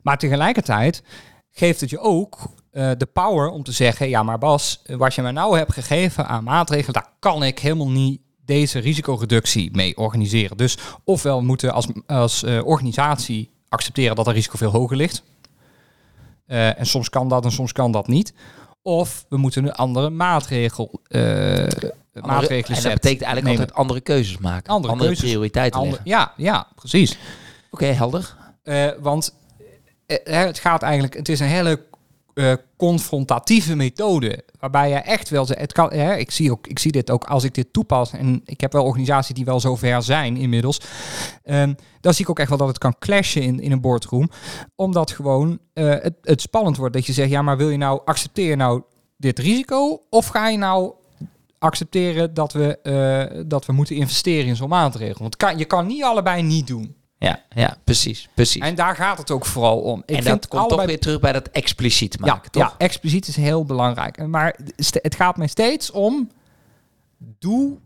Maar 0.01 0.17
tegelijkertijd 0.17 1.03
geeft 1.51 1.81
het 1.81 1.89
je 1.89 1.99
ook 1.99 2.39
uh, 2.71 2.91
de 2.97 3.05
power 3.05 3.49
om 3.49 3.63
te 3.63 3.71
zeggen: 3.71 4.09
ja, 4.09 4.23
maar 4.23 4.37
Bas, 4.37 4.81
wat 4.85 5.13
je 5.13 5.21
me 5.21 5.31
nou 5.31 5.57
hebt 5.57 5.73
gegeven 5.73 6.27
aan 6.27 6.43
maatregelen, 6.43 6.93
daar 6.93 7.11
kan 7.19 7.43
ik 7.43 7.59
helemaal 7.59 7.89
niet 7.89 8.21
deze 8.45 8.79
risicoreductie 8.79 9.69
mee 9.71 9.97
organiseren. 9.97 10.57
Dus 10.57 10.77
ofwel 11.03 11.39
we 11.39 11.45
moeten 11.45 11.73
als, 11.73 11.87
als 12.07 12.43
uh, 12.43 12.65
organisatie 12.65 13.49
accepteren 13.69 14.15
dat 14.15 14.27
er 14.27 14.33
risico 14.33 14.57
veel 14.57 14.71
hoger 14.71 14.97
ligt. 14.97 15.23
Uh, 16.47 16.79
en 16.79 16.85
soms 16.85 17.09
kan 17.09 17.29
dat 17.29 17.45
en 17.45 17.51
soms 17.51 17.71
kan 17.71 17.91
dat 17.91 18.07
niet. 18.07 18.33
Of 18.87 19.25
we 19.29 19.37
moeten 19.37 19.63
een 19.63 19.73
andere 19.73 20.09
maatregel, 20.09 21.01
uh, 21.09 21.21
andere, 21.21 21.93
maatregelen 22.13 22.77
En 22.77 22.83
dat 22.83 22.93
betekent 22.93 23.03
eigenlijk 23.21 23.45
nemen. 23.45 23.59
altijd 23.59 23.73
andere 23.73 24.01
keuzes 24.01 24.37
maken. 24.37 24.73
Andere, 24.73 24.91
andere 24.91 25.09
keuzes, 25.09 25.29
prioriteiten 25.29 25.79
andere, 25.79 26.01
Ja, 26.03 26.33
ja, 26.37 26.67
precies. 26.75 27.11
Oké, 27.11 27.19
okay, 27.69 27.91
helder. 27.91 28.35
Uh, 28.63 28.89
want 28.99 29.35
het 30.05 30.59
gaat 30.59 30.81
eigenlijk, 30.81 31.13
het 31.13 31.29
is 31.29 31.39
een 31.39 31.47
hele 31.47 31.85
uh, 32.35 32.53
confrontatieve 32.77 33.75
methode. 33.75 34.43
Waarbij 34.59 34.89
je 34.89 34.95
echt 34.95 35.29
wel. 35.29 35.45
Het 35.49 35.71
kan, 35.71 35.93
hè, 35.93 36.15
ik, 36.15 36.31
zie 36.31 36.51
ook, 36.51 36.67
ik 36.67 36.79
zie 36.79 36.91
dit 36.91 37.11
ook 37.11 37.23
als 37.23 37.43
ik 37.43 37.53
dit 37.53 37.73
toepas. 37.73 38.11
En 38.11 38.41
ik 38.45 38.61
heb 38.61 38.71
wel 38.71 38.83
organisaties 38.83 39.35
die 39.35 39.45
wel 39.45 39.59
zover 39.59 40.03
zijn 40.03 40.37
inmiddels. 40.37 40.81
Um, 41.45 41.75
dan 42.01 42.13
zie 42.13 42.23
ik 42.23 42.29
ook 42.29 42.39
echt 42.39 42.49
wel 42.49 42.57
dat 42.57 42.67
het 42.67 42.77
kan 42.77 42.95
clashen 42.99 43.41
in, 43.41 43.59
in 43.59 43.71
een 43.71 43.81
boardroom. 43.81 44.29
Omdat 44.75 45.11
gewoon 45.11 45.59
uh, 45.73 45.89
het, 45.89 46.13
het 46.21 46.41
spannend 46.41 46.77
wordt. 46.77 46.93
Dat 46.93 47.05
je 47.05 47.13
zegt, 47.13 47.29
ja, 47.29 47.41
maar 47.41 47.57
wil 47.57 47.69
je 47.69 47.77
nou 47.77 48.01
accepteer 48.05 48.49
je 48.49 48.55
nou 48.55 48.81
dit 49.17 49.39
risico? 49.39 50.01
Of 50.09 50.27
ga 50.27 50.49
je 50.49 50.57
nou 50.57 50.93
accepteren 51.59 52.33
dat 52.33 52.53
we, 52.53 52.79
uh, 52.83 53.43
dat 53.47 53.65
we 53.65 53.73
moeten 53.73 53.95
investeren 53.95 54.45
in 54.45 54.55
zo'n 54.55 54.69
maatregel? 54.69 55.21
Want 55.21 55.37
kan, 55.37 55.57
je 55.57 55.65
kan 55.65 55.87
niet 55.87 56.03
allebei 56.03 56.41
niet 56.41 56.67
doen. 56.67 56.95
Ja, 57.25 57.43
ja, 57.49 57.77
precies, 57.83 58.29
precies. 58.33 58.61
En 58.61 58.75
daar 58.75 58.95
gaat 58.95 59.17
het 59.17 59.31
ook 59.31 59.45
vooral 59.45 59.79
om. 59.79 60.03
Ik 60.05 60.15
en 60.15 60.23
dat 60.23 60.47
komt 60.47 60.61
allebei... 60.61 60.79
toch 60.79 60.87
weer 60.87 60.99
terug 60.99 61.19
bij 61.19 61.31
dat 61.31 61.47
expliciet 61.47 62.19
maken, 62.19 62.41
ja, 62.43 62.49
toch? 62.49 62.63
Ja, 62.63 62.75
expliciet 62.77 63.27
is 63.27 63.35
heel 63.35 63.65
belangrijk. 63.65 64.27
Maar 64.27 64.59
het 65.01 65.15
gaat 65.15 65.37
mij 65.37 65.47
steeds 65.47 65.91
om... 65.91 66.29
Doe, 67.17 67.77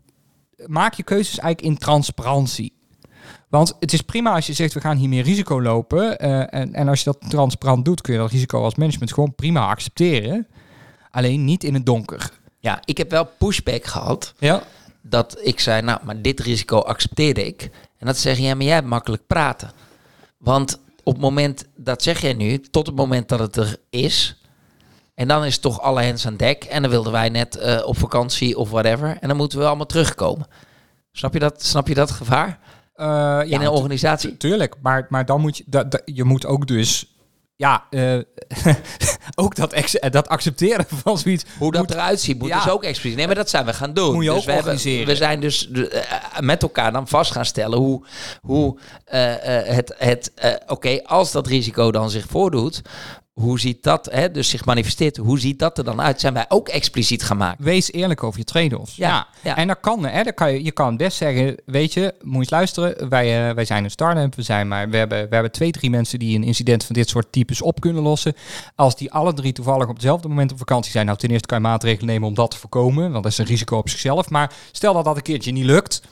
maak 0.66 0.94
je 0.94 1.02
keuzes 1.02 1.38
eigenlijk 1.38 1.74
in 1.74 1.78
transparantie. 1.78 2.72
Want 3.48 3.76
het 3.80 3.92
is 3.92 4.00
prima 4.00 4.34
als 4.34 4.46
je 4.46 4.52
zegt, 4.52 4.74
we 4.74 4.80
gaan 4.80 4.96
hier 4.96 5.08
meer 5.08 5.24
risico 5.24 5.62
lopen. 5.62 6.24
Uh, 6.24 6.54
en, 6.54 6.74
en 6.74 6.88
als 6.88 6.98
je 6.98 7.04
dat 7.04 7.30
transparant 7.30 7.84
doet, 7.84 8.00
kun 8.00 8.12
je 8.12 8.18
dat 8.18 8.30
risico 8.30 8.62
als 8.62 8.74
management 8.74 9.12
gewoon 9.12 9.34
prima 9.34 9.66
accepteren. 9.66 10.46
Alleen 11.10 11.44
niet 11.44 11.64
in 11.64 11.74
het 11.74 11.86
donker. 11.86 12.30
Ja, 12.58 12.82
ik 12.84 12.98
heb 12.98 13.10
wel 13.10 13.24
pushback 13.38 13.84
gehad. 13.84 14.34
Ja. 14.38 14.62
Dat 15.02 15.38
ik 15.42 15.60
zei, 15.60 15.82
nou, 15.82 16.00
maar 16.04 16.22
dit 16.22 16.40
risico 16.40 16.78
accepteerde 16.78 17.46
ik. 17.46 17.70
En 18.00 18.06
dat 18.06 18.18
zeg 18.18 18.36
je, 18.36 18.42
ja, 18.42 18.54
maar 18.54 18.64
jij 18.64 18.74
hebt 18.74 18.86
makkelijk 18.86 19.26
praten. 19.26 19.70
Want 20.38 20.80
op 21.02 21.12
het 21.12 21.22
moment, 21.22 21.64
dat 21.76 22.02
zeg 22.02 22.20
jij 22.20 22.32
nu, 22.32 22.60
tot 22.60 22.86
het 22.86 22.96
moment 22.96 23.28
dat 23.28 23.38
het 23.38 23.56
er 23.56 23.76
is. 23.90 24.42
En 25.14 25.28
dan 25.28 25.44
is 25.44 25.52
het 25.52 25.62
toch 25.62 25.80
alle 25.80 26.02
hens 26.02 26.26
aan 26.26 26.36
dek. 26.36 26.64
En 26.64 26.82
dan 26.82 26.90
wilden 26.90 27.12
wij 27.12 27.28
net 27.28 27.56
uh, 27.56 27.80
op 27.84 27.98
vakantie 27.98 28.56
of 28.56 28.70
whatever. 28.70 29.16
En 29.20 29.28
dan 29.28 29.36
moeten 29.36 29.58
we 29.58 29.66
allemaal 29.66 29.86
terugkomen. 29.86 30.46
Snap 31.12 31.32
je 31.32 31.38
dat, 31.38 31.64
snap 31.64 31.88
je 31.88 31.94
dat 31.94 32.10
gevaar? 32.10 32.58
Uh, 32.96 33.06
ja, 33.06 33.42
in 33.42 33.60
een 33.60 33.68
organisatie? 33.68 34.36
Tuurlijk, 34.36 34.74
maar, 34.82 35.06
maar 35.08 35.26
dan 35.26 35.40
moet 35.40 35.56
je, 35.56 35.64
dat, 35.66 36.02
je 36.04 36.24
moet 36.24 36.46
ook 36.46 36.66
dus 36.66 37.14
ja, 37.60 37.86
uh, 37.90 38.22
ook 39.42 39.54
dat, 39.54 39.74
dat 40.10 40.28
accepteren 40.28 40.86
van 41.04 41.18
zoiets. 41.18 41.44
Hoe 41.58 41.72
dat 41.72 41.90
eruit 41.90 42.20
ziet, 42.20 42.38
moet 42.38 42.48
ja. 42.48 42.62
dus 42.62 42.72
ook 42.72 42.84
expliciet. 42.84 43.18
Nee, 43.18 43.26
maar 43.26 43.34
dat 43.34 43.50
zijn 43.50 43.66
we 43.66 43.72
gaan 43.72 43.92
doen. 43.92 44.14
Moet 44.14 44.24
je 44.24 44.30
dus 44.30 44.38
ook 44.38 44.44
we, 44.44 44.52
hebben, 44.52 45.06
we 45.06 45.16
zijn 45.16 45.40
dus 45.40 45.68
uh, 45.68 45.84
met 46.40 46.62
elkaar 46.62 46.92
dan 46.92 47.08
vast 47.08 47.32
gaan 47.32 47.44
stellen 47.44 47.78
hoe, 47.78 48.04
hoe 48.40 48.76
uh, 48.78 48.82
het, 49.74 49.94
het 49.98 50.32
oké, 50.36 50.58
okay, 50.66 50.98
als 51.04 51.32
dat 51.32 51.46
risico 51.46 51.90
dan 51.90 52.10
zich 52.10 52.26
voordoet, 52.28 52.82
hoe 53.40 53.60
ziet 53.60 53.82
dat, 53.82 54.08
hè, 54.12 54.30
dus 54.30 54.48
zich 54.48 54.64
manifesteert, 54.64 55.16
hoe 55.16 55.40
ziet 55.40 55.58
dat 55.58 55.78
er 55.78 55.84
dan 55.84 56.00
uit? 56.00 56.20
Zijn 56.20 56.34
wij 56.34 56.44
ook 56.48 56.68
expliciet 56.68 57.22
gemaakt? 57.22 57.56
Wees 57.58 57.92
eerlijk 57.92 58.22
over 58.22 58.38
je 58.38 58.44
trade-offs. 58.44 58.96
Ja, 58.96 59.26
ja. 59.42 59.56
En 59.56 59.66
dan 59.66 59.76
kan, 59.80 60.04
hè, 60.04 60.32
kan 60.32 60.52
je, 60.52 60.64
je 60.64 60.72
kan 60.72 60.96
best 60.96 61.16
zeggen, 61.16 61.56
weet 61.64 61.92
je, 61.92 62.14
moet 62.20 62.32
je 62.32 62.38
eens 62.38 62.50
luisteren, 62.50 63.08
wij, 63.08 63.48
uh, 63.48 63.54
wij 63.54 63.64
zijn 63.64 63.84
een 63.84 63.90
start-up, 63.90 64.34
we, 64.34 64.42
zijn 64.42 64.68
maar, 64.68 64.90
we, 64.90 64.96
hebben, 64.96 65.28
we 65.28 65.34
hebben 65.34 65.52
twee, 65.52 65.70
drie 65.70 65.90
mensen 65.90 66.18
die 66.18 66.36
een 66.36 66.44
incident 66.44 66.84
van 66.84 66.94
dit 66.94 67.08
soort 67.08 67.32
types 67.32 67.62
op 67.62 67.80
kunnen 67.80 68.02
lossen. 68.02 68.34
Als 68.74 68.96
die 68.96 69.12
alle 69.12 69.32
drie 69.34 69.52
toevallig 69.52 69.88
op 69.88 69.94
hetzelfde 69.94 70.28
moment 70.28 70.52
op 70.52 70.58
vakantie 70.58 70.90
zijn, 70.90 71.06
nou 71.06 71.18
ten 71.18 71.30
eerste 71.30 71.46
kan 71.46 71.58
je 71.58 71.64
maatregelen 71.64 72.06
nemen 72.06 72.28
om 72.28 72.34
dat 72.34 72.50
te 72.50 72.58
voorkomen, 72.58 73.10
want 73.10 73.22
dat 73.22 73.32
is 73.32 73.38
een 73.38 73.44
risico 73.44 73.76
op 73.76 73.88
zichzelf. 73.88 74.30
Maar 74.30 74.52
stel 74.72 74.94
dat 74.94 75.04
dat 75.04 75.16
een 75.16 75.22
keertje 75.22 75.52
niet 75.52 75.64
lukt, 75.64 76.02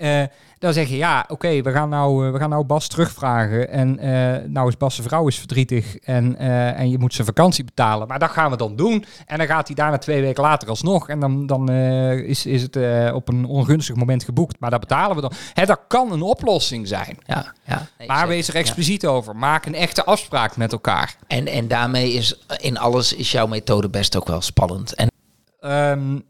uh, 0.00 0.22
dan 0.58 0.72
zeg 0.72 0.88
je 0.88 0.96
ja, 0.96 1.20
oké, 1.22 1.32
okay, 1.32 1.62
we 1.62 1.72
gaan 1.72 1.88
nou, 1.88 2.26
uh, 2.26 2.32
we 2.32 2.38
gaan 2.38 2.50
nou 2.50 2.64
Bas 2.64 2.88
terugvragen. 2.88 3.68
En 3.68 4.06
uh, 4.06 4.36
nou 4.46 4.68
is 4.68 4.76
Bas' 4.76 5.00
vrouw 5.02 5.26
is 5.26 5.38
verdrietig 5.38 5.96
en, 5.96 6.36
uh, 6.40 6.78
en 6.78 6.90
je 6.90 6.98
moet 6.98 7.14
zijn 7.14 7.26
vakantie 7.26 7.64
betalen. 7.64 8.08
Maar 8.08 8.18
dat 8.18 8.30
gaan 8.30 8.50
we 8.50 8.56
dan 8.56 8.76
doen. 8.76 9.04
En 9.26 9.38
dan 9.38 9.46
gaat 9.46 9.66
hij 9.66 9.76
daarna 9.76 9.98
twee 9.98 10.20
weken 10.20 10.42
later 10.42 10.68
alsnog. 10.68 11.08
En 11.08 11.20
dan, 11.20 11.46
dan 11.46 11.70
is, 11.70 12.46
is 12.46 12.62
het 12.62 12.76
op 13.12 13.28
een 13.28 13.44
ongunstig 13.44 13.96
moment 13.96 14.24
geboekt. 14.24 14.60
Maar 14.60 14.70
dat 14.70 14.80
betalen 14.80 15.16
we 15.16 15.22
dan. 15.22 15.32
Hè, 15.52 15.64
dat 15.64 15.80
kan 15.88 16.12
een 16.12 16.22
oplossing 16.22 16.88
zijn. 16.88 17.18
Ja, 17.26 17.54
ja. 17.64 17.86
Nee, 17.98 18.08
maar 18.08 18.28
wees 18.28 18.48
er 18.48 18.54
expliciet 18.54 19.02
ja. 19.02 19.08
over. 19.08 19.36
Maak 19.36 19.66
een 19.66 19.74
echte 19.74 20.04
afspraak 20.04 20.56
met 20.56 20.72
elkaar. 20.72 21.16
En, 21.26 21.46
en 21.46 21.68
daarmee 21.68 22.12
is 22.12 22.44
in 22.58 22.78
alles 22.78 23.12
is 23.12 23.32
jouw 23.32 23.46
methode 23.46 23.88
best 23.88 24.16
ook 24.16 24.26
wel 24.26 24.40
spannend. 24.40 24.94
En 24.94 25.10
um, 25.60 26.24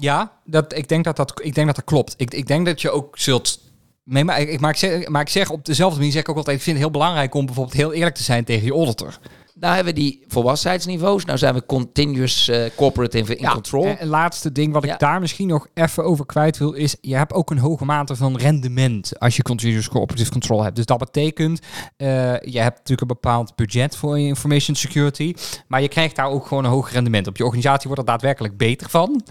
ja, 0.00 0.32
dat, 0.44 0.76
ik, 0.76 0.88
denk 0.88 1.04
dat 1.04 1.16
dat, 1.16 1.40
ik 1.42 1.54
denk 1.54 1.66
dat 1.66 1.76
dat 1.76 1.84
klopt. 1.84 2.14
Ik, 2.16 2.34
ik 2.34 2.46
denk 2.46 2.66
dat 2.66 2.80
je 2.80 2.90
ook 2.90 3.18
zult. 3.18 3.60
Nee, 4.04 4.24
maar 4.24 4.40
ik, 4.40 4.60
maar, 4.60 4.70
ik 4.70 4.76
zeg, 4.76 5.08
maar 5.08 5.20
ik 5.20 5.28
zeg 5.28 5.50
op 5.50 5.64
dezelfde 5.64 5.96
manier 5.98 6.12
zeg 6.12 6.22
ik 6.22 6.28
ook 6.28 6.36
altijd: 6.36 6.56
ik 6.56 6.62
vind 6.62 6.76
het 6.76 6.84
heel 6.84 6.94
belangrijk 6.94 7.34
om 7.34 7.46
bijvoorbeeld 7.46 7.76
heel 7.76 7.92
eerlijk 7.92 8.14
te 8.14 8.22
zijn 8.22 8.44
tegen 8.44 8.64
je 8.64 8.72
auditor. 8.72 9.18
Daar 9.60 9.74
hebben 9.74 9.94
we 9.94 10.00
die 10.00 10.24
volwassenheidsniveaus. 10.26 11.24
Nou 11.24 11.38
zijn 11.38 11.54
we 11.54 11.66
continuous 11.66 12.48
uh, 12.48 12.64
corporate 12.76 13.18
in, 13.18 13.26
in 13.26 13.36
ja, 13.40 13.52
control. 13.52 13.86
En 13.86 14.06
laatste 14.06 14.52
ding 14.52 14.72
wat 14.72 14.84
ja. 14.84 14.92
ik 14.92 14.98
daar 14.98 15.20
misschien 15.20 15.48
nog 15.48 15.66
even 15.74 16.04
over 16.04 16.26
kwijt 16.26 16.58
wil, 16.58 16.72
is 16.72 16.96
je 17.00 17.16
hebt 17.16 17.32
ook 17.32 17.50
een 17.50 17.58
hoge 17.58 17.84
mate 17.84 18.16
van 18.16 18.36
rendement 18.36 19.18
als 19.18 19.36
je 19.36 19.42
continuous 19.42 19.88
cooperative 19.88 20.30
control 20.30 20.62
hebt. 20.62 20.76
Dus 20.76 20.84
dat 20.84 20.98
betekent, 20.98 21.60
uh, 21.96 22.06
je 22.40 22.58
hebt 22.58 22.76
natuurlijk 22.76 23.00
een 23.00 23.06
bepaald 23.06 23.56
budget 23.56 23.96
voor 23.96 24.18
je 24.18 24.26
information 24.26 24.76
security, 24.76 25.34
maar 25.68 25.82
je 25.82 25.88
krijgt 25.88 26.16
daar 26.16 26.28
ook 26.28 26.46
gewoon 26.46 26.64
een 26.64 26.70
hoog 26.70 26.92
rendement 26.92 27.26
op. 27.26 27.36
Je 27.36 27.44
organisatie 27.44 27.86
wordt 27.86 28.00
er 28.00 28.08
daadwerkelijk 28.08 28.56
beter 28.56 28.90
van. 28.90 29.22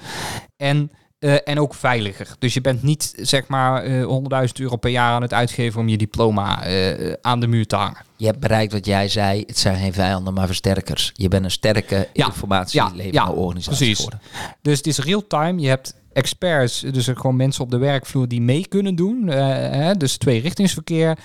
En 0.57 0.91
uh, 1.19 1.37
en 1.43 1.59
ook 1.59 1.73
veiliger. 1.73 2.27
Dus 2.39 2.53
je 2.53 2.61
bent 2.61 2.83
niet 2.83 3.13
zeg 3.17 3.47
maar 3.47 3.87
uh, 3.87 4.21
100.000 4.47 4.51
euro 4.53 4.75
per 4.75 4.89
jaar 4.89 5.13
aan 5.13 5.21
het 5.21 5.33
uitgeven 5.33 5.79
om 5.79 5.87
je 5.87 5.97
diploma 5.97 6.67
uh, 6.67 7.13
aan 7.21 7.39
de 7.39 7.47
muur 7.47 7.65
te 7.65 7.75
hangen. 7.75 8.05
Je 8.15 8.25
hebt 8.25 8.39
bereikt 8.39 8.73
wat 8.73 8.85
jij 8.85 9.07
zei, 9.07 9.43
het 9.47 9.57
zijn 9.57 9.77
geen 9.77 9.93
vijanden, 9.93 10.33
maar 10.33 10.45
versterkers. 10.45 11.11
Je 11.13 11.27
bent 11.27 11.43
een 11.43 11.51
sterke 11.51 12.07
ja. 12.13 12.25
informatielevende 12.25 13.03
ja, 13.03 13.11
ja, 13.11 13.31
organisatie 13.31 13.77
precies. 13.77 13.95
geworden. 13.95 14.21
Dus 14.61 14.77
het 14.77 14.87
is 14.87 14.99
real-time. 14.99 15.61
Je 15.61 15.67
hebt 15.67 15.95
experts, 16.13 16.79
dus 16.79 17.07
gewoon 17.07 17.35
mensen 17.35 17.63
op 17.63 17.71
de 17.71 17.77
werkvloer 17.77 18.27
die 18.27 18.41
mee 18.41 18.67
kunnen 18.67 18.95
doen. 18.95 19.27
Hè, 19.27 19.95
dus 19.95 20.17
twee 20.17 20.41
richtingsverkeer. 20.41 21.17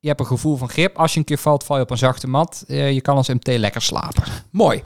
Je 0.00 0.08
hebt 0.08 0.20
een 0.20 0.26
gevoel 0.26 0.56
van 0.56 0.68
grip. 0.68 0.96
Als 0.98 1.12
je 1.12 1.18
een 1.18 1.24
keer 1.24 1.38
valt, 1.38 1.64
val 1.64 1.76
je 1.76 1.82
op 1.82 1.90
een 1.90 1.98
zachte 1.98 2.28
mat. 2.28 2.64
je 2.66 3.00
kan 3.00 3.16
als 3.16 3.28
MT 3.28 3.46
lekker 3.46 3.82
slapen. 3.82 4.22
Mooi. 4.50 4.82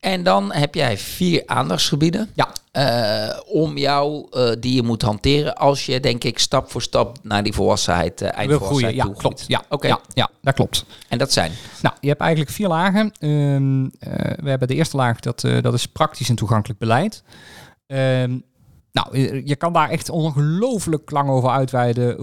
En 0.00 0.22
dan 0.22 0.52
heb 0.52 0.74
jij 0.74 0.98
vier 0.98 1.42
aandachtsgebieden. 1.46 2.30
Ja. 2.34 2.48
Uh, 2.72 3.40
om 3.46 3.78
jou, 3.78 4.26
uh, 4.32 4.50
die 4.60 4.74
je 4.74 4.82
moet 4.82 5.02
hanteren 5.02 5.56
als 5.56 5.86
je, 5.86 6.00
denk 6.00 6.24
ik, 6.24 6.38
stap 6.38 6.70
voor 6.70 6.82
stap 6.82 7.16
naar 7.22 7.42
die 7.42 7.52
volwassenheid, 7.52 8.22
uh, 8.22 8.28
eindvolwassenheid 8.32 8.94
ja, 8.94 9.04
toe 9.04 9.16
klopt. 9.16 9.44
Ja, 9.46 9.58
oké. 9.58 9.74
Okay. 9.74 9.90
Ja, 9.90 10.00
ja, 10.14 10.30
dat 10.42 10.54
klopt. 10.54 10.84
En 11.08 11.18
dat 11.18 11.32
zijn? 11.32 11.52
Nou, 11.82 11.94
je 12.00 12.08
hebt 12.08 12.20
eigenlijk 12.20 12.50
vier 12.50 12.68
lagen. 12.68 13.12
Um, 13.20 13.90
we 14.40 14.48
hebben 14.48 14.68
de 14.68 14.74
eerste 14.74 14.96
laag, 14.96 15.20
dat, 15.20 15.40
dat 15.40 15.74
is 15.74 15.86
praktisch 15.86 16.28
en 16.28 16.36
toegankelijk 16.36 16.78
beleid. 16.78 17.22
Um, 17.86 18.42
nou, 19.02 19.42
je 19.44 19.56
kan 19.56 19.72
daar 19.72 19.90
echt 19.90 20.08
ongelooflijk 20.08 21.10
lang 21.10 21.28
over 21.28 21.50
uitweiden 21.50 22.16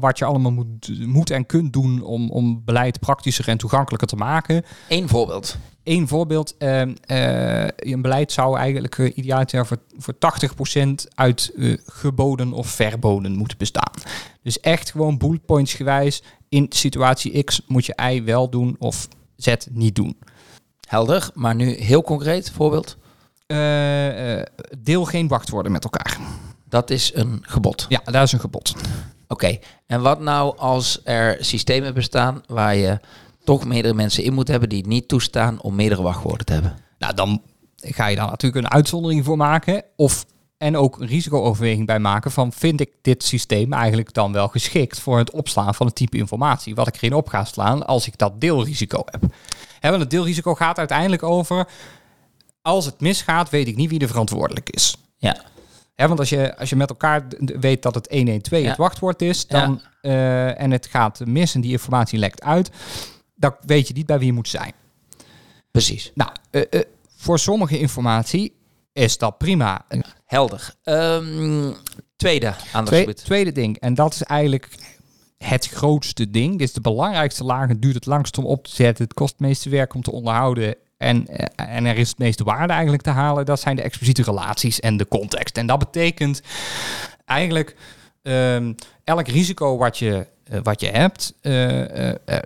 wat 0.00 0.18
je 0.18 0.24
allemaal 0.24 0.52
moet, 0.52 1.06
moet 1.06 1.30
en 1.30 1.46
kunt 1.46 1.72
doen 1.72 2.02
om, 2.02 2.30
om 2.30 2.62
beleid 2.64 3.00
praktischer 3.00 3.48
en 3.48 3.58
toegankelijker 3.58 4.08
te 4.08 4.16
maken. 4.16 4.64
Eén 4.88 5.08
voorbeeld. 5.08 5.56
Eén 5.84 6.08
voorbeeld. 6.08 6.54
Uh, 6.58 6.80
uh, 6.80 7.66
een 7.76 8.02
beleid 8.02 8.32
zou 8.32 8.58
eigenlijk 8.58 8.98
uh, 8.98 9.16
idealiter 9.16 9.66
voor, 9.66 9.78
voor 9.96 10.14
80% 10.84 10.88
uit 11.14 11.52
geboden 11.86 12.52
of 12.52 12.66
verboden 12.66 13.32
moeten 13.32 13.58
bestaan. 13.58 13.92
Dus 14.42 14.60
echt 14.60 14.90
gewoon 14.90 15.18
bullet 15.18 15.46
points 15.46 15.74
gewijs. 15.74 16.22
In 16.48 16.66
situatie 16.68 17.42
X 17.42 17.62
moet 17.66 17.86
je 17.86 18.10
Y 18.12 18.22
wel 18.24 18.50
doen 18.50 18.76
of 18.78 19.08
Z 19.36 19.54
niet 19.70 19.94
doen. 19.94 20.18
Helder, 20.88 21.30
maar 21.34 21.54
nu 21.54 21.70
heel 21.70 22.02
concreet 22.02 22.50
voorbeeld. 22.50 22.96
Deel 24.82 25.04
geen 25.04 25.28
wachtwoorden 25.28 25.72
met 25.72 25.84
elkaar. 25.84 26.18
Dat 26.68 26.90
is 26.90 27.14
een 27.14 27.38
gebod. 27.42 27.86
Ja, 27.88 28.00
dat 28.04 28.22
is 28.22 28.32
een 28.32 28.40
gebod. 28.40 28.74
Oké, 28.76 28.84
okay. 29.28 29.60
en 29.86 30.02
wat 30.02 30.20
nou 30.20 30.58
als 30.58 31.00
er 31.04 31.36
systemen 31.40 31.94
bestaan 31.94 32.42
waar 32.46 32.76
je 32.76 33.00
toch 33.44 33.64
meerdere 33.64 33.94
mensen 33.94 34.24
in 34.24 34.32
moet 34.32 34.48
hebben 34.48 34.68
die 34.68 34.78
het 34.78 34.86
niet 34.86 35.08
toestaan 35.08 35.60
om 35.60 35.74
meerdere 35.74 36.02
wachtwoorden 36.02 36.46
te 36.46 36.52
hebben. 36.52 36.76
Nou, 36.98 37.14
dan 37.14 37.42
ga 37.76 38.06
je 38.06 38.16
daar 38.16 38.26
natuurlijk 38.26 38.64
een 38.64 38.72
uitzondering 38.72 39.24
voor 39.24 39.36
maken. 39.36 39.84
Of, 39.96 40.24
en 40.58 40.76
ook 40.76 41.00
een 41.00 41.06
risicooverweging 41.06 41.86
bij 41.86 41.98
maken 41.98 42.30
van 42.30 42.52
vind 42.52 42.80
ik 42.80 42.90
dit 43.02 43.24
systeem 43.24 43.72
eigenlijk 43.72 44.12
dan 44.12 44.32
wel 44.32 44.48
geschikt 44.48 45.00
voor 45.00 45.18
het 45.18 45.30
opslaan 45.30 45.74
van 45.74 45.86
het 45.86 45.94
type 45.94 46.16
informatie 46.16 46.74
wat 46.74 46.88
ik 46.88 46.96
erin 46.96 47.14
op 47.14 47.28
ga 47.28 47.44
slaan 47.44 47.86
als 47.86 48.06
ik 48.06 48.18
dat 48.18 48.40
deelrisico 48.40 49.02
heb. 49.04 49.22
Hè, 49.80 49.88
want 49.88 50.02
het 50.02 50.10
deelrisico 50.10 50.54
gaat 50.54 50.78
uiteindelijk 50.78 51.22
over 51.22 51.68
als 52.62 52.84
het 52.86 53.00
misgaat, 53.00 53.50
weet 53.50 53.66
ik 53.68 53.76
niet 53.76 53.90
wie 53.90 54.00
er 54.00 54.08
verantwoordelijk 54.08 54.70
is. 54.70 54.96
Ja. 55.16 55.36
Hè, 55.94 56.06
want 56.06 56.18
als 56.18 56.28
je, 56.28 56.56
als 56.56 56.70
je 56.70 56.76
met 56.76 56.88
elkaar 56.88 57.26
weet 57.60 57.82
dat 57.82 57.94
het 57.94 58.06
112 58.10 58.62
Ja. 58.62 58.68
het 58.68 58.78
wachtwoord 58.78 59.22
is, 59.22 59.46
dan, 59.46 59.80
eh, 60.00 60.60
en 60.60 60.70
het 60.70 60.86
gaat 60.86 61.20
mis 61.26 61.54
en 61.54 61.60
die 61.60 61.70
informatie 61.72 62.18
lekt 62.18 62.42
uit, 62.42 62.70
dan 63.34 63.54
weet 63.66 63.88
je 63.88 63.94
niet 63.94 64.06
bij 64.06 64.18
wie 64.18 64.26
je 64.26 64.32
moet 64.32 64.48
zijn. 64.48 64.72
Precies. 65.70 66.10
Nou, 66.14 66.30
eh, 66.50 66.62
eh, 66.70 66.80
voor 67.16 67.38
sommige 67.38 67.78
informatie 67.78 68.54
is 68.92 69.18
dat 69.18 69.38
prima. 69.38 69.84
Helder. 70.24 70.74
Ehm, 70.82 71.72
tweede 72.16 72.54
twee- 72.84 73.04
tweede 73.14 73.52
ding, 73.52 73.78
en 73.78 73.94
dat 73.94 74.14
is 74.14 74.22
eigenlijk 74.22 74.68
het 75.38 75.66
grootste 75.68 76.30
ding. 76.30 76.58
Dit 76.58 76.68
is 76.68 76.72
de 76.74 76.80
belangrijkste 76.80 77.44
laag. 77.44 77.68
Het 77.68 77.82
duurt 77.82 77.94
het 77.94 78.06
langst 78.06 78.38
om 78.38 78.44
op 78.44 78.64
te 78.64 78.74
zetten. 78.74 79.04
Het 79.04 79.14
kost 79.14 79.32
het 79.32 79.40
meeste 79.40 79.68
werk 79.70 79.94
om 79.94 80.02
te 80.02 80.12
onderhouden. 80.12 80.76
En, 81.02 81.26
eh, 81.26 81.76
en 81.76 81.86
er 81.86 81.96
is 81.96 82.08
het 82.08 82.18
meeste 82.18 82.44
waarde 82.44 82.72
eigenlijk 82.72 83.02
te 83.02 83.10
halen. 83.10 83.44
Dat 83.44 83.60
zijn 83.60 83.76
de 83.76 83.82
expliciete 83.82 84.22
relaties 84.22 84.80
en 84.80 84.96
de 84.96 85.08
context. 85.08 85.56
En 85.56 85.66
dat 85.66 85.78
betekent 85.78 86.42
eigenlijk 87.24 87.76
ehm, 88.22 88.72
elk 89.04 89.28
risico 89.28 89.76
wat 89.76 89.98
je, 89.98 90.26
eh, 90.44 90.58
wat 90.62 90.80
je 90.80 90.88
hebt, 90.88 91.34
eh, 91.40 91.52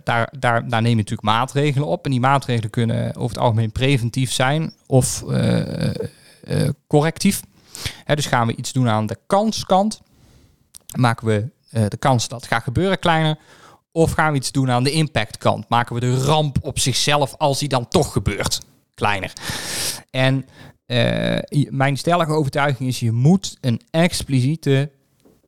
daar, 0.04 0.32
daar, 0.38 0.68
daar 0.68 0.82
neem 0.82 0.90
je 0.90 0.96
natuurlijk 0.96 1.22
maatregelen 1.22 1.88
op. 1.88 2.04
En 2.04 2.10
die 2.10 2.20
maatregelen 2.20 2.70
kunnen 2.70 3.16
over 3.16 3.36
het 3.36 3.44
algemeen 3.44 3.72
preventief 3.72 4.32
zijn 4.32 4.74
of 4.86 5.24
correctief. 6.86 7.42
Hè, 8.04 8.14
dus 8.14 8.26
gaan 8.26 8.46
we 8.46 8.56
iets 8.56 8.72
doen 8.72 8.88
aan 8.88 9.06
de 9.06 9.18
kanskant, 9.26 10.00
maken 10.94 11.26
we 11.26 11.48
de 11.88 11.96
kans 11.98 12.28
dat 12.28 12.40
het 12.40 12.50
gaat 12.50 12.62
gebeuren 12.62 12.98
kleiner. 12.98 13.38
Of 13.96 14.12
gaan 14.12 14.32
we 14.32 14.38
iets 14.38 14.52
doen 14.52 14.70
aan 14.70 14.84
de 14.84 14.90
impactkant, 14.90 15.68
maken 15.68 15.94
we 15.94 16.00
de 16.00 16.16
ramp 16.16 16.58
op 16.60 16.78
zichzelf 16.78 17.34
als 17.36 17.58
die 17.58 17.68
dan 17.68 17.88
toch 17.88 18.12
gebeurt 18.12 18.60
kleiner. 18.94 19.32
En 20.10 20.46
eh, 20.86 21.38
mijn 21.70 21.96
stellige 21.96 22.32
overtuiging 22.32 22.88
is, 22.88 23.00
je 23.00 23.12
moet 23.12 23.56
een 23.60 23.80
expliciete 23.90 24.90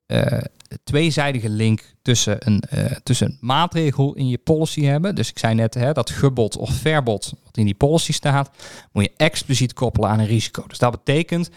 eh, 0.07 0.43
tweezijdige 0.85 1.49
link 1.49 1.95
tussen 2.03 2.37
een, 2.47 2.61
eh, 2.61 2.85
tussen 3.03 3.39
maatregel 3.41 4.15
in 4.15 4.29
je 4.29 4.39
policy 4.39 4.83
hebben. 4.83 5.15
Dus 5.15 5.31
ik 5.31 5.39
zei 5.39 5.55
net, 5.55 5.75
hè, 5.75 5.93
dat 5.93 6.11
gebod 6.11 6.57
of 6.57 6.71
verbod 6.71 7.33
wat 7.45 7.57
in 7.57 7.65
die 7.65 7.75
policy 7.75 8.13
staat, 8.13 8.51
moet 8.93 9.05
je 9.05 9.13
expliciet 9.17 9.73
koppelen 9.73 10.11
aan 10.11 10.19
een 10.19 10.27
risico. 10.27 10.65
Dus 10.67 10.79
dat 10.79 10.91
betekent, 10.91 11.51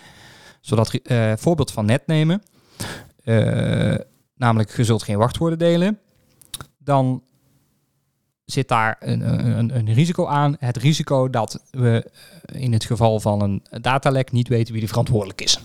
zodat, 0.62 1.00
voorbeeld 1.36 1.72
van 1.72 1.86
net 1.86 2.08
nemen, 2.08 2.44
namelijk 4.36 4.76
je 4.76 4.84
zult 4.84 5.04
geen 5.04 5.18
wachtwoorden 5.18 5.60
delen, 5.60 6.00
dan 6.84 7.24
zit 8.46 8.68
daar 8.68 8.98
een, 9.00 9.22
een, 9.58 9.76
een 9.76 9.94
risico 9.94 10.26
aan. 10.26 10.56
Het 10.60 10.78
risico 10.78 11.30
dat 11.30 11.64
we 11.72 12.12
in 12.52 12.74
het 12.74 12.86
geval 12.86 13.20
van 13.20 13.42
een 13.42 13.64
datalek 13.82 14.32
niet 14.32 14.48
weten 14.48 14.74
wie 14.74 14.82
de 14.82 14.88
verantwoordelijk 14.88 15.42
is. 15.42 15.60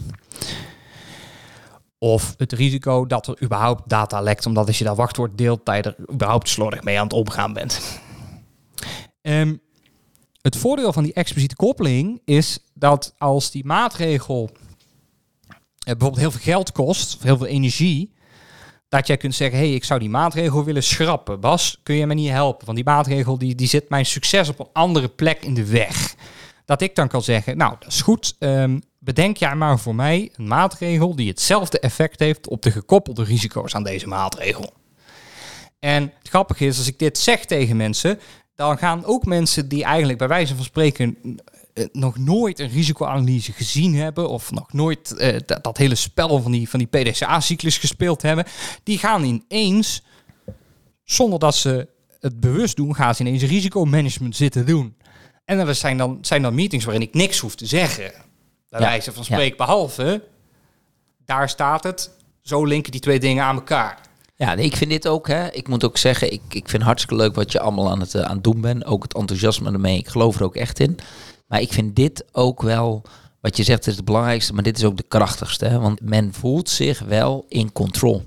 Of 1.98 2.34
het 2.36 2.52
risico 2.52 3.06
dat 3.06 3.26
er 3.26 3.42
überhaupt 3.42 3.88
data 3.88 4.20
lekt, 4.20 4.46
omdat 4.46 4.66
als 4.66 4.78
je 4.78 4.84
dat 4.84 4.96
wachtwoord 4.96 5.38
deelt, 5.38 5.60
dat 5.64 5.76
je 5.76 5.82
er 5.82 6.12
überhaupt 6.12 6.48
slordig 6.48 6.82
mee 6.82 6.98
aan 6.98 7.04
het 7.04 7.12
omgaan 7.12 7.52
bent. 7.52 8.00
Ehm, 9.22 9.56
het 10.40 10.56
voordeel 10.56 10.92
van 10.92 11.02
die 11.02 11.12
expliciete 11.12 11.56
koppeling 11.56 12.20
is 12.24 12.58
dat 12.74 13.14
als 13.18 13.50
die 13.50 13.64
maatregel 13.64 14.50
eh, 14.52 14.56
bijvoorbeeld 15.78 16.20
heel 16.20 16.30
veel 16.30 16.52
geld 16.52 16.72
kost, 16.72 17.16
of 17.16 17.22
heel 17.22 17.36
veel 17.36 17.46
energie, 17.46 18.14
dat 18.96 19.06
jij 19.06 19.16
kunt 19.16 19.34
zeggen, 19.34 19.58
hey, 19.58 19.74
ik 19.74 19.84
zou 19.84 20.00
die 20.00 20.08
maatregel 20.08 20.64
willen 20.64 20.82
schrappen. 20.82 21.40
Bas, 21.40 21.80
kun 21.82 21.94
je 21.94 22.06
me 22.06 22.14
niet 22.14 22.30
helpen? 22.30 22.64
Want 22.64 22.76
die 22.76 22.86
maatregel 22.86 23.38
die, 23.38 23.54
die 23.54 23.68
zit 23.68 23.88
mijn 23.88 24.06
succes 24.06 24.48
op 24.48 24.58
een 24.58 24.68
andere 24.72 25.08
plek 25.08 25.44
in 25.44 25.54
de 25.54 25.66
weg. 25.66 26.14
Dat 26.64 26.80
ik 26.80 26.94
dan 26.94 27.08
kan 27.08 27.22
zeggen, 27.22 27.56
nou, 27.56 27.74
dat 27.78 27.88
is 27.88 28.02
goed. 28.02 28.36
ehm, 28.38 28.78
bedenk 28.98 29.36
jij 29.36 29.54
maar 29.54 29.78
voor 29.78 29.94
mij 29.94 30.30
een 30.36 30.48
maatregel 30.48 31.16
die 31.16 31.28
hetzelfde 31.28 31.80
effect 31.80 32.20
heeft 32.20 32.48
op 32.48 32.62
de 32.62 32.70
gekoppelde 32.70 33.24
risico's 33.24 33.74
aan 33.74 33.82
deze 33.82 34.06
maatregel. 34.06 34.72
En 35.80 36.02
het 36.02 36.28
grappige 36.28 36.66
is, 36.66 36.78
als 36.78 36.86
ik 36.86 36.98
dit 36.98 37.18
zeg 37.18 37.44
tegen 37.44 37.76
mensen, 37.76 38.20
dan 38.54 38.78
gaan 38.78 39.04
ook 39.04 39.24
mensen 39.24 39.68
die 39.68 39.84
eigenlijk 39.84 40.18
bij 40.18 40.28
wijze 40.28 40.54
van 40.54 40.64
spreken 40.64 41.38
nog 41.92 42.18
nooit 42.18 42.58
een 42.58 42.68
risicoanalyse 42.68 43.52
gezien 43.52 43.94
hebben 43.94 44.28
of 44.28 44.50
nog 44.50 44.72
nooit 44.72 45.16
eh, 45.16 45.36
dat, 45.46 45.64
dat 45.64 45.76
hele 45.76 45.94
spel 45.94 46.42
van 46.42 46.52
die, 46.52 46.68
van 46.68 46.78
die 46.78 46.88
PDCA-cyclus 46.88 47.78
gespeeld 47.78 48.22
hebben, 48.22 48.44
die 48.82 48.98
gaan 48.98 49.24
ineens, 49.24 50.02
zonder 51.04 51.38
dat 51.38 51.54
ze 51.54 51.88
het 52.20 52.40
bewust 52.40 52.76
doen, 52.76 52.94
gaan 52.94 53.14
ze 53.14 53.22
ineens 53.22 53.42
risicomanagement 53.42 54.36
zitten 54.36 54.66
doen. 54.66 54.96
En 55.44 55.66
dat 55.66 55.76
zijn 55.76 55.96
dan, 55.98 56.18
zijn 56.20 56.42
dan 56.42 56.54
meetings 56.54 56.84
waarin 56.84 57.02
ik 57.02 57.14
niks 57.14 57.38
hoef 57.38 57.54
te 57.54 57.66
zeggen. 57.66 58.12
Bij 58.68 58.80
Ja, 58.80 58.86
wijze 58.86 59.12
van 59.12 59.24
ja. 59.28 59.34
spreken, 59.34 59.56
behalve, 59.56 60.22
daar 61.24 61.48
staat 61.48 61.84
het, 61.84 62.10
zo 62.42 62.64
linken 62.64 62.92
die 62.92 63.00
twee 63.00 63.20
dingen 63.20 63.44
aan 63.44 63.54
elkaar. 63.54 64.00
Ja, 64.36 64.54
nee, 64.54 64.64
ik 64.64 64.76
vind 64.76 64.90
dit 64.90 65.08
ook, 65.08 65.28
hè. 65.28 65.52
Ik 65.52 65.68
moet 65.68 65.84
ook 65.84 65.96
zeggen, 65.96 66.32
ik, 66.32 66.42
ik 66.48 66.68
vind 66.68 66.82
hartstikke 66.82 67.22
leuk 67.22 67.34
wat 67.34 67.52
je 67.52 67.60
allemaal 67.60 67.90
aan 67.90 68.00
het, 68.00 68.14
eh, 68.14 68.22
aan 68.22 68.34
het 68.34 68.44
doen 68.44 68.60
bent. 68.60 68.84
Ook 68.84 69.02
het 69.02 69.14
enthousiasme 69.14 69.72
ermee. 69.72 69.98
Ik 69.98 70.08
geloof 70.08 70.36
er 70.36 70.44
ook 70.44 70.56
echt 70.56 70.80
in. 70.80 70.98
Maar 71.46 71.60
ik 71.60 71.72
vind 71.72 71.96
dit 71.96 72.24
ook 72.32 72.62
wel, 72.62 73.02
wat 73.40 73.56
je 73.56 73.62
zegt, 73.62 73.86
is 73.86 73.96
het 73.96 74.04
belangrijkste, 74.04 74.52
maar 74.52 74.62
dit 74.62 74.76
is 74.76 74.84
ook 74.84 74.96
de 74.96 75.04
krachtigste. 75.08 75.64
Hè? 75.64 75.78
Want 75.78 76.00
men 76.00 76.32
voelt 76.32 76.68
zich 76.68 76.98
wel 76.98 77.44
in 77.48 77.72
control. 77.72 78.22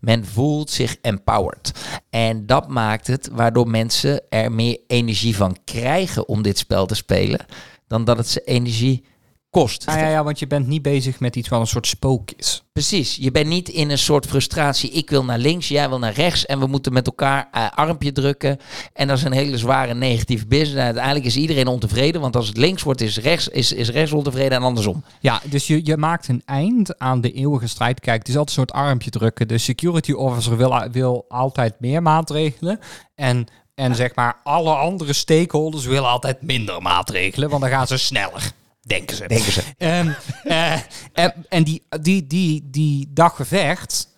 Men 0.00 0.24
voelt 0.26 0.70
zich 0.70 0.96
empowered. 1.00 1.72
En 2.10 2.46
dat 2.46 2.68
maakt 2.68 3.06
het 3.06 3.28
waardoor 3.32 3.68
mensen 3.68 4.22
er 4.28 4.52
meer 4.52 4.78
energie 4.86 5.36
van 5.36 5.56
krijgen 5.64 6.28
om 6.28 6.42
dit 6.42 6.58
spel 6.58 6.86
te 6.86 6.94
spelen, 6.94 7.46
dan 7.86 8.04
dat 8.04 8.16
het 8.16 8.28
ze 8.28 8.40
energie 8.40 9.04
kost. 9.50 9.84
Ja, 9.86 9.98
ja, 9.98 10.08
ja, 10.08 10.24
want 10.24 10.38
je 10.38 10.46
bent 10.46 10.66
niet 10.66 10.82
bezig 10.82 11.20
met 11.20 11.36
iets 11.36 11.48
wat 11.48 11.60
een 11.60 11.66
soort 11.66 11.86
spook 11.86 12.30
is. 12.36 12.62
Precies, 12.72 13.16
je 13.20 13.30
bent 13.30 13.46
niet 13.46 13.68
in 13.68 13.90
een 13.90 13.98
soort 13.98 14.26
frustratie. 14.26 14.90
Ik 14.90 15.10
wil 15.10 15.24
naar 15.24 15.38
links, 15.38 15.68
jij 15.68 15.88
wil 15.88 15.98
naar 15.98 16.12
rechts 16.12 16.46
en 16.46 16.58
we 16.58 16.66
moeten 16.66 16.92
met 16.92 17.06
elkaar 17.06 17.48
eh, 17.52 17.66
armpje 17.74 18.12
drukken. 18.12 18.58
En 18.92 19.08
dat 19.08 19.16
is 19.16 19.24
een 19.24 19.32
hele 19.32 19.58
zware 19.58 19.94
negatieve 19.94 20.46
business. 20.46 20.76
En 20.76 20.84
uiteindelijk 20.84 21.24
is 21.24 21.36
iedereen 21.36 21.66
ontevreden, 21.66 22.20
want 22.20 22.36
als 22.36 22.48
het 22.48 22.56
links 22.56 22.82
wordt, 22.82 23.00
is 23.00 23.18
rechts, 23.18 23.48
is, 23.48 23.72
is 23.72 23.90
rechts 23.90 24.12
ontevreden 24.12 24.58
en 24.58 24.62
andersom. 24.62 25.04
Ja, 25.20 25.40
dus 25.44 25.66
je, 25.66 25.80
je 25.84 25.96
maakt 25.96 26.28
een 26.28 26.42
eind 26.44 26.98
aan 26.98 27.20
de 27.20 27.32
eeuwige 27.32 27.66
strijd. 27.66 28.00
Kijk, 28.00 28.18
het 28.18 28.28
is 28.28 28.36
altijd 28.36 28.56
een 28.58 28.64
soort 28.64 28.84
armpje 28.86 29.10
drukken. 29.10 29.48
De 29.48 29.58
security 29.58 30.12
officer 30.12 30.56
wil, 30.56 30.88
wil 30.92 31.24
altijd 31.28 31.74
meer 31.80 32.02
maatregelen. 32.02 32.80
En, 33.14 33.46
en 33.74 33.94
zeg 33.94 34.14
maar, 34.14 34.40
alle 34.42 34.74
andere 34.74 35.12
stakeholders 35.12 35.84
willen 35.84 36.08
altijd 36.08 36.42
minder 36.42 36.82
maatregelen, 36.82 37.48
want 37.48 37.62
dan 37.62 37.70
gaan 37.70 37.86
ze 37.86 37.96
sneller. 37.96 38.52
Denken 38.88 39.16
ze. 39.16 39.26
Denken 39.26 39.52
ze. 39.52 39.62
Ehm, 39.78 40.10
eh, 40.44 40.80
en 41.12 41.34
en 41.48 41.64
die, 41.64 41.82
die, 42.00 42.26
die, 42.26 42.68
die 42.70 43.10
daggevecht, 43.12 44.08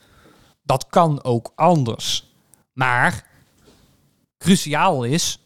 dat 0.63 0.87
kan 0.87 1.25
ook 1.25 1.53
anders. 1.55 2.35
Maar 2.73 3.27
cruciaal 4.39 5.05
is 5.05 5.41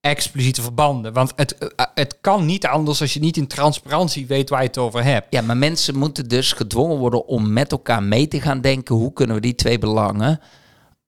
expliciete 0.00 0.62
verbanden. 0.62 1.12
Want 1.12 1.32
het, 1.36 1.58
eh, 1.58 1.86
het 1.94 2.18
kan 2.20 2.46
niet 2.46 2.66
anders 2.66 3.00
als 3.00 3.14
je 3.14 3.20
niet 3.20 3.36
in 3.36 3.46
transparantie 3.46 4.26
weet 4.26 4.50
waar 4.50 4.60
je 4.60 4.66
het 4.66 4.78
over 4.78 5.04
hebt. 5.04 5.26
Ja, 5.30 5.40
maar 5.40 5.56
mensen 5.56 5.96
moeten 5.96 6.28
dus 6.28 6.52
gedwongen 6.52 6.96
worden 6.96 7.26
om 7.26 7.52
met 7.52 7.72
elkaar 7.72 8.02
mee 8.02 8.28
te 8.28 8.40
gaan 8.40 8.60
denken. 8.60 8.94
Hoe 8.94 9.12
kunnen 9.12 9.36
we 9.36 9.42
die 9.42 9.54
twee 9.54 9.78
belangen 9.78 10.40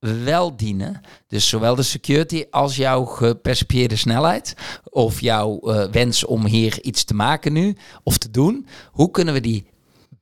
wel 0.00 0.56
dienen? 0.56 1.00
Dus 1.26 1.48
zowel 1.48 1.74
de 1.74 1.82
security 1.82 2.44
als 2.50 2.76
jouw 2.76 3.04
gepercipieerde 3.04 3.96
snelheid. 3.96 4.54
Of 4.84 5.20
jouw 5.20 5.58
eh, 5.58 5.90
wens 5.90 6.24
om 6.24 6.46
hier 6.46 6.82
iets 6.82 7.04
te 7.04 7.14
maken 7.14 7.52
nu 7.52 7.76
of 8.02 8.18
te 8.18 8.30
doen. 8.30 8.66
Hoe 8.92 9.10
kunnen 9.10 9.34
we 9.34 9.40
die 9.40 9.66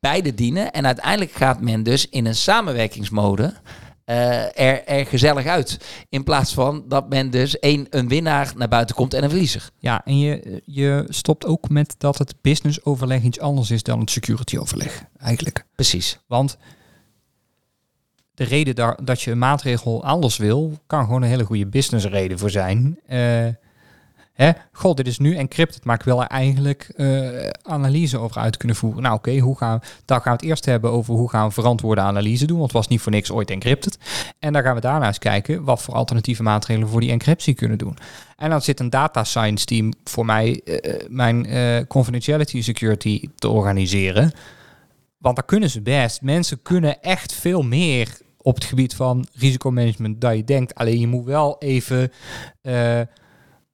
beide 0.00 0.34
dienen? 0.34 0.72
En 0.72 0.86
uiteindelijk 0.86 1.32
gaat 1.32 1.60
men 1.60 1.82
dus 1.82 2.08
in 2.08 2.26
een 2.26 2.34
samenwerkingsmode 2.34 3.54
eh, 4.08 4.42
er, 4.58 4.84
er 4.84 5.06
gezellig 5.06 5.46
uit. 5.46 5.78
In 6.08 6.24
plaats 6.24 6.54
van 6.54 6.84
dat 6.86 7.08
men 7.08 7.30
dus 7.30 7.58
één, 7.58 7.86
een 7.90 8.08
winnaar 8.08 8.52
naar 8.56 8.68
buiten 8.68 8.94
komt 8.94 9.14
en 9.14 9.22
een 9.22 9.30
verliezer. 9.30 9.70
Ja, 9.78 10.04
en 10.04 10.18
je, 10.18 10.62
je 10.64 11.04
stopt 11.08 11.44
ook 11.46 11.68
met 11.68 11.94
dat 11.98 12.18
het 12.18 12.34
business 12.40 12.84
overleg 12.84 13.22
iets 13.22 13.40
anders 13.40 13.70
is 13.70 13.82
dan 13.82 14.00
het 14.00 14.10
security 14.10 14.56
overleg. 14.56 15.04
Eigenlijk. 15.18 15.64
Precies. 15.74 16.18
Want 16.26 16.58
de 18.38 18.44
reden 18.44 18.74
daar, 18.74 18.98
dat 19.02 19.22
je 19.22 19.30
een 19.30 19.38
maatregel 19.38 20.04
anders 20.04 20.36
wil, 20.36 20.78
kan 20.86 21.04
gewoon 21.04 21.22
een 21.22 21.28
hele 21.28 21.44
goede 21.44 21.66
business 21.66 22.06
reden 22.06 22.38
voor 22.38 22.50
zijn. 22.50 22.98
Eh, 23.06 23.46
Hè, 24.38 24.50
god, 24.72 24.96
dit 24.96 25.06
is 25.06 25.18
nu 25.18 25.36
encrypted, 25.36 25.84
maar 25.84 25.94
ik 25.94 26.04
wil 26.04 26.20
er 26.20 26.26
eigenlijk 26.26 26.92
eh, 26.96 27.48
analyse 27.62 28.18
over 28.18 28.40
uit 28.40 28.56
kunnen 28.56 28.76
voeren. 28.76 29.02
Nou 29.02 29.14
oké, 29.14 29.38
hoe 29.38 29.56
gaan 29.56 29.80
dan 30.04 30.20
gaan 30.20 30.32
we 30.32 30.38
het 30.38 30.48
eerst 30.48 30.64
hebben 30.64 30.90
over 30.90 31.14
hoe 31.14 31.30
gaan 31.30 31.46
we 31.46 31.52
verantwoorde 31.52 32.00
analyse 32.00 32.46
doen, 32.46 32.58
want 32.58 32.72
het 32.72 32.78
was 32.78 32.88
niet 32.88 33.00
voor 33.00 33.12
niks 33.12 33.30
ooit 33.30 33.50
encrypted. 33.50 33.98
En 34.38 34.52
dan 34.52 34.62
gaan 34.62 34.74
we 34.74 34.80
daarna 34.80 35.06
eens 35.06 35.18
kijken 35.18 35.64
wat 35.64 35.82
voor 35.82 35.94
alternatieve 35.94 36.42
maatregelen 36.42 36.88
voor 36.88 37.00
die 37.00 37.10
encryptie 37.10 37.54
kunnen 37.54 37.78
doen. 37.78 37.96
En 38.36 38.50
dan 38.50 38.62
zit 38.62 38.80
een 38.80 38.90
data 38.90 39.24
science 39.24 39.64
team 39.64 39.92
voor 40.04 40.24
mij 40.24 40.60
eh, 40.64 41.06
mijn 41.08 41.46
confidentiality 41.86 42.62
security 42.62 43.28
te 43.34 43.48
organiseren. 43.48 44.32
Want 45.18 45.36
daar 45.36 45.44
kunnen 45.44 45.70
ze 45.70 45.80
best. 45.80 46.22
Mensen 46.22 46.62
kunnen 46.62 47.02
echt 47.02 47.32
veel 47.32 47.62
meer 47.62 48.18
op 48.48 48.54
het 48.54 48.64
gebied 48.64 48.94
van 48.94 49.26
risicomanagement 49.32 50.20
dan 50.20 50.36
je 50.36 50.44
denkt. 50.44 50.74
Alleen 50.74 51.00
je 51.00 51.06
moet 51.06 51.24
wel 51.24 51.56
even 51.58 52.12
eh, 52.62 53.00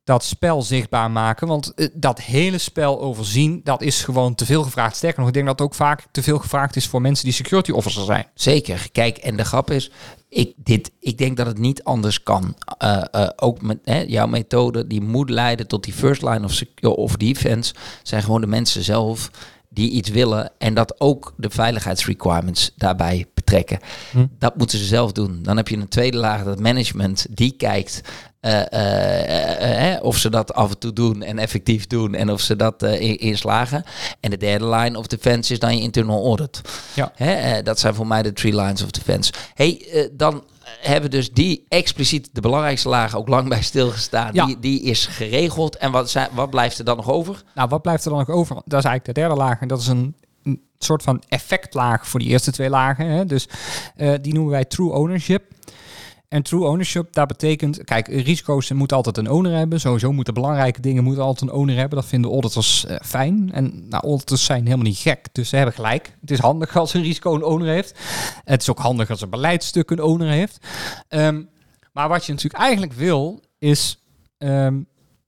dat 0.05 0.25
spel 0.25 0.62
zichtbaar 0.62 1.11
maken. 1.11 1.47
Want 1.47 1.75
eh, 1.75 1.89
dat 1.93 2.20
hele 2.20 2.59
spel 2.59 3.01
overzien, 3.01 3.61
dat 3.64 3.83
is 3.83 4.05
gewoon 4.05 4.35
te 4.35 4.47
veel 4.47 4.62
gevraagd. 4.62 4.97
Sterker 4.97 5.18
nog, 5.18 5.29
ik 5.29 5.35
denk 5.35 5.47
dat 5.47 5.59
het 5.59 5.68
ook 5.68 5.75
vaak 5.75 6.07
te 6.11 6.22
veel 6.22 6.39
gevraagd 6.39 6.77
is 6.77 6.87
voor 6.87 7.01
mensen 7.01 7.25
die 7.25 7.35
security 7.35 7.70
officer 7.70 8.05
zijn. 8.05 8.27
Zeker. 8.35 8.89
Kijk, 8.93 9.16
en 9.16 9.37
de 9.37 9.45
grap 9.45 9.70
is, 9.70 9.91
ik, 10.29 10.53
dit, 10.57 10.91
ik 11.01 11.18
denk 11.18 11.37
dat 11.37 11.47
het 11.47 11.59
niet 11.59 11.85
anders 11.85 12.22
kan. 12.22 12.57
Eh, 12.79 13.29
ook 13.37 13.62
met 13.62 13.79
hè, 13.85 14.01
jouw 14.01 14.27
methode, 14.27 14.87
die 14.87 15.01
moet 15.01 15.31
leiden 15.31 15.66
tot 15.66 15.85
die 15.85 15.93
first 15.93 16.22
line 16.22 16.45
of, 16.45 16.62
of 16.81 17.16
defense, 17.16 17.75
zijn 18.03 18.22
gewoon 18.22 18.41
de 18.41 18.47
mensen 18.47 18.83
zelf 18.83 19.31
die 19.75 19.91
iets 19.91 20.11
willen 20.11 20.51
en 20.59 20.75
dat 20.75 21.01
ook 21.01 21.35
de 21.37 21.51
veiligheidsrequirements 21.51 22.72
daarbij 22.77 23.27
betrekken. 23.35 23.79
Hm. 24.11 24.27
Dat 24.39 24.57
moeten 24.57 24.79
ze 24.79 24.85
zelf 24.85 25.12
doen. 25.12 25.39
Dan 25.43 25.57
heb 25.57 25.68
je 25.68 25.77
een 25.77 25.89
tweede 25.89 26.16
laag, 26.16 26.45
dat 26.45 26.61
management, 26.61 27.27
die 27.31 27.53
kijkt 27.57 28.03
eh, 28.45 28.72
eh, 28.72 29.95
eh, 29.95 30.03
of 30.03 30.18
ze 30.18 30.31
dat 30.31 30.55
af 30.55 30.70
en 30.70 30.79
toe 30.79 30.93
doen 30.93 31.22
en 31.22 31.39
effectief 31.39 31.87
doen 31.87 32.14
en 32.14 32.31
of 32.31 32.41
ze 32.41 32.57
dat 32.57 32.83
eh, 32.83 33.01
in, 33.01 33.18
in 33.18 33.37
slagen. 33.37 33.85
En 34.20 34.31
de 34.31 34.37
derde 34.37 34.68
line 34.68 34.99
of 34.99 35.07
defense 35.07 35.53
is 35.53 35.59
dan 35.59 35.77
je 35.77 35.83
internal 35.83 36.25
audit. 36.25 36.61
Ja. 36.95 37.12
Hè, 37.14 37.62
dat 37.62 37.79
zijn 37.79 37.95
voor 37.95 38.07
mij 38.07 38.22
de 38.22 38.33
three 38.33 38.55
lines 38.55 38.83
of 38.83 38.91
defense. 38.91 39.33
Hey, 39.55 39.87
dan 40.12 40.45
hebben 40.81 41.11
we 41.11 41.17
dus 41.17 41.33
die 41.33 41.65
expliciet 41.69 42.29
de 42.33 42.41
belangrijkste 42.41 42.89
laag 42.89 43.17
ook 43.17 43.29
lang 43.29 43.49
bij 43.49 43.62
stilgestaan. 43.62 44.31
Ja. 44.33 44.47
Die, 44.47 44.59
die 44.59 44.83
is 44.83 45.07
geregeld. 45.07 45.77
En 45.77 45.93
wat, 45.93 46.29
wat 46.33 46.51
blijft 46.51 46.79
er 46.79 46.85
dan 46.85 46.97
nog 46.97 47.11
over? 47.11 47.43
Nou, 47.55 47.69
wat 47.69 47.83
blijft 47.83 48.05
er 48.05 48.11
dan 48.11 48.19
nog 48.19 48.31
over? 48.31 48.55
Dat 48.55 48.79
is 48.79 48.85
eigenlijk 48.85 49.05
de 49.05 49.12
derde 49.12 49.35
laag. 49.35 49.61
En 49.61 49.69
dat 49.69 49.81
is 49.81 49.87
een, 49.87 50.15
een 50.43 50.62
soort 50.79 51.03
van 51.03 51.23
effectlaag 51.29 52.09
voor 52.09 52.21
die 52.21 52.29
eerste 52.29 52.53
twee 52.53 52.71
lagen. 52.71 53.07
Hè? 53.07 53.27
Dus 53.27 53.49
eh, 53.97 54.12
die 54.21 54.35
noemen 54.35 54.53
wij 54.53 54.65
true 54.65 54.93
ownership. 54.93 55.53
En 56.35 56.43
true 56.43 56.64
ownership, 56.64 57.12
dat 57.12 57.26
betekent... 57.26 57.85
Kijk, 57.85 58.09
risico's 58.09 58.72
moeten 58.72 58.97
altijd 58.97 59.16
een 59.16 59.30
owner 59.30 59.53
hebben. 59.57 59.80
Sowieso 59.80 60.12
moeten 60.12 60.35
belangrijke 60.35 60.80
dingen 60.80 61.05
moeten 61.05 61.22
altijd 61.22 61.51
een 61.51 61.57
owner 61.57 61.76
hebben. 61.76 61.99
Dat 61.99 62.09
vinden 62.09 62.30
auditors 62.30 62.87
eh, 62.87 62.97
fijn. 63.03 63.53
En 63.53 63.89
nou, 63.89 64.03
auditors 64.03 64.45
zijn 64.45 64.64
helemaal 64.64 64.85
niet 64.85 64.97
gek. 64.97 65.26
Dus 65.32 65.49
ze 65.49 65.57
hebben 65.57 65.74
gelijk. 65.74 66.16
Het 66.20 66.30
is 66.30 66.39
handig 66.39 66.76
als 66.76 66.95
een 66.95 67.03
risico 67.03 67.35
een 67.35 67.45
owner 67.45 67.68
heeft. 67.68 67.99
Het 68.45 68.61
is 68.62 68.70
ook 68.70 68.78
handig 68.78 69.11
als 69.11 69.20
een 69.20 69.30
beleidstuk 69.30 69.91
een 69.91 70.03
owner 70.03 70.28
heeft. 70.28 70.66
Ehm, 71.09 71.43
maar 71.93 72.09
wat 72.09 72.26
je 72.26 72.32
natuurlijk 72.32 72.62
eigenlijk 72.62 72.93
wil, 72.93 73.41
is... 73.59 73.99
ehm, 74.39 74.80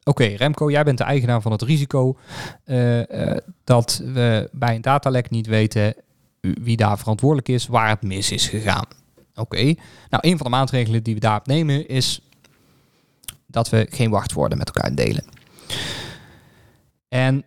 Oké, 0.03 0.25
Remco, 0.25 0.71
jij 0.71 0.85
bent 0.85 0.99
de 0.99 1.05
eigenaar 1.05 1.43
van 1.43 1.53
het 1.53 1.63
risico 1.63 2.19
eh, 2.65 3.31
eh, 3.31 3.37
dat 3.65 4.03
we 4.05 4.49
bij 4.53 4.75
een 4.75 4.83
datalek 4.83 5.31
niet 5.31 5.47
weten 5.47 5.95
wie 6.41 6.77
daar 6.77 6.99
verantwoordelijk 6.99 7.49
is, 7.49 7.67
waar 7.67 7.89
het 7.89 8.03
mis 8.03 8.31
is 8.31 8.49
gegaan. 8.49 8.87
Oké, 9.37 9.75
nou 10.11 10.29
een 10.29 10.37
van 10.37 10.47
de 10.47 10.57
maatregelen 10.57 11.03
die 11.03 11.15
we 11.15 11.21
daarop 11.21 11.47
nemen 11.47 11.89
is 11.89 12.21
dat 13.47 13.69
we 13.69 13.87
geen 13.91 14.11
wachtwoorden 14.11 14.59
met 14.59 14.71
elkaar 14.75 14.95
delen. 14.95 15.25
En 17.09 17.45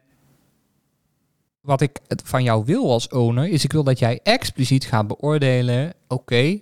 wat 1.62 1.82
ik 1.82 2.00
van 2.24 2.44
jou 2.44 2.66
wil 2.66 2.92
als 2.92 3.08
owner, 3.08 3.48
is 3.48 3.64
ik 3.64 3.72
wil 3.72 3.84
dat 3.84 4.00
jij 4.00 4.20
expliciet 4.24 4.86
gaat 4.86 5.08
beoordelen, 5.08 5.94
oké, 6.08 6.60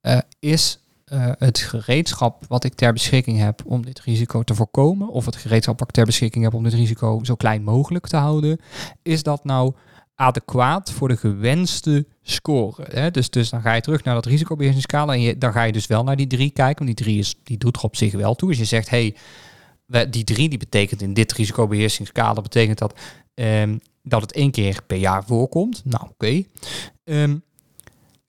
eh, 0.00 0.18
is 0.38 0.78
eh, 1.04 1.30
het 1.38 1.58
gereedschap 1.58 2.44
wat 2.48 2.64
ik 2.64 2.74
ter 2.74 2.92
beschikking 2.92 3.38
heb 3.38 3.62
om 3.66 3.84
dit 3.84 4.00
risico 4.00 4.42
te 4.42 4.54
voorkomen, 4.54 5.08
of 5.08 5.24
het 5.24 5.36
gereedschap 5.36 5.78
wat 5.78 5.88
ik 5.88 5.94
ter 5.94 6.04
beschikking 6.04 6.44
heb 6.44 6.54
om 6.54 6.62
dit 6.62 6.72
risico 6.72 7.20
zo 7.22 7.34
klein 7.34 7.62
mogelijk 7.62 8.06
te 8.06 8.16
houden, 8.16 8.60
is 9.02 9.22
dat 9.22 9.44
nou 9.44 9.72
adequaat 10.14 10.90
voor 10.92 11.08
de 11.08 11.16
gewenste 11.16 12.06
score? 12.22 12.84
Hè? 12.90 13.10
Dus, 13.10 13.30
dus 13.30 13.50
dan 13.50 13.60
ga 13.60 13.72
je 13.74 13.80
terug 13.80 14.04
naar 14.04 14.14
dat 14.14 14.26
risicobeheersingskala 14.26 15.12
en 15.12 15.20
je, 15.20 15.38
dan 15.38 15.52
ga 15.52 15.62
je 15.62 15.72
dus 15.72 15.86
wel 15.86 16.04
naar 16.04 16.16
die 16.16 16.26
drie 16.26 16.50
kijken, 16.50 16.84
want 16.84 16.96
die 16.96 17.06
drie 17.06 17.18
is, 17.18 17.34
die 17.42 17.58
doet 17.58 17.76
er 17.76 17.82
op 17.82 17.96
zich 17.96 18.12
wel 18.12 18.34
toe. 18.34 18.48
Als 18.48 18.58
je 18.58 18.64
zegt, 18.64 18.90
hey, 18.90 19.16
we- 19.86 20.08
die 20.10 20.24
drie 20.24 20.48
die 20.48 20.58
betekent 20.58 21.02
in 21.02 21.14
dit 21.14 21.32
risicobeheersingskader 21.32 22.42
betekent 22.42 22.78
dat 22.78 22.98
ehm, 23.34 23.76
dat 24.02 24.20
het 24.20 24.32
één 24.32 24.50
keer 24.50 24.80
per 24.86 24.96
jaar 24.96 25.24
voorkomt. 25.24 25.82
Nou, 25.84 26.04
oké. 26.10 26.42
Ehm, 27.04 27.36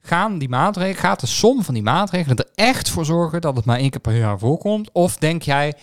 gaan 0.00 0.38
die 0.38 0.48
maatregelen, 0.48 0.98
gaat 1.00 1.20
de 1.20 1.26
som 1.26 1.62
van 1.62 1.74
die 1.74 1.82
maatregelen 1.82 2.36
er 2.36 2.48
echt 2.54 2.88
voor 2.90 3.04
zorgen 3.04 3.40
dat 3.40 3.56
het 3.56 3.64
maar 3.64 3.78
één 3.78 3.90
keer 3.90 4.00
per 4.00 4.16
jaar 4.16 4.38
voorkomt? 4.38 4.90
Of 4.92 5.16
denk 5.16 5.42
jij, 5.42 5.74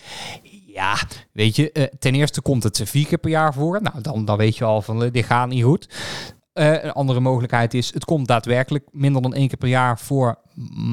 ja, 0.74 0.96
weet 1.32 1.56
je, 1.56 1.72
eh, 1.72 1.84
ten 1.98 2.14
eerste 2.14 2.40
komt 2.40 2.62
het 2.62 2.80
vier 2.84 3.06
keer 3.06 3.18
per 3.18 3.30
jaar 3.30 3.54
voor. 3.54 3.82
Nou, 3.82 4.00
dan, 4.00 4.24
dan 4.24 4.36
weet 4.36 4.56
je 4.56 4.64
al 4.64 4.82
van, 4.82 5.04
eh, 5.04 5.12
dit 5.12 5.24
gaat 5.24 5.48
niet 5.48 5.64
goed. 5.64 5.88
Eh, 6.52 6.84
een 6.84 6.92
andere 6.92 7.20
mogelijkheid 7.20 7.74
is, 7.74 7.94
het 7.94 8.04
komt 8.04 8.26
daadwerkelijk 8.26 8.84
minder 8.90 9.22
dan 9.22 9.34
één 9.34 9.48
keer 9.48 9.56
per 9.56 9.68
jaar 9.68 9.98
voor. 9.98 10.38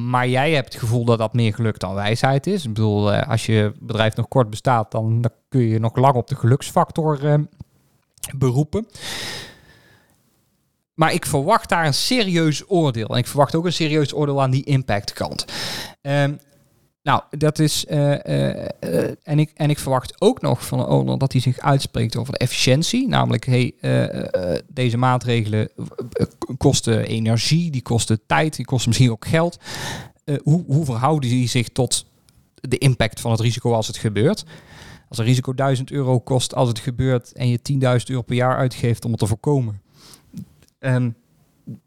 Maar 0.09 0.27
jij 0.27 0.51
hebt 0.51 0.73
het 0.73 0.81
gevoel 0.81 1.05
dat 1.05 1.17
dat 1.17 1.33
meer 1.33 1.53
geluk 1.53 1.79
dan 1.79 1.93
wijsheid 1.93 2.47
is. 2.47 2.65
Ik 2.65 2.73
bedoel, 2.73 3.11
als 3.11 3.45
je 3.45 3.73
bedrijf 3.79 4.15
nog 4.15 4.27
kort 4.27 4.49
bestaat, 4.49 4.91
dan, 4.91 5.21
dan 5.21 5.31
kun 5.49 5.61
je 5.61 5.79
nog 5.79 5.95
lang 5.95 6.15
op 6.15 6.27
de 6.27 6.35
geluksfactor 6.35 7.19
beroepen. 8.35 8.87
Maar 10.93 11.13
ik 11.13 11.25
verwacht 11.25 11.69
daar 11.69 11.85
een 11.85 11.93
serieus 11.93 12.69
oordeel. 12.69 13.07
En 13.07 13.17
ik 13.17 13.27
verwacht 13.27 13.55
ook 13.55 13.65
een 13.65 13.73
serieus 13.73 14.13
oordeel 14.13 14.41
aan 14.41 14.51
die 14.51 14.63
impactkant. 14.63 15.45
Ehm 16.01 16.33
nou, 17.03 17.21
dat 17.29 17.59
is. 17.59 17.85
eh, 17.85 18.25
eh, 18.25 18.69
eh, 18.79 19.11
en, 19.23 19.39
ik, 19.39 19.51
en 19.53 19.69
ik 19.69 19.79
verwacht 19.79 20.21
ook 20.21 20.41
nog 20.41 20.65
van 20.65 20.79
een 20.79 20.85
owner 20.85 21.17
dat 21.17 21.31
hij 21.31 21.41
zich 21.41 21.59
uitspreekt 21.59 22.17
over 22.17 22.33
de 22.33 22.39
efficiëntie. 22.39 23.07
Namelijk, 23.07 23.45
hey, 23.45 23.73
deze 24.67 24.97
maatregelen 24.97 25.69
kosten 26.57 27.05
energie, 27.05 27.71
die 27.71 27.81
kosten 27.81 28.19
tijd, 28.25 28.55
die 28.55 28.65
kosten 28.65 28.89
misschien 28.89 29.11
ook 29.11 29.27
geld. 29.27 29.59
Hoe, 30.43 30.63
hoe 30.67 30.85
verhouden 30.85 31.29
die 31.29 31.47
zich 31.47 31.69
tot 31.69 32.05
de 32.53 32.77
impact 32.77 33.19
van 33.19 33.31
het 33.31 33.39
risico 33.39 33.73
als 33.73 33.87
het 33.87 33.97
gebeurt? 33.97 34.45
Als 35.09 35.17
een 35.17 35.25
risico 35.25 35.53
1000 35.53 35.91
euro 35.91 36.19
kost 36.19 36.55
als 36.55 36.67
het 36.67 36.79
gebeurt 36.79 37.31
en 37.31 37.49
je 37.49 37.59
10.000 37.73 37.79
euro 38.05 38.21
per 38.21 38.35
jaar 38.35 38.57
uitgeeft 38.57 39.05
om 39.05 39.11
het 39.11 39.19
te 39.19 39.27
voorkomen. 39.27 39.81
Ehm, 40.79 41.09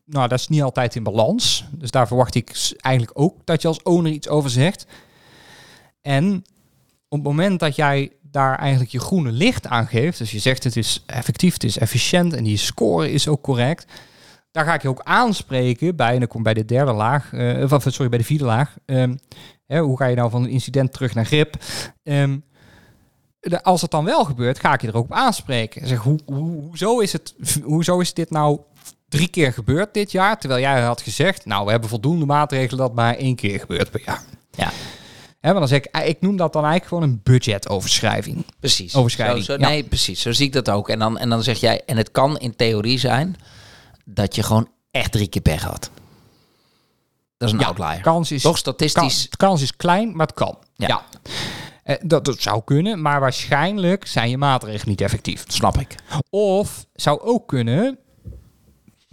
nou, 0.05 0.29
dat 0.29 0.39
is 0.39 0.49
niet 0.49 0.63
altijd 0.63 0.97
in 0.97 1.03
balans. 1.03 1.65
Dus 1.73 1.91
daar 1.91 2.07
verwacht 2.07 2.35
ik 2.35 2.73
eigenlijk 2.81 3.19
ook 3.21 3.37
dat 3.45 3.63
je 3.63 3.69
als 3.69 3.83
owner 3.83 4.13
iets 4.13 4.29
over 4.29 4.51
zegt. 4.51 4.87
En 6.01 6.45
op 7.09 7.19
het 7.19 7.23
moment 7.23 7.61
dat 7.61 7.77
jij 7.77 8.13
daar 8.23 8.59
eigenlijk 8.59 8.91
je 8.91 9.01
groene 9.01 9.33
licht 9.33 9.67
aan 9.67 9.87
geeft, 9.87 10.19
dus 10.19 10.31
je 10.31 10.39
zegt 10.39 10.65
het 10.65 10.77
is 10.77 11.03
effectief, 11.07 11.53
het 11.53 11.65
is 11.65 11.79
efficiënt 11.79 12.33
en 12.33 12.45
die 12.45 12.57
score 12.57 13.13
is 13.13 13.29
ook 13.29 13.43
correct, 13.43 13.87
daar 14.51 14.65
ga 14.65 14.75
ik 14.75 14.83
je 14.83 14.89
ook 14.89 15.03
aanspreken 15.03 15.97
bij, 15.97 16.13
en 16.13 16.19
dan 16.19 16.29
kom 16.29 16.43
bij 16.43 16.55
de 16.55 16.65
derde 16.65 16.93
laag, 16.93 17.33
of 17.73 17.83
sorry, 17.87 18.09
bij 18.09 18.19
de 18.19 18.25
vierde 18.25 18.45
laag. 18.45 18.77
Ehm, 18.85 19.17
hè, 19.67 19.81
hoe 19.81 19.97
ga 19.97 20.07
je 20.07 20.17
nou 20.17 20.31
van 20.31 20.43
een 20.43 20.51
incident 20.51 20.93
terug 20.93 21.15
naar 21.15 21.27
grip? 21.27 21.57
Ehm, 22.03 22.39
als 23.63 23.83
het 23.83 23.91
dan 23.91 24.05
wel 24.05 24.25
gebeurt, 24.25 24.61
ga 24.61 24.73
ik 24.73 24.81
je 24.81 24.89
er 24.89 24.97
ook 24.97 25.05
op 25.05 25.13
aanspreken. 25.13 25.89
Zeg, 25.89 25.99
hoe, 25.99 26.19
hoe, 26.25 27.03
is 27.03 27.13
het, 27.13 27.35
hoezo 27.65 28.01
is 28.01 28.15
dit 28.15 28.31
nou 28.31 28.61
drie 29.17 29.29
keer 29.29 29.53
gebeurd 29.53 29.95
dit 29.95 30.13
jaar? 30.13 30.39
Terwijl 30.39 30.61
jij 30.61 30.81
had 30.81 31.01
gezegd, 31.03 31.45
nou, 31.47 31.65
we 31.65 31.71
hebben 31.71 31.89
voldoende 31.89 32.27
maatregelen 32.27 32.79
dat 32.79 32.95
maar 32.95 33.15
één 33.17 33.37
keer 33.37 33.61
gebeurt 33.61 33.91
per 33.91 34.03
jaar. 34.05 34.23
Ja. 34.51 34.71
Hè, 35.41 35.51
maar 35.51 35.59
dan 35.59 35.69
zeg 35.69 35.79
ik, 35.79 35.85
eh, 35.85 36.09
ik 36.09 36.21
noem 36.21 36.37
dat 36.37 36.53
dan 36.53 36.65
eigenlijk 36.65 36.95
gewoon 36.95 37.11
een 37.11 37.21
budgetoverschrijving. 37.23 38.45
Precies. 38.61 38.95
Overschrijding, 38.95 39.45
Zo, 39.45 39.53
zo- 39.53 39.59
ja. 39.61 39.69
Nee, 39.69 39.85
precies. 39.85 40.21
Zo 40.21 40.33
zie 40.33 40.47
ik 40.47 40.53
dat 40.53 40.71
ook. 40.71 40.89
En 40.89 40.99
dan, 40.99 41.19
en 41.19 41.29
dan 41.29 41.43
zeg 41.43 41.59
jij, 41.61 41.83
en 41.87 41.97
het 41.97 42.11
kan 42.11 42.39
in 42.39 42.57
theorie 42.57 42.99
zijn 42.99 43.37
dat 44.05 44.35
je 44.35 44.43
gewoon 44.43 44.69
echt 44.91 45.13
drie 45.13 45.29
keer 45.29 45.43
pech 45.43 45.63
had. 45.63 45.91
Dat 47.37 47.49
is 47.49 47.55
een 47.55 47.65
outlier. 47.65 48.01
Kans 48.01 48.31
is, 48.33 48.43
Toch 48.43 48.51
kan, 48.53 48.61
statistisch. 48.61 49.31
de 49.31 49.37
kans 49.37 49.63
is 49.63 49.77
klein, 49.77 50.17
maar 50.17 50.27
het 50.27 50.35
kan. 50.35 50.59
Ja. 50.75 50.87
Ja. 50.87 51.03
Eh, 51.85 51.97
dat, 52.03 52.25
dat 52.25 52.41
zou 52.41 52.63
kunnen, 52.65 53.03
maar 53.03 53.21
waarschijnlijk 53.21 54.07
zijn 54.07 54.31
je 54.31 54.39
maatregelen 54.39 54.89
niet 54.89 55.01
effectief. 55.01 55.45
Snap 55.47 55.79
ik. 55.79 55.95
Of 56.31 56.87
zou 56.95 57.21
ook 57.21 57.49
kunnen, 57.49 57.99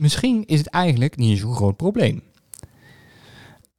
misschien 0.01 0.43
is 0.45 0.57
het 0.57 0.67
eigenlijk 0.67 1.17
niet 1.17 1.39
zo'n 1.39 1.55
groot 1.55 1.77
probleem. 1.77 2.21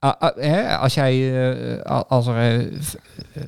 Ah, 0.04 0.12
ah, 0.18 0.80
als 0.80 0.94
jij, 0.94 1.44
eh, 1.82 2.00
als 2.08 2.26
er 2.26 2.36
eh, 2.36 2.60
eh, 2.60 2.66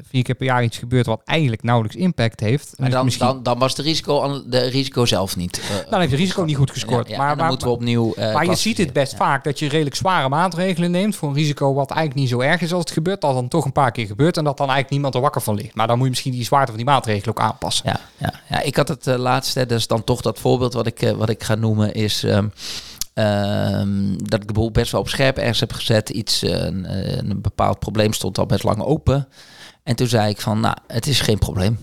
vier 0.09 0.23
keer 0.23 0.35
per 0.35 0.47
jaar 0.47 0.65
iets 0.65 0.79
gebeurt 0.79 1.07
wat 1.07 1.21
eigenlijk 1.25 1.63
nauwelijks 1.63 1.97
impact 1.97 2.41
heeft, 2.41 2.65
dan, 2.65 2.77
Maar 2.79 2.91
dan, 2.91 3.05
misschien, 3.05 3.27
dan, 3.27 3.43
dan 3.43 3.59
was 3.59 3.75
de 3.75 3.83
risico, 3.83 4.43
de 4.47 4.59
risico 4.59 5.07
zelf 5.07 5.37
niet. 5.37 5.61
dan 5.91 6.01
heeft 6.01 6.11
het 6.11 6.21
risico 6.21 6.43
niet 6.43 6.57
goed 6.57 6.71
gescoord. 6.71 7.09
Ja, 7.09 7.13
ja, 7.13 7.19
maar 7.19 7.29
dan 7.29 7.37
maar, 7.37 7.49
moeten 7.49 7.67
we 7.67 7.73
opnieuw. 7.73 8.15
maar 8.17 8.45
je 8.45 8.55
ziet 8.55 8.79
het 8.79 8.93
best 8.93 9.13
Ja. 9.13 9.19
vaak 9.19 9.45
dat 9.45 9.59
je 9.59 9.69
redelijk 9.69 9.97
zware 9.97 10.29
maatregelen 10.29 10.91
neemt 10.91 11.17
voor 11.17 11.29
een 11.29 11.35
risico 11.35 11.75
wat 11.75 11.91
eigenlijk 11.91 12.21
niet 12.21 12.29
zo 12.29 12.41
erg 12.41 12.61
is 12.61 12.73
als 12.73 12.81
het 12.81 12.91
gebeurt, 12.91 13.21
dat 13.21 13.35
dan 13.35 13.49
toch 13.49 13.65
een 13.65 13.73
paar 13.73 13.93
keer 13.93 14.07
gebeurt 14.07 14.37
en 14.37 14.45
dat 14.45 14.57
dan 14.57 14.67
eigenlijk 14.67 14.91
niemand 14.91 15.15
er 15.15 15.21
wakker 15.21 15.41
van 15.43 15.55
ligt. 15.55 15.75
Maar 15.75 15.87
dan 15.87 15.97
moet 15.97 16.05
je 16.05 16.11
misschien 16.11 16.33
die 16.33 16.45
zwaarte 16.45 16.67
van 16.67 16.77
die 16.77 16.87
maatregelen 16.87 17.29
ook 17.37 17.41
aanpassen. 17.45 17.85
Ja, 17.89 18.01
ja, 18.17 18.33
ja, 18.49 18.61
ik 18.61 18.77
had 18.77 18.89
het 18.89 19.07
laatste, 19.07 19.67
dus 19.67 19.87
dan 19.87 20.05
toch 20.05 20.21
dat 20.21 20.39
voorbeeld 20.39 20.73
wat 20.73 20.87
ik, 20.87 21.15
wat 21.17 21.29
ik 21.29 21.43
ga 21.43 21.55
noemen, 21.55 21.95
is 21.95 22.23
ehm, 22.25 22.47
ehm, 23.15 24.17
dat 24.17 24.41
ik 24.41 24.47
de 24.47 24.53
boel 24.53 24.71
best 24.71 24.93
wel 24.93 25.01
op 25.01 25.09
scherp 25.09 25.37
ergens 25.39 25.61
heb 25.61 25.73
gezet. 25.73 26.11
Iets, 26.11 26.43
eh, 26.43 26.65
een, 26.65 26.87
eh, 26.87 27.17
een 27.17 27.41
bepaald 27.43 27.79
probleem 27.79 28.13
stond 28.13 28.39
al 28.39 28.47
best 28.47 28.63
lang 28.65 28.81
open. 28.83 29.29
En 29.83 29.97
toen 29.97 30.07
zei 30.07 30.31
ik 30.31 30.41
van, 30.41 30.61
nou, 30.61 30.77
het 30.87 31.07
is 31.07 31.21
geen 31.21 31.39
probleem. 31.39 31.79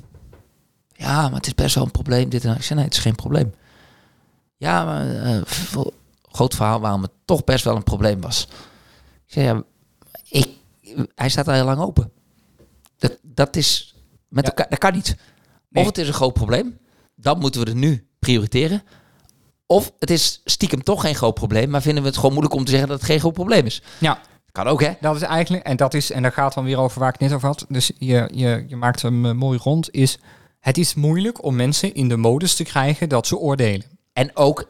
Ja, 0.93 1.21
maar 1.21 1.37
het 1.37 1.47
is 1.47 1.55
best 1.55 1.75
wel 1.75 1.83
een 1.83 1.91
probleem. 1.91 2.29
Dit 2.29 2.45
en. 2.45 2.55
Ik 2.55 2.63
zei, 2.63 2.75
nee, 2.79 2.87
het 2.87 2.97
is 2.97 3.01
geen 3.03 3.15
probleem. 3.15 3.53
Ja, 4.57 4.85
maar 4.85 5.23
eh, 5.23 5.41
groot 6.31 6.55
verhaal 6.55 6.79
waarom 6.79 7.01
het 7.01 7.11
toch 7.25 7.43
best 7.43 7.63
wel 7.63 7.75
een 7.75 7.83
probleem 7.83 8.21
was. 8.21 8.47
Ik 9.25 9.33
zei, 9.33 9.45
ja, 9.45 9.63
ik, 10.29 10.49
hij 11.15 11.29
staat 11.29 11.47
al 11.47 11.53
heel 11.53 11.65
lang 11.65 11.79
open. 11.79 12.11
Dat, 12.97 13.17
dat 13.21 13.55
is 13.55 13.95
met 14.27 14.43
Ja. 14.43 14.49
elkaar, 14.49 14.69
dat 14.69 14.79
kan 14.79 14.93
niet. 14.93 15.15
Nee. 15.69 15.83
Of 15.83 15.89
het 15.89 15.97
is 15.97 16.07
een 16.07 16.13
groot 16.13 16.33
probleem, 16.33 16.77
dan 17.15 17.39
moeten 17.39 17.61
we 17.63 17.69
het 17.69 17.77
nu 17.77 18.07
prioriteren. 18.19 18.83
Of 19.71 19.91
het 19.99 20.09
is 20.09 20.41
stiekem 20.45 20.83
toch 20.83 21.01
geen 21.01 21.15
groot 21.15 21.33
probleem, 21.33 21.69
maar 21.69 21.81
vinden 21.81 22.03
we 22.03 22.09
het 22.09 22.17
gewoon 22.17 22.31
moeilijk 22.31 22.55
om 22.55 22.63
te 22.63 22.71
zeggen 22.71 22.89
dat 22.89 22.97
het 22.97 23.07
geen 23.07 23.19
groot 23.19 23.33
probleem 23.33 23.65
is. 23.65 23.81
Ja, 23.97 24.19
Kan 24.51 24.67
ook, 24.67 24.81
hè? 24.81 24.91
dat 25.01 25.15
is 25.15 25.21
eigenlijk, 25.21 25.63
en 25.63 25.77
dat 25.77 25.93
is, 25.93 26.11
en 26.11 26.21
daar 26.21 26.31
gaat 26.31 26.53
dan 26.53 26.63
weer 26.63 26.79
over 26.79 26.99
waar 26.99 27.13
ik 27.13 27.19
het 27.19 27.29
net 27.29 27.33
over 27.33 27.47
had. 27.47 27.65
Dus 27.69 27.91
je, 27.97 28.29
je, 28.33 28.65
je 28.67 28.75
maakt 28.75 29.01
hem 29.01 29.25
eh, 29.25 29.31
mooi 29.31 29.59
rond. 29.63 29.91
Is 29.91 30.17
het 30.59 30.77
is 30.77 30.93
moeilijk 30.93 31.43
om 31.43 31.55
mensen 31.55 31.93
in 31.93 32.09
de 32.09 32.17
modus 32.17 32.55
te 32.55 32.63
krijgen 32.63 33.09
dat 33.09 33.27
ze 33.27 33.37
oordelen. 33.37 33.85
En 34.13 34.35
ook 34.35 34.65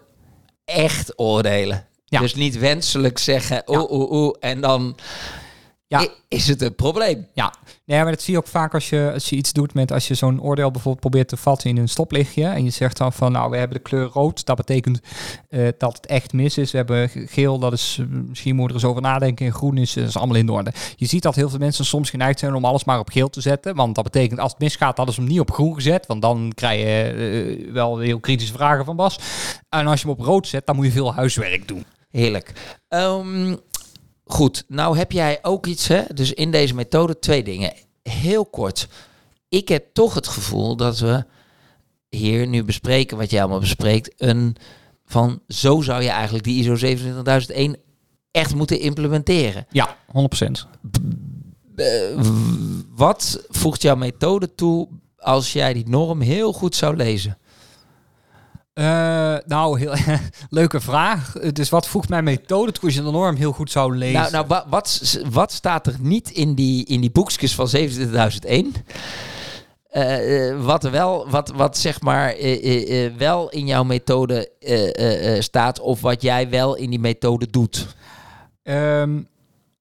echt 0.66 1.20
oordelen. 1.20 1.88
Ja. 2.06 2.20
Dus 2.20 2.36
niet 2.36 2.58
wenselijk 2.58 3.18
zeggen, 3.18 3.64
oeh, 3.66 3.91
oeh, 3.91 4.12
oeh, 4.12 4.36
en 4.39 4.62
dan 4.62 4.95
Ja. 6.00 6.08
is 6.28 6.48
het 6.48 6.62
een 6.62 6.76
probleem. 6.76 7.28
Ja, 7.34 7.54
nee, 7.86 8.02
maar 8.02 8.12
dat 8.12 8.22
zie 8.22 8.34
je 8.34 8.39
ook 8.39 8.48
vaak 8.48 8.74
als 8.74 8.89
je, 8.89 9.12
als 9.14 9.30
je 9.30 9.36
iets 9.36 9.54
doet 9.54 9.74
met 9.74 9.92
als 9.92 10.08
je 10.08 10.14
zo'n 10.14 10.42
oordeel 10.42 10.72
bijvoorbeeld 10.72 11.00
probeert 11.10 11.28
te 11.28 11.38
vatten 11.38 11.70
in 11.70 11.78
een 11.78 11.89
stoplichtje. 11.89 12.44
En 12.46 12.64
je 12.64 12.70
zegt 12.70 12.98
dan 12.98 13.14
van 13.14 13.32
nou, 13.32 13.50
we 13.50 13.58
hebben 13.58 13.78
de 13.78 13.84
kleur 13.84 14.06
rood. 14.06 14.46
Dat 14.46 14.56
betekent 14.56 15.00
eh, 15.50 15.68
dat 15.78 15.96
het 15.96 16.06
echt 16.06 16.34
mis 16.34 16.58
is. 16.58 16.72
We 16.72 16.78
hebben 16.78 17.10
ge- 17.10 17.28
geel, 17.28 17.60
dat 17.60 17.74
is 17.74 17.98
eh, 18.00 18.06
misschien 18.10 18.56
moet 18.56 18.68
er 18.70 18.76
eens 18.76 18.86
over 18.86 19.02
nadenken. 19.02 19.46
En 19.46 19.54
groen 19.54 19.78
is, 19.78 19.96
eh, 19.96 20.04
is 20.04 20.18
allemaal 20.18 20.36
in 20.36 20.50
orde. 20.50 20.74
Je 20.96 21.06
ziet 21.06 21.24
dat 21.24 21.36
heel 21.36 21.50
veel 21.50 21.60
mensen 21.60 21.86
soms 21.86 22.10
geneigd 22.10 22.39
zijn 22.39 22.54
om 22.56 22.66
alles 22.66 22.84
maar 22.84 23.00
op 23.00 23.10
geel 23.10 23.30
te 23.30 23.42
zetten. 23.42 23.76
Want 23.76 23.96
dat 23.96 24.04
betekent 24.04 24.39
als 24.39 24.52
het 24.52 24.62
misgaat, 24.62 24.98
hadden 24.98 25.16
ze 25.16 25.22
hem 25.22 25.30
niet 25.30 25.39
op 25.39 25.52
groen 25.52 25.74
gezet. 25.76 26.06
Want 26.08 26.22
dan 26.22 26.52
krijg 26.56 26.80
je 26.80 27.66
eh, 27.68 27.74
wel 27.74 27.98
heel 27.98 28.20
kritische 28.20 28.54
vragen 28.54 28.86
van 28.86 28.96
Bas. 28.96 29.20
En 29.70 29.88
als 29.88 30.02
je 30.02 30.08
hem 30.08 30.16
op 30.20 30.26
rood 30.26 30.48
zet, 30.48 30.66
dan 30.66 30.76
moet 30.76 30.86
je 30.86 30.92
veel 30.92 31.14
huiswerk 31.14 31.68
doen. 31.68 31.86
Heerlijk. 32.12 32.54
Ehm, 32.88 33.56
goed, 34.34 34.63
nou 34.67 34.97
heb 34.97 35.11
jij 35.11 35.39
ook 35.41 35.65
iets, 35.65 35.88
hè? 35.88 36.01
Dus 36.13 36.34
in 36.34 36.51
deze 36.51 36.75
methode 36.75 37.19
twee 37.19 37.43
dingen. 37.43 37.73
Heel 38.03 38.45
kort. 38.45 38.88
Ik 39.49 39.67
heb 39.67 39.86
toch 39.93 40.13
het 40.13 40.27
gevoel 40.27 40.75
dat 40.75 40.99
we 40.99 41.25
hier 42.09 42.47
nu 42.47 42.63
bespreken 42.63 43.17
wat 43.17 43.29
jij 43.32 43.39
allemaal 43.41 43.59
bespreekt. 43.59 44.13
Een 44.17 44.55
van 45.05 45.41
zo 45.47 45.82
zou 45.82 46.03
je 46.03 46.09
eigenlijk 46.09 46.43
die 46.43 46.59
ISO 46.59 46.75
27001 46.75 47.75
echt 48.32 48.55
moeten 48.55 48.79
implementeren. 48.79 49.65
Ja, 49.71 49.97
100%. 50.05 50.67
Eh, 51.75 51.86
w- 52.15 52.82
wat 52.95 53.43
voegt 53.49 53.82
jouw 53.82 53.95
methode 53.95 54.55
toe 54.55 54.88
als 55.17 55.53
jij 55.53 55.73
die 55.73 55.89
norm 55.89 56.21
heel 56.21 56.53
goed 56.53 56.75
zou 56.75 56.95
lezen? 56.95 57.38
Eh, 58.82 59.36
nou, 59.45 59.79
heel 59.79 59.93
leuke 60.49 60.79
vraag. 60.79 61.32
Dus 61.32 61.69
wat 61.69 61.88
voegt 61.88 62.09
mijn 62.09 62.23
methode 62.23 62.71
toe 62.71 62.84
als 62.84 62.93
je 62.93 63.03
de 63.03 63.11
norm 63.11 63.36
heel 63.36 63.51
goed 63.51 63.71
zou 63.71 63.97
lezen? 63.97 64.19
Nou, 64.19 64.32
nou 64.32 64.45
wa- 64.47 64.65
wat, 64.69 65.19
wat 65.32 65.51
staat 65.51 65.88
er 65.88 65.95
niet 65.99 66.29
in 66.29 66.53
die, 66.53 66.86
in 66.86 67.01
die 67.01 67.11
boekjes 67.11 67.55
van 67.55 67.67
27001? 67.67 68.73
Eh, 69.89 70.49
eh, 70.49 70.63
wat 70.63 70.84
wel, 70.84 71.29
wat, 71.29 71.51
wat 71.55 71.77
zeg 71.77 72.01
maar 72.01 72.36
wel 73.17 73.49
in 73.49 73.65
jouw 73.65 73.84
methode 73.84 74.49
staat, 75.39 75.79
of 75.79 76.01
wat 76.01 76.21
jij 76.21 76.49
wel 76.49 76.75
in 76.75 76.89
die 76.89 76.99
methode 76.99 77.47
doet. 77.49 77.95
Ehm, 78.63 79.19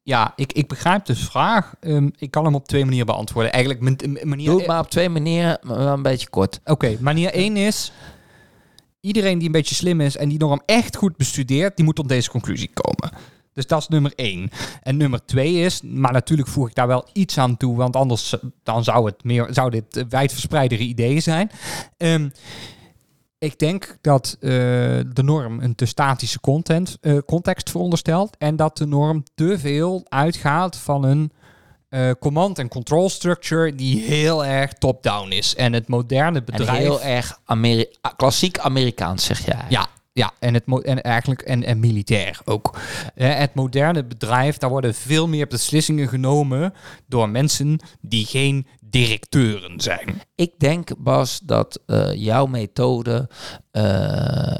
ja, 0.03 0.32
ik, 0.36 0.53
ik 0.53 0.68
begrijp 0.68 1.05
de 1.05 1.16
vraag. 1.16 1.74
Ehm, 1.80 2.09
ik 2.18 2.30
kan 2.30 2.44
hem 2.44 2.55
op 2.55 2.66
twee 2.68 2.84
manieren 2.84 3.07
beantwoorden. 3.07 3.53
Eigenlijk, 3.53 3.98
manier 4.24 4.46
Doe 4.46 4.59
het 4.59 4.66
maar 4.66 4.80
op 4.80 4.90
twee 4.90 5.09
manieren, 5.09 5.59
maar 5.62 5.78
wel 5.78 5.92
een 5.92 6.03
beetje 6.03 6.28
kort. 6.28 6.61
Oké, 6.64 6.96
manier 7.01 7.32
één 7.32 7.57
is... 7.57 7.92
Iedereen 9.01 9.38
die 9.38 9.46
een 9.46 9.53
beetje 9.53 9.74
slim 9.74 10.01
is 10.01 10.16
en 10.16 10.28
die 10.28 10.38
norm 10.38 10.62
echt 10.66 10.96
goed 10.96 11.16
bestudeert... 11.16 11.76
die 11.76 11.84
moet 11.84 11.96
tot 11.96 12.09
deze 12.09 12.30
conclusie 12.30 12.70
komen. 12.72 13.12
Dus 13.53 13.66
dat 13.66 13.80
is 13.80 13.88
nummer 13.88 14.12
één. 14.14 14.51
En 14.82 14.96
nummer 14.96 15.24
twee 15.24 15.55
is... 15.55 15.82
maar 15.82 16.12
natuurlijk 16.12 16.48
voeg 16.48 16.68
ik 16.68 16.74
daar 16.74 16.86
wel 16.86 17.09
iets 17.12 17.38
aan 17.38 17.57
toe... 17.57 17.76
want 17.76 17.96
anders 17.96 18.32
eh, 18.32 18.40
dan 18.62 18.84
zou, 18.84 19.07
het 19.07 19.24
meer, 19.24 19.48
zou 19.51 19.70
dit 19.70 19.96
eh, 19.96 20.05
wijdverspreidere 20.09 20.82
ideeën 20.82 21.22
zijn. 21.22 21.51
Ehm, 21.96 22.28
ik 23.38 23.59
denk 23.59 23.98
dat 24.01 24.36
eh, 24.40 24.51
de 25.12 25.22
norm 25.22 25.61
een 25.61 25.74
te 25.74 25.86
statische 25.86 26.40
content, 26.40 26.98
context 27.26 27.70
veronderstelt... 27.70 28.36
en 28.38 28.57
dat 28.57 28.76
de 28.76 28.86
norm 28.86 29.24
te 29.34 29.59
veel 29.59 30.07
uitgaat 30.09 30.76
van 30.76 31.05
een 31.05 31.32
eh, 31.91 32.11
command- 32.20 32.59
en 32.59 32.68
control 32.68 33.09
structure... 33.09 33.74
die 33.74 34.03
heel 34.03 34.45
erg 34.45 34.72
top-down 34.72 35.30
is. 35.30 35.55
En 35.55 35.72
het 35.72 35.88
moderne 35.88 36.38
En 36.38 36.45
bedrijf... 36.45 36.78
heel 36.78 37.03
erg 37.03 37.41
Ameri 37.45 37.86
klassiek 38.16 38.59
Amerikaans, 38.59 39.24
zeg 39.24 39.45
jij. 39.45 39.64
Ja, 39.68 39.86
ja 40.12 40.32
en, 40.38 40.55
het 40.55 40.64
en 40.82 41.03
eigenlijk 41.03 41.43
en, 41.43 41.64
en 41.64 41.80
militair 41.80 42.41
ook. 42.45 42.78
Eh, 43.14 43.36
het 43.36 43.55
moderne 43.55 44.05
bedrijf, 44.05 44.57
daar 44.59 44.70
worden 44.70 44.95
veel 44.95 45.28
meer 45.28 45.47
beslissingen 45.47 46.09
genomen 46.09 46.74
door 47.07 47.28
mensen 47.28 47.80
die 48.01 48.26
geen 48.26 48.66
directeuren 48.80 49.80
zijn. 49.80 50.22
Ik 50.34 50.53
denk, 50.59 50.91
Bas, 50.99 51.41
dat 51.45 51.80
eh, 51.86 52.14
jouw 52.14 52.47
methode 52.47 53.28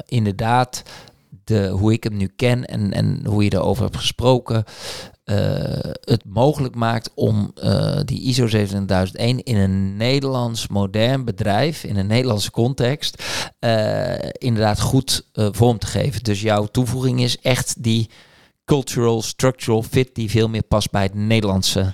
inderdaad, 0.05 0.83
de, 1.43 1.67
hoe 1.67 1.93
ik 1.93 2.03
hem 2.03 2.17
nu 2.17 2.27
ken 2.35 2.65
en, 2.65 2.93
en 2.93 3.25
hoe 3.25 3.43
je 3.43 3.53
erover 3.53 3.83
hebt 3.83 3.97
gesproken, 3.97 4.63
het 6.01 6.21
mogelijk 6.25 6.75
maakt 6.75 7.11
om 7.15 7.51
eh, 7.55 7.99
die 8.05 8.21
ISO 8.21 8.47
27001 8.47 9.43
in 9.43 9.57
een 9.57 9.97
Nederlands 9.97 10.67
modern 10.67 11.25
bedrijf, 11.25 11.83
in 11.83 11.97
een 11.97 12.07
Nederlandse 12.07 12.51
context, 12.51 13.23
eh, 13.59 14.13
inderdaad 14.31 14.79
goed 14.79 15.27
eh, 15.33 15.47
vorm 15.51 15.77
te 15.79 15.87
geven. 15.87 16.23
Dus 16.23 16.41
jouw 16.41 16.65
toevoeging 16.65 17.21
is 17.21 17.39
echt 17.39 17.83
die 17.83 18.09
cultural, 18.65 19.21
structural 19.21 19.83
fit 19.83 20.15
die 20.15 20.29
veel 20.29 20.49
meer 20.49 20.63
past 20.63 20.91
bij 20.91 21.03
het 21.03 21.13
Nederlandse, 21.13 21.93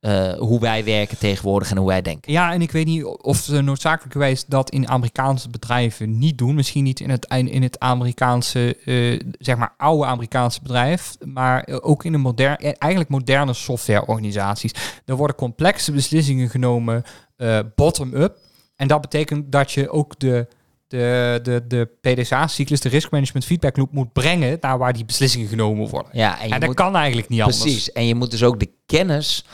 eh, 0.00 0.32
hoe 0.32 0.60
wij 0.60 0.84
werken 0.84 1.18
tegenwoordig 1.18 1.70
en 1.70 1.76
hoe 1.76 1.86
wij 1.86 2.02
denken. 2.02 2.32
Ja, 2.32 2.52
en 2.52 2.62
ik 2.62 2.70
weet 2.70 2.86
niet 2.86 3.04
of 3.04 3.36
ze 3.36 3.60
noodzakelijkerwijs 3.60 4.44
dat 4.46 4.70
in 4.70 4.88
Amerikaanse 4.88 5.48
bedrijven 5.50 6.18
niet 6.18 6.38
doen. 6.38 6.54
Misschien 6.54 6.84
niet 6.84 7.00
in 7.00 7.10
het, 7.10 7.26
in 7.28 7.62
het 7.62 7.78
Amerikaanse, 7.78 8.76
eh, 8.84 9.20
zeg 9.38 9.56
maar 9.56 9.74
oude 9.76 10.06
Amerikaanse 10.06 10.62
bedrijf, 10.62 11.16
maar 11.24 11.62
eh, 11.62 11.76
ook 11.80 12.04
in 12.04 12.12
de 12.12 12.18
moderne, 12.18 12.76
eigenlijk 12.78 13.10
moderne 13.10 13.52
softwareorganisaties. 13.52 14.72
Er 15.04 15.16
worden 15.16 15.36
complexe 15.36 15.92
beslissingen 15.92 16.50
genomen 16.50 17.02
eh, 17.36 17.58
bottom-up. 17.74 18.38
En 18.76 18.88
dat 18.88 19.00
betekent 19.00 19.52
dat 19.52 19.72
je 19.72 19.90
ook 19.90 20.18
de, 20.18 20.46
de, 20.88 21.40
de, 21.42 21.64
de 21.68 21.88
PDCA-cyclus, 22.00 22.80
de 22.80 22.88
Risk 22.88 23.10
Management 23.10 23.44
Feedback 23.44 23.76
Loop, 23.76 23.92
moet 23.92 24.12
brengen 24.12 24.56
naar 24.60 24.78
waar 24.78 24.92
die 24.92 25.04
beslissingen 25.04 25.48
genomen 25.48 25.88
worden. 25.88 26.10
Ja, 26.12 26.40
en 26.40 26.50
dat 26.50 26.64
moet, 26.64 26.74
kan 26.74 26.96
eigenlijk 26.96 27.28
niet 27.28 27.40
anders. 27.40 27.60
precies. 27.60 27.92
En 27.92 28.06
je 28.06 28.14
moet 28.14 28.30
dus 28.30 28.42
ook 28.42 28.60
de 28.60 28.70
kennis 28.86 29.44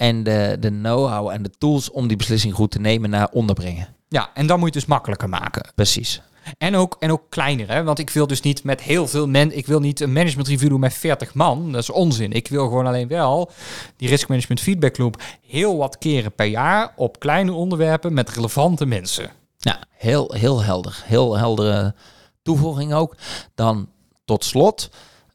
en 0.00 0.22
de, 0.22 0.56
de 0.60 0.68
know-how 0.68 1.28
en 1.28 1.42
de 1.42 1.50
tools 1.58 1.90
om 1.90 2.08
die 2.08 2.16
beslissing 2.16 2.54
goed 2.54 2.70
te 2.70 2.80
nemen 2.80 3.10
naar 3.10 3.28
onderbrengen. 3.32 3.88
Ja, 4.08 4.30
en 4.34 4.46
dan 4.46 4.58
moet 4.58 4.68
je 4.68 4.78
het 4.78 4.86
dus 4.86 4.94
makkelijker 4.94 5.28
maken. 5.28 5.72
Precies. 5.74 6.22
En 6.58 6.76
ook, 6.76 6.96
en 6.98 7.12
ook 7.12 7.22
kleiner, 7.28 7.68
hè? 7.68 7.82
want 7.82 7.98
ik 7.98 8.10
wil 8.10 8.26
dus 8.26 8.40
niet 8.40 8.64
met 8.64 8.82
heel 8.82 9.08
veel 9.08 9.28
mensen, 9.28 9.58
ik 9.58 9.66
wil 9.66 9.80
niet 9.80 10.00
een 10.00 10.12
management 10.12 10.48
review 10.48 10.68
doen 10.68 10.80
met 10.80 10.94
40 10.94 11.34
man, 11.34 11.72
dat 11.72 11.82
is 11.82 11.90
onzin. 11.90 12.32
Ik 12.32 12.48
wil 12.48 12.64
gewoon 12.64 12.86
alleen 12.86 13.08
wel 13.08 13.50
die 13.96 14.08
risk 14.08 14.28
management 14.28 14.60
feedback 14.60 14.98
loop 14.98 15.22
heel 15.46 15.76
wat 15.76 15.98
keren 15.98 16.32
per 16.32 16.46
jaar 16.46 16.92
op 16.96 17.18
kleine 17.18 17.52
onderwerpen 17.52 18.12
met 18.12 18.30
relevante 18.30 18.86
mensen. 18.86 19.30
Ja, 19.56 19.78
heel, 19.90 20.34
heel 20.34 20.62
helder. 20.62 21.02
Heel 21.04 21.36
heldere 21.36 21.94
toevoeging 22.42 22.92
ook. 22.92 23.16
Dan 23.54 23.88
tot 24.24 24.44
slot, 24.44 24.90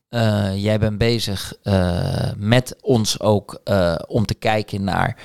eh, 0.10 0.64
jij 0.64 0.80
bent 0.80 0.98
bezig 0.98 1.54
eh, 1.64 2.32
met 2.38 2.76
ons 2.82 3.20
ook 3.20 3.62
eh, 3.64 3.96
om 4.08 4.26
te 4.26 4.34
kijken 4.34 4.84
naar, 4.84 5.18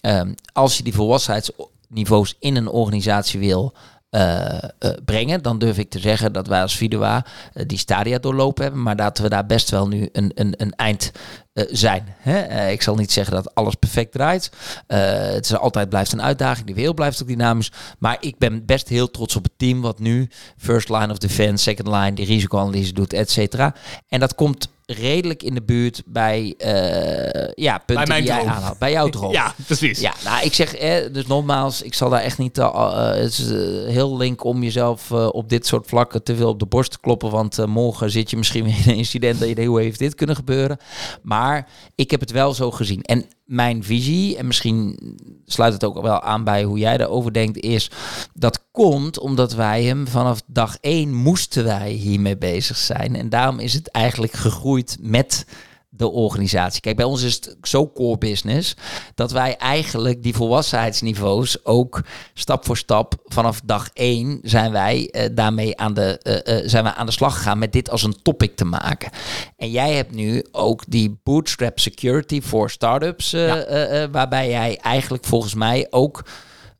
ehm, 0.00 0.32
als 0.52 0.76
je 0.76 0.82
die 0.82 0.94
volwassenheidsniveaus 0.94 2.36
in 2.38 2.56
een 2.56 2.68
organisatie 2.68 3.40
wil 3.40 3.74
brengen, 5.04 5.42
dan 5.42 5.58
durf 5.58 5.78
ik 5.78 5.90
te 5.90 5.98
zeggen 5.98 6.32
dat 6.32 6.46
wij 6.46 6.62
als 6.62 6.76
Vidua 6.76 7.26
eh, 7.52 7.64
die 7.66 7.78
stadia 7.78 8.18
doorlopen 8.18 8.62
hebben, 8.62 8.82
maar 8.82 8.96
dat 8.96 9.18
we 9.18 9.28
daar 9.28 9.46
best 9.46 9.70
wel 9.70 9.88
nu 9.88 10.08
een, 10.12 10.32
een, 10.34 10.54
een 10.56 10.72
eind 10.72 11.12
eh, 11.52 11.64
zijn. 11.70 12.14
Hè? 12.18 12.40
Eh, 12.40 12.72
ik 12.72 12.82
zal 12.82 12.94
niet 12.94 13.12
zeggen 13.12 13.34
dat 13.34 13.54
alles 13.54 13.74
perfect 13.74 14.12
draait. 14.12 14.50
Eh, 14.86 15.00
het 15.20 15.44
is 15.44 15.56
altijd 15.56 15.88
blijft 15.88 16.12
een 16.12 16.22
uitdaging. 16.22 16.66
Die 16.66 16.74
wereld 16.74 16.94
blijft 16.94 17.22
ook 17.22 17.28
dynamisch. 17.28 17.72
Maar 17.98 18.16
ik 18.20 18.38
ben 18.38 18.64
best 18.64 18.88
heel 18.88 19.10
trots 19.10 19.36
op 19.36 19.42
het 19.42 19.52
team 19.56 19.80
wat 19.80 19.98
nu 19.98 20.28
first 20.56 20.88
line 20.88 21.10
of 21.10 21.18
defense, 21.18 21.62
second 21.62 21.88
line, 21.88 22.12
die 22.12 22.26
risicoanalyse 22.26 22.92
doet, 22.92 23.12
et 23.12 23.30
cetera. 23.30 23.74
En 24.08 24.20
dat 24.20 24.34
komt 24.34 24.68
redelijk 24.86 25.42
in 25.42 25.54
de 25.54 25.62
buurt 25.62 26.02
bij 26.06 26.54
uh, 26.58 27.50
ja, 27.54 27.78
punten 27.78 28.08
mijn 28.08 28.22
die 28.22 28.32
jij 28.32 28.40
droom. 28.40 28.54
aanhaalt. 28.54 28.78
Bij 28.78 28.92
jouw 28.92 29.08
droom. 29.16 29.32
Ja, 29.32 29.54
precies. 29.66 30.00
Ja, 30.00 30.14
nou, 30.24 30.44
ik 30.44 30.54
zeg, 30.54 30.74
eh, 30.74 31.12
dus 31.12 31.26
nogmaals, 31.26 31.82
ik 31.82 31.94
zal 31.94 32.10
daar 32.10 32.20
echt 32.20 32.38
niet, 32.38 32.58
uh, 32.58 33.04
het 33.12 33.38
is 33.38 33.50
heel 33.92 34.16
link 34.16 34.44
om 34.44 34.62
jezelf 34.62 35.12
op 35.12 35.48
dit 35.48 35.66
soort 35.66 35.86
vlakken 35.86 36.22
te 36.22 36.36
veel 36.36 36.48
op 36.48 36.58
de 36.58 36.66
borst 36.66 36.90
te 36.90 37.00
kloppen, 37.00 37.30
want 37.30 37.66
morgen 37.66 38.10
zit 38.10 38.30
je 38.30 38.36
misschien 38.36 38.64
weer 38.64 38.76
in 38.84 38.90
een 38.90 38.96
incident 38.96 39.38
dat 39.38 39.48
je 39.48 39.54
denkt, 39.54 39.70
hoe 39.70 39.80
heeft 39.80 39.98
dit 39.98 40.14
kunnen 40.14 40.36
gebeuren? 40.36 40.78
Maar 41.22 41.68
ik 41.94 42.10
heb 42.10 42.20
het 42.20 42.30
wel 42.30 42.54
zo 42.54 42.70
gezien. 42.70 43.02
En 43.02 43.26
mijn 43.52 43.84
visie, 43.84 44.36
en 44.36 44.46
misschien 44.46 44.98
sluit 45.46 45.72
het 45.72 45.84
ook 45.84 46.02
wel 46.02 46.20
aan 46.20 46.44
bij 46.44 46.64
hoe 46.64 46.78
jij 46.78 46.96
daarover 46.96 47.32
denkt, 47.32 47.58
is 47.58 47.90
dat 48.34 48.64
komt 48.70 49.18
omdat 49.18 49.54
wij 49.54 49.84
hem 49.84 50.08
vanaf 50.08 50.42
dag 50.46 50.76
één 50.80 51.14
moesten 51.14 51.64
wij 51.64 51.90
hiermee 51.90 52.36
bezig 52.36 52.76
zijn. 52.76 53.16
En 53.16 53.28
daarom 53.28 53.58
is 53.58 53.72
het 53.72 53.90
eigenlijk 53.90 54.32
gegroeid 54.32 54.71
met 55.00 55.44
de 55.94 56.08
organisatie. 56.10 56.80
Kijk, 56.80 56.96
bij 56.96 57.04
ons 57.04 57.22
is 57.22 57.34
het 57.34 57.56
zo 57.62 57.90
core 57.90 58.18
business 58.18 58.76
dat 59.14 59.30
wij 59.32 59.56
eigenlijk 59.56 60.22
die 60.22 60.34
volwassenheidsniveaus 60.34 61.64
ook 61.64 62.02
stap 62.34 62.64
voor 62.64 62.76
stap 62.76 63.14
vanaf 63.24 63.60
dag 63.64 63.90
één 63.92 64.38
zijn 64.42 64.72
wij 64.72 65.08
uh, 65.12 65.24
daarmee 65.32 65.78
aan 65.78 65.94
de, 65.94 66.20
uh, 66.46 66.56
uh, 66.56 66.68
zijn 66.68 66.84
we 66.84 66.94
aan 66.94 67.06
de 67.06 67.12
slag 67.12 67.36
gegaan 67.36 67.58
met 67.58 67.72
dit 67.72 67.90
als 67.90 68.02
een 68.02 68.22
topic 68.22 68.56
te 68.56 68.64
maken. 68.64 69.10
En 69.56 69.70
jij 69.70 69.92
hebt 69.92 70.14
nu 70.14 70.44
ook 70.52 70.82
die 70.88 71.20
bootstrap 71.22 71.78
security 71.78 72.40
voor 72.40 72.70
startups, 72.70 73.30
ja. 73.30 74.10
waarbij 74.10 74.48
jij 74.48 74.78
eigenlijk 74.78 75.24
volgens 75.24 75.54
mij 75.54 75.86
ook 75.90 76.24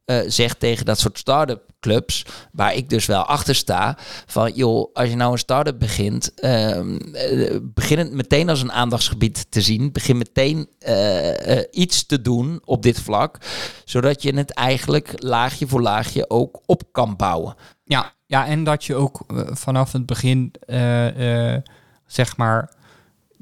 uh, 0.06 0.20
zegt 0.26 0.60
tegen 0.60 0.84
dat 0.84 0.98
soort 0.98 1.18
start-up 1.18 1.71
clubs, 1.82 2.24
waar 2.52 2.74
ik 2.74 2.88
dus 2.88 3.06
wel 3.06 3.24
achter 3.24 3.54
sta, 3.54 3.98
van 4.26 4.52
joh, 4.52 4.94
als 4.94 5.08
je 5.08 5.16
nou 5.16 5.32
een 5.32 5.38
start-up 5.38 5.78
begint, 5.78 6.32
uh, 6.36 6.76
uh, 6.76 7.56
begin 7.62 7.98
het 7.98 8.12
meteen 8.12 8.48
als 8.48 8.62
een 8.62 8.72
aandachtsgebied 8.72 9.46
te 9.50 9.60
zien. 9.60 9.92
Begin 9.92 10.18
meteen 10.18 10.68
uh, 10.88 11.58
iets 11.70 12.06
te 12.06 12.20
doen 12.20 12.60
op 12.64 12.82
dit 12.82 13.00
vlak, 13.00 13.38
zodat 13.84 14.22
je 14.22 14.34
het 14.36 14.50
eigenlijk 14.50 15.12
laagje 15.16 15.66
voor 15.66 15.82
laagje 15.82 16.30
ook 16.30 16.60
op 16.66 16.82
kan 16.92 17.16
bouwen. 17.16 17.54
Ja, 17.84 18.12
ja 18.26 18.46
en 18.46 18.64
dat 18.64 18.84
je 18.84 18.94
ook 18.94 19.24
vanaf 19.50 19.92
het 19.92 20.06
begin, 20.06 20.52
zeg 22.06 22.36
maar, 22.36 22.72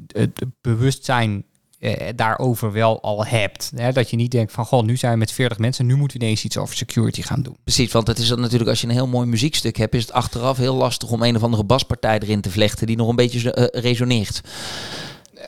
het 0.07 0.43
bewustzijn 0.61 1.45
uh, 1.81 1.93
daarover 2.17 2.73
wel 2.73 3.03
al 3.03 3.27
hebt. 3.27 3.73
Hè? 3.77 3.93
Dat 3.93 4.11
je 4.11 4.17
niet 4.17 4.31
denkt 4.31 4.53
van, 4.53 4.65
goh, 4.65 4.83
nu 4.83 4.97
zijn 4.97 5.13
we 5.13 5.19
met 5.19 5.33
40 5.33 5.59
mensen, 5.59 5.87
nu 5.87 5.97
moeten 5.97 6.19
we 6.19 6.25
ineens 6.25 6.45
iets 6.45 6.57
over 6.57 6.77
security 6.77 7.23
gaan 7.23 7.43
doen. 7.43 7.57
Precies, 7.65 7.93
want 7.93 8.07
het 8.07 8.19
is 8.19 8.29
dan 8.29 8.41
natuurlijk, 8.41 8.71
als 8.71 8.81
je 8.81 8.87
een 8.87 8.93
heel 8.93 9.07
mooi 9.07 9.27
muziekstuk 9.27 9.77
hebt, 9.77 9.95
is 9.95 10.03
het 10.03 10.13
achteraf 10.13 10.57
heel 10.57 10.75
lastig 10.75 11.11
om 11.11 11.23
een 11.23 11.37
of 11.37 11.43
andere 11.43 11.65
baspartij 11.65 12.19
erin 12.19 12.41
te 12.41 12.51
vlechten 12.51 12.87
die 12.87 12.97
nog 12.97 13.09
een 13.09 13.17
beetje 13.17 13.57
uh, 13.57 13.83
resoneert. 13.83 14.41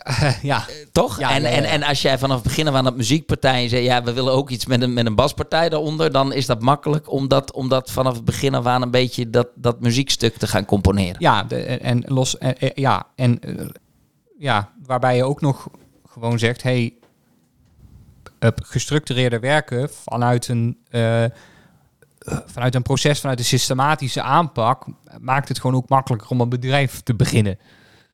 Uh, 0.07 0.43
ja. 0.53 0.67
Toch? 0.93 1.19
Ja, 1.19 1.35
en, 1.35 1.43
ja, 1.43 1.49
ja. 1.49 1.55
En, 1.55 1.65
en 1.65 1.83
als 1.83 2.03
jij 2.03 2.19
vanaf 2.19 2.37
het 2.37 2.45
begin 2.45 2.69
af 2.69 2.75
aan 2.75 2.85
dat 2.85 2.97
muziekpartij 2.97 3.69
zegt, 3.69 3.85
ja, 3.85 4.03
we 4.03 4.13
willen 4.13 4.33
ook 4.33 4.51
iets 4.51 4.67
met 4.67 4.83
een, 4.83 4.93
met 4.93 5.07
een 5.07 5.15
baspartij 5.15 5.69
daaronder, 5.69 6.13
dan 6.13 6.33
is 6.33 6.47
dat 6.47 6.61
makkelijk 6.61 7.11
om 7.11 7.29
dat, 7.29 7.53
om 7.53 7.69
dat 7.69 7.91
vanaf 7.91 8.15
het 8.15 8.25
begin 8.25 8.55
af 8.55 8.67
aan 8.67 8.83
een 8.83 8.91
beetje 8.91 9.31
dat, 9.31 9.49
dat 9.55 9.81
muziekstuk 9.81 10.37
te 10.37 10.47
gaan 10.47 10.65
componeren. 10.65 11.17
Ja, 11.19 11.43
de, 11.43 11.63
en 11.63 12.03
los, 12.07 12.39
en, 12.39 12.55
ja, 12.75 13.07
en 13.15 13.41
ja, 14.39 14.73
waarbij 14.87 15.17
je 15.17 15.25
ook 15.25 15.41
nog 15.41 15.69
gewoon 16.13 16.39
zegt, 16.39 16.63
hey, 16.63 16.95
gestructureerde 18.55 19.39
werken 19.39 19.91
vanuit 19.91 20.49
een, 20.49 20.79
uh, 20.91 21.25
vanuit 22.47 22.75
een 22.75 22.83
proces, 22.83 23.21
vanuit 23.21 23.39
een 23.39 23.45
systematische 23.45 24.23
aanpak, 24.23 24.87
maakt 25.21 25.49
het 25.49 25.61
gewoon 25.61 25.77
ook 25.77 25.89
makkelijker 25.89 26.29
om 26.29 26.41
een 26.41 26.49
bedrijf 26.49 27.01
te 27.01 27.15
beginnen. 27.15 27.59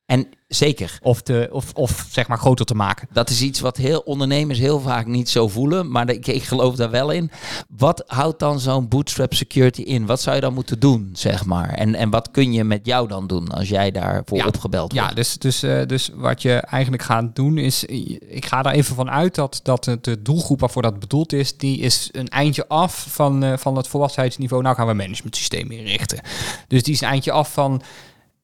En 0.09 0.27
zeker. 0.47 0.99
Of, 1.01 1.21
te, 1.21 1.49
of, 1.51 1.73
of 1.73 2.05
zeg 2.09 2.27
maar 2.27 2.37
groter 2.37 2.65
te 2.65 2.75
maken. 2.75 3.07
Dat 3.11 3.29
is 3.29 3.41
iets 3.41 3.59
wat 3.59 3.77
heel 3.77 3.99
ondernemers 3.99 4.59
heel 4.59 4.79
vaak 4.79 5.05
niet 5.05 5.29
zo 5.29 5.47
voelen. 5.47 5.91
Maar 5.91 6.09
ik, 6.09 6.27
ik 6.27 6.43
geloof 6.43 6.75
daar 6.75 6.89
wel 6.89 7.11
in. 7.11 7.31
Wat 7.77 8.03
houdt 8.07 8.39
dan 8.39 8.59
zo'n 8.59 8.87
bootstrap 8.87 9.33
security 9.33 9.81
in? 9.81 10.05
Wat 10.05 10.21
zou 10.21 10.35
je 10.35 10.41
dan 10.41 10.53
moeten 10.53 10.79
doen, 10.79 11.09
zeg 11.13 11.45
maar? 11.45 11.69
En, 11.69 11.95
en 11.95 12.09
wat 12.09 12.31
kun 12.31 12.53
je 12.53 12.63
met 12.63 12.85
jou 12.85 13.07
dan 13.07 13.27
doen 13.27 13.47
als 13.47 13.69
jij 13.69 13.91
daarvoor 13.91 14.37
ja, 14.37 14.45
opgebeld 14.45 14.93
wordt? 14.93 15.09
Ja, 15.09 15.15
dus, 15.15 15.37
dus, 15.37 15.63
uh, 15.63 15.85
dus 15.85 16.09
wat 16.13 16.41
je 16.41 16.53
eigenlijk 16.53 17.03
gaat 17.03 17.35
doen 17.35 17.57
is... 17.57 17.83
Ik 17.83 18.45
ga 18.45 18.61
daar 18.61 18.73
even 18.73 18.95
van 18.95 19.09
uit 19.09 19.35
dat, 19.35 19.59
dat 19.63 19.83
de 20.01 20.21
doelgroep 20.21 20.59
waarvoor 20.59 20.81
dat 20.81 20.99
bedoeld 20.99 21.33
is... 21.33 21.57
die 21.57 21.79
is 21.79 22.09
een 22.11 22.27
eindje 22.27 22.67
af 22.67 23.05
van, 23.09 23.43
uh, 23.43 23.57
van 23.57 23.75
het 23.75 23.87
volwassenheidsniveau. 23.87 24.63
Nou 24.63 24.75
gaan 24.75 24.85
we 24.85 24.91
een 24.91 24.97
management 24.97 25.35
systeem 25.35 25.71
inrichten. 25.71 26.19
Dus 26.67 26.83
die 26.83 26.93
is 26.93 27.01
een 27.01 27.07
eindje 27.07 27.31
af 27.31 27.53
van 27.53 27.81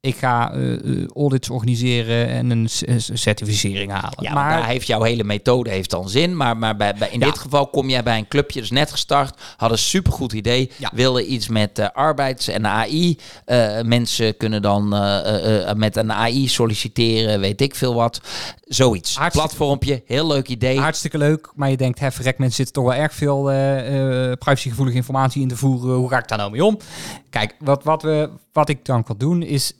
ik 0.05 0.15
ga 0.17 0.53
uh, 0.53 1.07
audits 1.15 1.49
organiseren 1.49 2.27
en 2.27 2.49
een 2.49 2.69
certificering 3.13 3.91
halen. 3.91 4.23
Ja, 4.23 4.33
maar, 4.33 4.57
daar 4.59 4.67
heeft 4.67 4.87
jouw 4.87 5.01
hele 5.01 5.23
methode 5.23 5.69
heeft 5.69 5.89
dan 5.89 6.09
zin. 6.09 6.37
Maar, 6.37 6.57
maar 6.57 6.75
bij, 6.75 6.93
bij 6.93 7.09
in 7.11 7.19
ja. 7.19 7.25
dit 7.25 7.39
geval 7.39 7.67
kom 7.67 7.89
jij 7.89 8.03
bij 8.03 8.17
een 8.17 8.27
clubje, 8.27 8.59
dus 8.59 8.71
net 8.71 8.91
gestart, 8.91 9.41
had 9.57 9.71
een 9.71 9.77
supergoed 9.77 10.33
idee, 10.33 10.71
ja. 10.77 10.91
willen 10.93 11.33
iets 11.33 11.47
met 11.47 11.79
uh, 11.79 11.87
arbeids- 11.93 12.47
en 12.47 12.67
AI. 12.67 13.17
Uh, 13.45 13.81
mensen 13.81 14.37
kunnen 14.37 14.61
dan 14.61 14.89
met 15.77 15.95
een 15.95 16.11
AI 16.11 16.47
solliciteren, 16.47 17.39
weet 17.39 17.61
ik 17.61 17.75
veel 17.75 17.93
wat. 17.93 18.21
Zoiets. 18.65 19.15
Hartstikke, 19.15 19.47
Platformpje, 19.47 20.03
heel 20.05 20.27
leuk 20.27 20.47
idee. 20.47 20.79
Hartstikke 20.79 21.17
leuk, 21.17 21.51
maar 21.55 21.69
je 21.69 21.77
denkt, 21.77 21.99
hè, 21.99 22.11
verrek, 22.11 22.37
mensen 22.37 22.55
zitten 22.55 22.73
toch 22.73 22.93
wel 22.93 23.01
erg 23.01 23.13
veel 23.13 23.43
privacygevoelige 24.37 24.97
informatie 24.97 25.41
in 25.41 25.47
te 25.47 25.57
voeren. 25.57 25.95
Hoe 25.95 26.09
ga 26.09 26.17
ik 26.17 26.27
daar 26.27 26.37
nou 26.37 26.51
mee 26.51 26.65
om? 26.65 26.77
Kijk, 27.29 27.55
wat, 27.59 27.83
wat, 27.83 28.01
we, 28.01 28.29
wat 28.51 28.69
ik 28.69 28.85
dan 28.85 29.03
kan 29.03 29.17
doen 29.17 29.43
is 29.43 29.73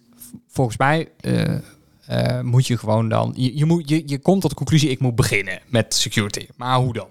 volgens 0.56 0.78
mij 0.78 1.08
uh, 1.22 1.58
uh, 2.12 2.42
moet 2.42 2.68
je 2.68 2.78
gewoon 2.78 3.10
dan... 3.10 3.34
Je, 3.36 3.58
je, 3.58 3.66
moet, 3.66 3.90
je, 3.90 4.04
je 4.06 4.20
komt 4.20 4.42
tot 4.42 4.50
de 4.50 4.56
conclusie, 4.56 4.90
ik 4.90 5.00
moet 5.00 5.16
beginnen 5.16 5.60
met 5.68 5.94
security. 5.94 6.48
Maar 6.56 6.78
hoe 6.78 6.94
dan? 6.94 7.08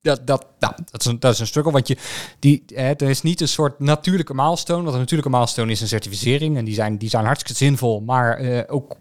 Dat, 0.00 0.26
dat, 0.26 0.46
nou, 0.58 0.74
dat, 0.90 1.00
is 1.00 1.06
een, 1.06 1.20
dat 1.20 1.32
is 1.32 1.38
een 1.38 1.46
struggle, 1.46 1.72
want 1.72 1.88
je, 1.88 1.96
die, 2.38 2.62
eh, 2.74 2.88
er 2.88 3.02
is 3.02 3.22
niet 3.22 3.40
een 3.40 3.48
soort 3.48 3.78
natuurlijke 3.78 4.34
milestone. 4.34 4.82
Want 4.82 4.94
een 4.94 5.00
natuurlijke 5.00 5.30
milestone 5.30 5.72
is 5.72 5.80
een 5.80 5.88
certificering. 5.88 6.56
En 6.56 6.64
die 6.64 6.74
zijn, 6.74 6.98
die 6.98 7.08
zijn 7.08 7.24
hartstikke 7.24 7.64
zinvol, 7.64 8.00
maar 8.00 8.42
uh, 8.42 8.60
ook 8.66 8.96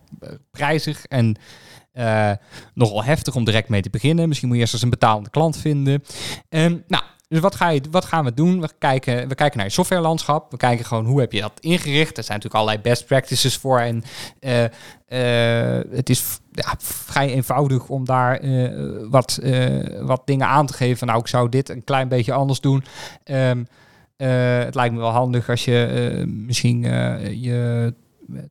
prijzig 0.52 1.06
en 1.06 1.36
nogal 2.74 3.04
heftig 3.04 3.36
om 3.36 3.44
direct 3.44 3.70
mee 3.70 3.82
te 3.82 3.90
beginnen. 3.90 4.28
Misschien 4.28 4.48
moet 4.48 4.58
je 4.58 4.64
eerst 4.64 4.74
eens 4.74 4.84
een 4.84 4.90
betalende 4.90 5.30
klant 5.30 5.58
vinden. 5.58 6.04
Um, 6.50 6.84
nou, 6.88 7.04
dus 7.34 7.42
wat, 7.42 7.56
ga 7.56 7.70
je, 7.70 7.82
wat 7.92 8.06
gaan 8.06 8.26
we 8.26 8.34
doen? 8.34 8.62
We 8.62 8.70
kijken, 8.78 9.28
we 9.28 9.36
kijken 9.36 9.58
naar 9.58 9.66
je 9.66 9.74
softwarelandschap. 9.74 10.52
We 10.52 10.58
kijken 10.58 10.86
gewoon 10.86 11.06
hoe 11.06 11.20
heb 11.20 11.32
je 11.32 11.42
dat 11.42 11.60
ingericht. 11.60 12.18
Er 12.18 12.24
zijn 12.24 12.38
natuurlijk 12.38 12.64
allerlei 12.64 12.82
best 12.82 13.06
practices 13.06 13.58
voor. 13.58 13.80
En 13.80 14.04
uh, 14.40 14.62
uh, 14.64 14.70
het 15.92 16.10
is 16.10 16.40
ja, 16.52 16.74
vrij 16.78 17.34
eenvoudig 17.34 17.90
om 17.90 18.06
daar 18.06 18.44
uh, 18.44 19.10
wat, 19.10 19.40
wat 20.02 20.22
dingen 20.26 20.48
aan 20.48 20.66
te 20.66 20.74
geven. 20.74 21.08
Nou, 21.08 21.20
ik 21.20 21.28
zou 21.28 21.50
dit 21.50 21.70
een 21.70 21.84
klein 21.84 22.08
beetje 22.08 22.34
anders 22.34 22.60
doen. 22.60 22.84
Um, 23.26 23.68
het 24.18 24.76
lijkt 24.76 24.94
me 24.94 25.00
wel 25.00 25.10
handig 25.10 25.50
als 25.50 25.66
je 25.66 26.24
misschien 26.28 26.82
je 27.42 27.94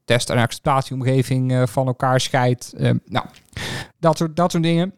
test- 0.04 0.30
en 0.30 0.38
acceptatieomgeving 0.38 1.70
van 1.70 1.86
elkaar 1.86 2.20
scheidt. 2.20 2.72
nou, 3.04 3.26
dat 3.98 4.28
dat 4.34 4.50
soort 4.50 4.62
dingen 4.62 4.94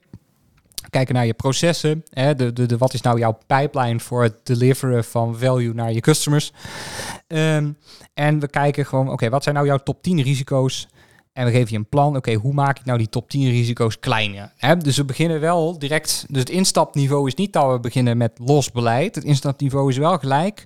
kijken 0.95 1.15
naar 1.15 1.27
je 1.27 1.35
processen. 1.35 2.05
Hè, 2.11 2.35
de, 2.35 2.53
de, 2.53 2.67
de, 2.67 2.79
wat 2.79 2.95
is 2.95 3.01
nou 3.01 3.19
jouw 3.19 3.39
pipeline 3.47 4.01
voor 4.01 4.23
het 4.23 4.35
deliveren 4.43 5.05
van 5.05 5.39
value 5.39 5.75
naar 5.75 5.93
je 5.93 6.01
customers? 6.01 6.53
Um, 7.27 7.79
en 8.15 8.39
we 8.39 8.49
kijken 8.49 8.87
gewoon, 8.87 9.05
oké, 9.05 9.13
okay, 9.13 9.31
wat 9.31 9.43
zijn 9.43 9.55
nou 9.55 9.67
jouw 9.67 9.79
top 9.79 10.03
10 10.03 10.23
risico's? 10.23 10.89
En 11.33 11.45
we 11.45 11.51
geven 11.51 11.71
je 11.71 11.77
een 11.79 11.89
plan. 11.89 12.09
Oké, 12.09 12.17
okay, 12.17 12.35
hoe 12.35 12.53
maak 12.53 12.79
ik 12.79 12.85
nou 12.85 12.99
die 12.99 13.09
top 13.09 13.31
10 13.31 13.51
risico's 13.51 13.99
kleiner? 13.99 14.53
Hè? 14.57 14.77
Dus 14.77 14.97
we 14.97 15.05
beginnen 15.05 15.41
wel 15.41 15.79
direct. 15.79 16.25
Dus 16.29 16.41
het 16.41 16.51
instapniveau 16.51 17.27
is 17.27 17.35
niet 17.35 17.53
dat 17.53 17.73
we 17.73 17.81
beginnen 17.81 18.17
met 18.17 18.33
los 18.39 18.71
beleid. 18.71 19.15
Het 19.15 19.25
instapniveau 19.25 19.91
is 19.91 19.97
wel 19.97 20.19
gelijk 20.19 20.65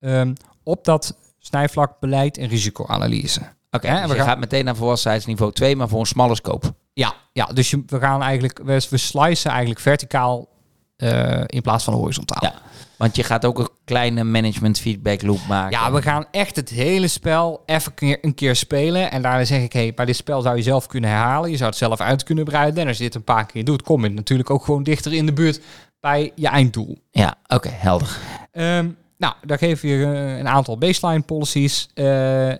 um, 0.00 0.32
op 0.62 0.84
dat 0.84 1.16
snijvlak 1.38 2.00
beleid 2.00 2.38
en 2.38 2.48
risicoanalyse. 2.48 3.40
Oké, 3.40 3.86
okay, 3.86 4.00
dus 4.00 4.10
we 4.10 4.16
gaan... 4.16 4.26
gaat 4.26 4.38
meteen 4.38 4.64
naar 4.64 4.76
volwassenheidsniveau 4.76 5.52
2, 5.52 5.76
maar 5.76 5.88
voor 5.88 6.00
een 6.00 6.06
smalle 6.06 6.34
scope. 6.34 6.74
Ja, 6.92 7.14
ja 7.32 7.44
dus 7.44 7.70
je, 7.70 7.82
we 7.86 7.98
gaan 7.98 8.22
eigenlijk, 8.22 8.60
we, 8.64 8.86
we 8.90 8.96
slicen 8.96 9.50
eigenlijk 9.50 9.80
verticaal 9.80 10.48
uh, 10.96 11.42
in 11.46 11.62
plaats 11.62 11.84
van 11.84 11.94
horizontaal. 11.94 12.50
Ja, 12.50 12.54
want 12.96 13.16
je 13.16 13.22
gaat 13.22 13.44
ook 13.44 13.58
een 13.58 13.68
kleine 13.84 14.24
management 14.24 14.78
feedback 14.78 15.22
loop 15.22 15.46
maken. 15.48 15.78
Ja, 15.78 15.92
we 15.92 16.02
gaan 16.02 16.26
echt 16.30 16.56
het 16.56 16.68
hele 16.68 17.08
spel 17.08 17.62
even 17.66 17.94
keer, 17.94 18.18
een 18.20 18.34
keer 18.34 18.56
spelen. 18.56 19.10
En 19.10 19.22
daar 19.22 19.46
zeg 19.46 19.62
ik, 19.62 19.72
hey, 19.72 19.94
bij 19.94 20.04
dit 20.04 20.16
spel 20.16 20.42
zou 20.42 20.56
je 20.56 20.62
zelf 20.62 20.86
kunnen 20.86 21.10
herhalen. 21.10 21.50
Je 21.50 21.56
zou 21.56 21.68
het 21.68 21.78
zelf 21.78 22.00
uit 22.00 22.22
kunnen 22.22 22.44
breiden. 22.44 22.82
En 22.82 22.88
als 22.88 22.96
je 22.96 23.02
dit 23.02 23.14
een 23.14 23.24
paar 23.24 23.46
keer 23.46 23.64
doet, 23.64 23.82
kom 23.82 24.04
je 24.04 24.10
natuurlijk 24.10 24.50
ook 24.50 24.64
gewoon 24.64 24.82
dichter 24.82 25.12
in 25.12 25.26
de 25.26 25.32
buurt 25.32 25.60
bij 26.00 26.32
je 26.34 26.48
einddoel. 26.48 26.98
Ja, 27.10 27.34
oké, 27.42 27.54
okay, 27.54 27.72
helder. 27.78 28.18
Um, 28.52 28.96
Nou, 29.22 29.34
daar 29.46 29.58
geven 29.58 29.88
we 29.88 29.94
uh, 29.94 30.38
een 30.38 30.48
aantal 30.48 30.78
baseline 30.78 31.22
policies. 31.22 31.88
Uh, 31.94 32.48
uh, 32.50 32.56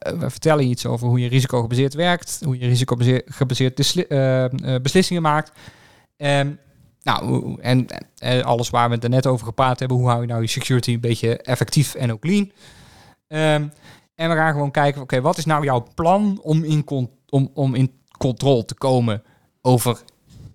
we 0.00 0.30
vertellen 0.30 0.66
iets 0.66 0.86
over 0.86 1.08
hoe 1.08 1.20
je 1.20 1.28
risicogebaseerd 1.28 1.94
werkt, 1.94 2.40
hoe 2.44 2.58
je 2.58 2.66
risicogebaseerd 2.66 3.74
beslissingen 4.82 5.22
maakt. 5.22 5.52
Um, 6.16 6.58
nou, 7.02 7.56
en, 7.60 7.86
alles 8.42 8.70
waar 8.70 8.88
we 8.88 8.94
het 8.94 9.08
net 9.08 9.26
over 9.26 9.46
gepraat 9.46 9.78
hebben, 9.78 9.96
hoe 9.96 10.08
hou 10.08 10.20
je 10.20 10.26
nou 10.26 10.40
je 10.40 10.48
security 10.48 10.92
een 10.92 11.00
beetje 11.00 11.36
effectief 11.36 11.94
en 11.94 12.12
ook 12.12 12.24
lean. 12.24 12.52
Um, 13.28 13.72
en 14.14 14.28
we 14.28 14.34
gaan 14.34 14.52
gewoon 14.52 14.70
kijken, 14.70 15.02
oké, 15.02 15.20
wat 15.20 15.38
is 15.38 15.44
nou 15.44 15.64
jouw 15.64 15.86
plan 15.94 16.40
om 16.42 16.64
in, 16.64 16.86
om, 17.28 17.50
om 17.54 17.74
in 17.74 17.92
controle 18.18 18.64
te 18.64 18.74
komen 18.74 19.22
over 19.60 20.02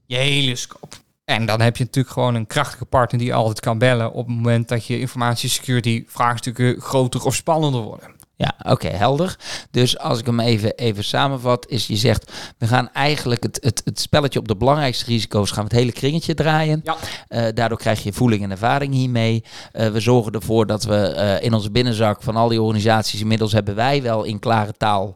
je 0.05 0.15
hele 0.15 0.55
scope? 0.55 0.95
En 1.29 1.45
dan 1.45 1.61
heb 1.61 1.77
je 1.77 1.83
natuurlijk 1.83 2.13
gewoon 2.13 2.35
een 2.35 2.47
krachtige 2.47 2.85
partner 2.85 3.19
die 3.19 3.29
je 3.29 3.33
altijd 3.33 3.59
kan 3.59 3.77
bellen 3.77 4.11
op 4.11 4.27
het 4.27 4.35
moment 4.35 4.67
dat 4.67 4.85
je 4.85 4.99
informatiesecurity 4.99 6.03
vraagstukken 6.07 6.81
groter 6.81 7.25
of 7.25 7.35
spannender 7.35 7.81
worden. 7.81 8.15
Ja, 8.35 8.53
oké, 8.71 8.87
helder. 8.87 9.35
Dus 9.71 9.97
als 9.97 10.19
ik 10.19 10.25
hem 10.25 10.39
even, 10.39 10.75
even 10.75 11.03
samenvat, 11.03 11.67
is 11.67 11.87
je 11.87 11.95
zegt, 11.95 12.31
we 12.57 12.67
gaan 12.67 12.89
eigenlijk 12.93 13.43
het, 13.43 13.59
het, 13.61 13.81
het 13.85 13.99
spelletje 13.99 14.39
op 14.39 14.47
de 14.47 14.55
belangrijkste 14.55 15.05
risico's, 15.05 15.51
gaan 15.51 15.63
we 15.63 15.69
het 15.69 15.79
hele 15.79 15.91
kringetje 15.91 16.33
draaien. 16.33 16.81
Ja. 16.83 16.95
Uh, 17.29 17.53
daardoor 17.53 17.77
krijg 17.77 18.03
je 18.03 18.13
voeling 18.13 18.43
en 18.43 18.51
ervaring 18.51 18.93
hiermee. 18.93 19.43
Uh, 19.73 19.87
we 19.87 19.99
zorgen 19.99 20.31
ervoor 20.31 20.65
dat 20.65 20.83
we 20.83 21.13
uh, 21.15 21.45
in 21.45 21.53
onze 21.53 21.71
binnenzak 21.71 22.23
van 22.23 22.35
al 22.35 22.47
die 22.47 22.61
organisaties, 22.61 23.21
inmiddels 23.21 23.51
hebben 23.51 23.75
wij 23.75 24.01
wel 24.01 24.23
in 24.23 24.39
klare 24.39 24.73
taal 24.77 25.15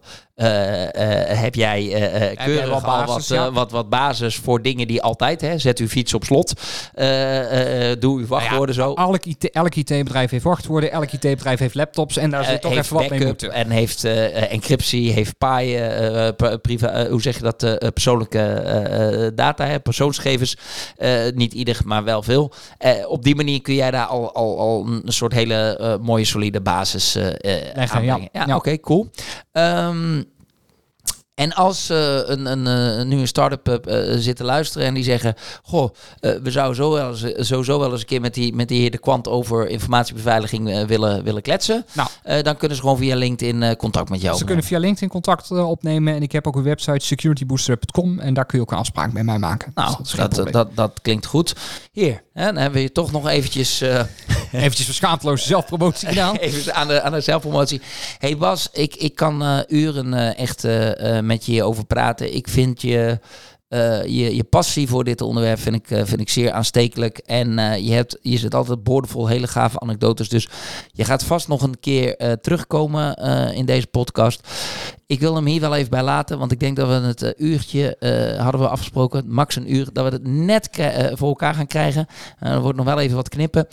heb 1.37 1.55
jij 1.55 1.83
uh, 1.83 2.45
keurig 2.45 2.83
al 2.83 3.05
wat, 3.05 3.27
ja. 3.27 3.51
wat, 3.51 3.71
wat 3.71 3.89
basis 3.89 4.35
voor 4.35 4.61
dingen 4.61 4.87
die 4.87 5.01
altijd, 5.01 5.41
hè, 5.41 5.57
zet 5.57 5.79
uw 5.79 5.87
fiets 5.87 6.13
op 6.13 6.23
slot, 6.23 6.53
doe 7.99 8.19
uw 8.19 8.27
wachtwoorden 8.27 8.75
nou 8.75 8.89
ja, 8.89 9.03
zo. 9.03 9.11
Elk, 9.11 9.25
IT, 9.25 9.51
elk 9.51 9.75
IT-bedrijf 9.75 10.31
heeft 10.31 10.43
wachtwoorden, 10.43 10.91
elk 10.91 11.11
IT-bedrijf 11.11 11.59
heeft 11.59 11.75
laptops 11.75 12.17
en 12.17 12.29
daar 12.29 12.45
zit 12.45 12.61
toch 12.61 12.75
even 12.75 12.95
wat 12.95 13.09
mee 13.09 13.25
moeten. 13.25 13.51
En 13.51 13.69
heeft 13.69 14.03
encryptie, 14.03 15.11
heeft 15.11 15.37
paaien, 15.37 16.35
priva, 16.61 17.07
hoe 17.09 17.21
zeg 17.21 17.35
je 17.35 17.43
dat, 17.43 17.93
persoonlijke 17.93 19.31
data, 19.35 19.65
hè, 19.65 19.79
persoonsgevers. 19.79 20.55
niet 21.33 21.53
ieder, 21.53 21.81
maar 21.85 22.03
wel 22.03 22.23
veel. 22.23 22.53
op 23.07 23.23
die 23.23 23.35
manier 23.35 23.61
kun 23.61 23.75
jij 23.75 23.91
daar 23.91 24.05
al, 24.05 24.33
al, 24.33 24.59
al 24.59 24.87
een 24.87 25.13
soort 25.13 25.33
hele 25.33 25.99
mooie 26.01 26.25
solide 26.25 26.61
basis 26.61 27.17
Leggen, 27.73 28.03
Ja, 28.03 28.19
ja, 28.31 28.55
oké, 28.55 28.79
cool. 28.79 29.09
Um, 29.51 30.32
En 31.35 31.53
als 31.53 31.89
uh, 31.89 31.97
een, 32.27 32.45
een, 32.45 32.99
uh, 32.99 33.05
nu 33.05 33.19
een 33.19 33.27
start-up 33.27 33.87
uh, 33.89 34.17
zit 34.17 34.35
te 34.35 34.43
luisteren 34.43 34.87
en 34.87 34.93
die 34.93 35.03
zeggen: 35.03 35.35
Goh, 35.63 35.89
we 36.19 36.51
zouden 36.51 36.75
zo 36.75 36.91
wel 36.91 37.09
eens, 37.09 37.47
sowieso 37.47 37.79
wel 37.79 37.91
eens 37.91 37.99
een 37.99 38.05
keer 38.05 38.21
met 38.21 38.33
die, 38.33 38.55
met 38.55 38.67
die 38.67 38.79
heer 38.79 38.91
De 38.91 38.97
Kwant 38.97 39.27
over 39.27 39.67
informatiebeveiliging 39.67 40.85
willen, 40.85 41.23
willen 41.23 41.41
kletsen. 41.41 41.85
Nou, 41.93 42.41
dan 42.41 42.57
kunnen 42.57 42.77
ze 42.77 42.83
gewoon 42.83 42.97
via 42.97 43.15
LinkedIn 43.15 43.75
contact 43.75 44.09
met 44.09 44.21
jou. 44.21 44.37
Ze 44.37 44.45
kunnen 44.45 44.63
via 44.63 44.79
LinkedIn 44.79 45.09
contact 45.09 45.51
opnemen. 45.51 46.15
En 46.15 46.21
ik 46.21 46.31
heb 46.31 46.47
ook 46.47 46.55
een 46.55 46.63
website 46.63 47.05
securitybooster.com 47.05 48.19
en 48.19 48.33
daar 48.33 48.45
kun 48.45 48.57
je 48.57 48.63
ook 48.63 48.71
een 48.71 48.77
afspraak 48.77 49.13
met 49.13 49.23
mij 49.23 49.39
maken. 49.39 49.71
Nou, 49.75 49.95
dus 50.01 50.11
dat, 50.11 50.35
dat, 50.35 50.51
dat, 50.51 50.75
dat, 50.75 50.99
klinkt 51.01 51.25
goed. 51.25 51.55
Hier, 51.91 52.22
hè, 52.33 52.45
dan 52.45 52.55
hebben 52.55 52.73
we 52.73 52.81
je 52.81 52.91
toch 52.91 53.11
nog 53.11 53.27
eventjes. 53.27 53.81
eventjes 54.51 54.85
verschaamteloze 54.85 55.45
zelfpromotie 55.47 56.07
gedaan. 56.13 56.35
Even 56.35 56.73
aan 56.73 56.87
de, 56.87 57.01
aan 57.01 57.11
de 57.11 57.21
zelfpromotie. 57.21 57.81
Hey 58.17 58.37
Bas, 58.37 58.69
ik, 58.71 58.95
ik 58.95 59.15
kan 59.15 59.63
uren 59.67 60.35
echt 60.35 60.67
met 61.21 61.45
je 61.45 61.63
over 61.63 61.85
praten. 61.85 62.35
Ik 62.35 62.47
vind 62.47 62.81
je, 62.81 63.19
uh, 63.73 64.03
je, 64.03 64.35
je 64.35 64.43
passie 64.43 64.87
voor 64.87 65.03
dit 65.03 65.21
onderwerp 65.21 65.59
vind 65.59 65.75
ik, 65.75 65.91
uh, 65.91 66.01
vind 66.03 66.21
ik 66.21 66.29
zeer 66.29 66.51
aanstekelijk. 66.51 67.17
En 67.17 67.59
uh, 67.59 67.77
je, 67.77 67.91
hebt, 67.91 68.17
je 68.21 68.37
zit 68.37 68.55
altijd 68.55 68.83
boordevol 68.83 69.27
hele 69.27 69.47
gave 69.47 69.79
anekdotes. 69.79 70.29
Dus 70.29 70.49
je 70.91 71.05
gaat 71.05 71.23
vast 71.23 71.47
nog 71.47 71.61
een 71.61 71.79
keer 71.79 72.37
terugkomen 72.41 73.15
in 73.55 73.65
deze 73.65 73.87
podcast. 73.87 74.47
Ik 75.05 75.19
wil 75.19 75.35
hem 75.35 75.45
hier 75.45 75.61
wel 75.61 75.75
even 75.75 75.89
bij 75.89 76.03
laten, 76.03 76.39
want 76.39 76.51
ik 76.51 76.59
denk 76.59 76.75
dat 76.75 76.87
we 76.87 76.93
het 76.93 77.33
uurtje 77.37 77.97
hadden 78.39 78.61
we 78.61 78.67
afgesproken, 78.67 79.23
max 79.27 79.55
een 79.55 79.73
uur, 79.73 79.89
dat 79.93 80.05
we 80.05 80.11
het 80.11 80.27
net 80.27 80.69
voor 81.13 81.27
elkaar 81.27 81.53
gaan 81.53 81.67
krijgen. 81.67 82.07
er 82.39 82.61
wordt 82.61 82.77
nog 82.77 82.85
wel 82.85 82.99
even 82.99 83.15
wat 83.15 83.29
knippen. 83.29 83.67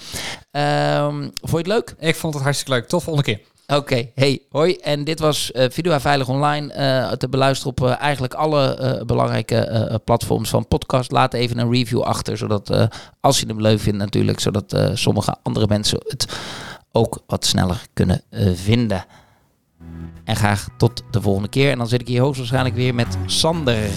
Ehm, 0.50 1.20
vond 1.20 1.50
je 1.50 1.56
het 1.56 1.66
leuk? 1.66 1.94
Ik 1.98 2.16
vond 2.16 2.34
het 2.34 2.42
hartstikke 2.42 2.72
leuk. 2.72 2.88
Tot 2.88 3.02
volgende 3.02 3.32
keer. 3.32 3.49
Oké, 3.70 4.10
hey, 4.14 4.42
hoi. 4.50 4.74
En 4.74 5.04
dit 5.04 5.20
was 5.20 5.50
uh, 5.54 5.64
Video 5.68 5.98
Veilig 5.98 6.28
Online. 6.28 6.74
Uh, 6.76 7.12
te 7.12 7.28
beluisteren 7.28 7.72
op 7.72 7.80
uh, 7.80 8.00
eigenlijk 8.00 8.34
alle 8.34 9.02
belangrijke 9.06 10.00
platforms 10.04 10.50
van 10.50 10.68
podcast. 10.68 11.10
Laat 11.10 11.34
even 11.34 11.58
een 11.58 11.72
review 11.72 12.00
achter, 12.00 12.36
zodat 12.36 12.88
als 13.20 13.40
je 13.40 13.46
hem 13.46 13.60
leuk 13.60 13.80
vindt 13.80 13.98
natuurlijk, 13.98 14.40
zodat 14.40 14.76
sommige 14.94 15.36
andere 15.42 15.66
mensen 15.68 15.98
het 16.08 16.26
ook 16.92 17.22
wat 17.26 17.44
sneller 17.44 17.86
kunnen 17.92 18.22
vinden. 18.54 19.04
En 20.24 20.36
graag 20.36 20.68
tot 20.76 21.02
de 21.10 21.20
volgende 21.20 21.48
keer. 21.48 21.70
En 21.70 21.78
dan 21.78 21.88
zit 21.88 22.00
ik 22.00 22.08
hier 22.08 22.20
hoogstwaarschijnlijk 22.20 22.74
weer 22.74 22.94
met 22.94 23.16
Sander. 23.26 23.90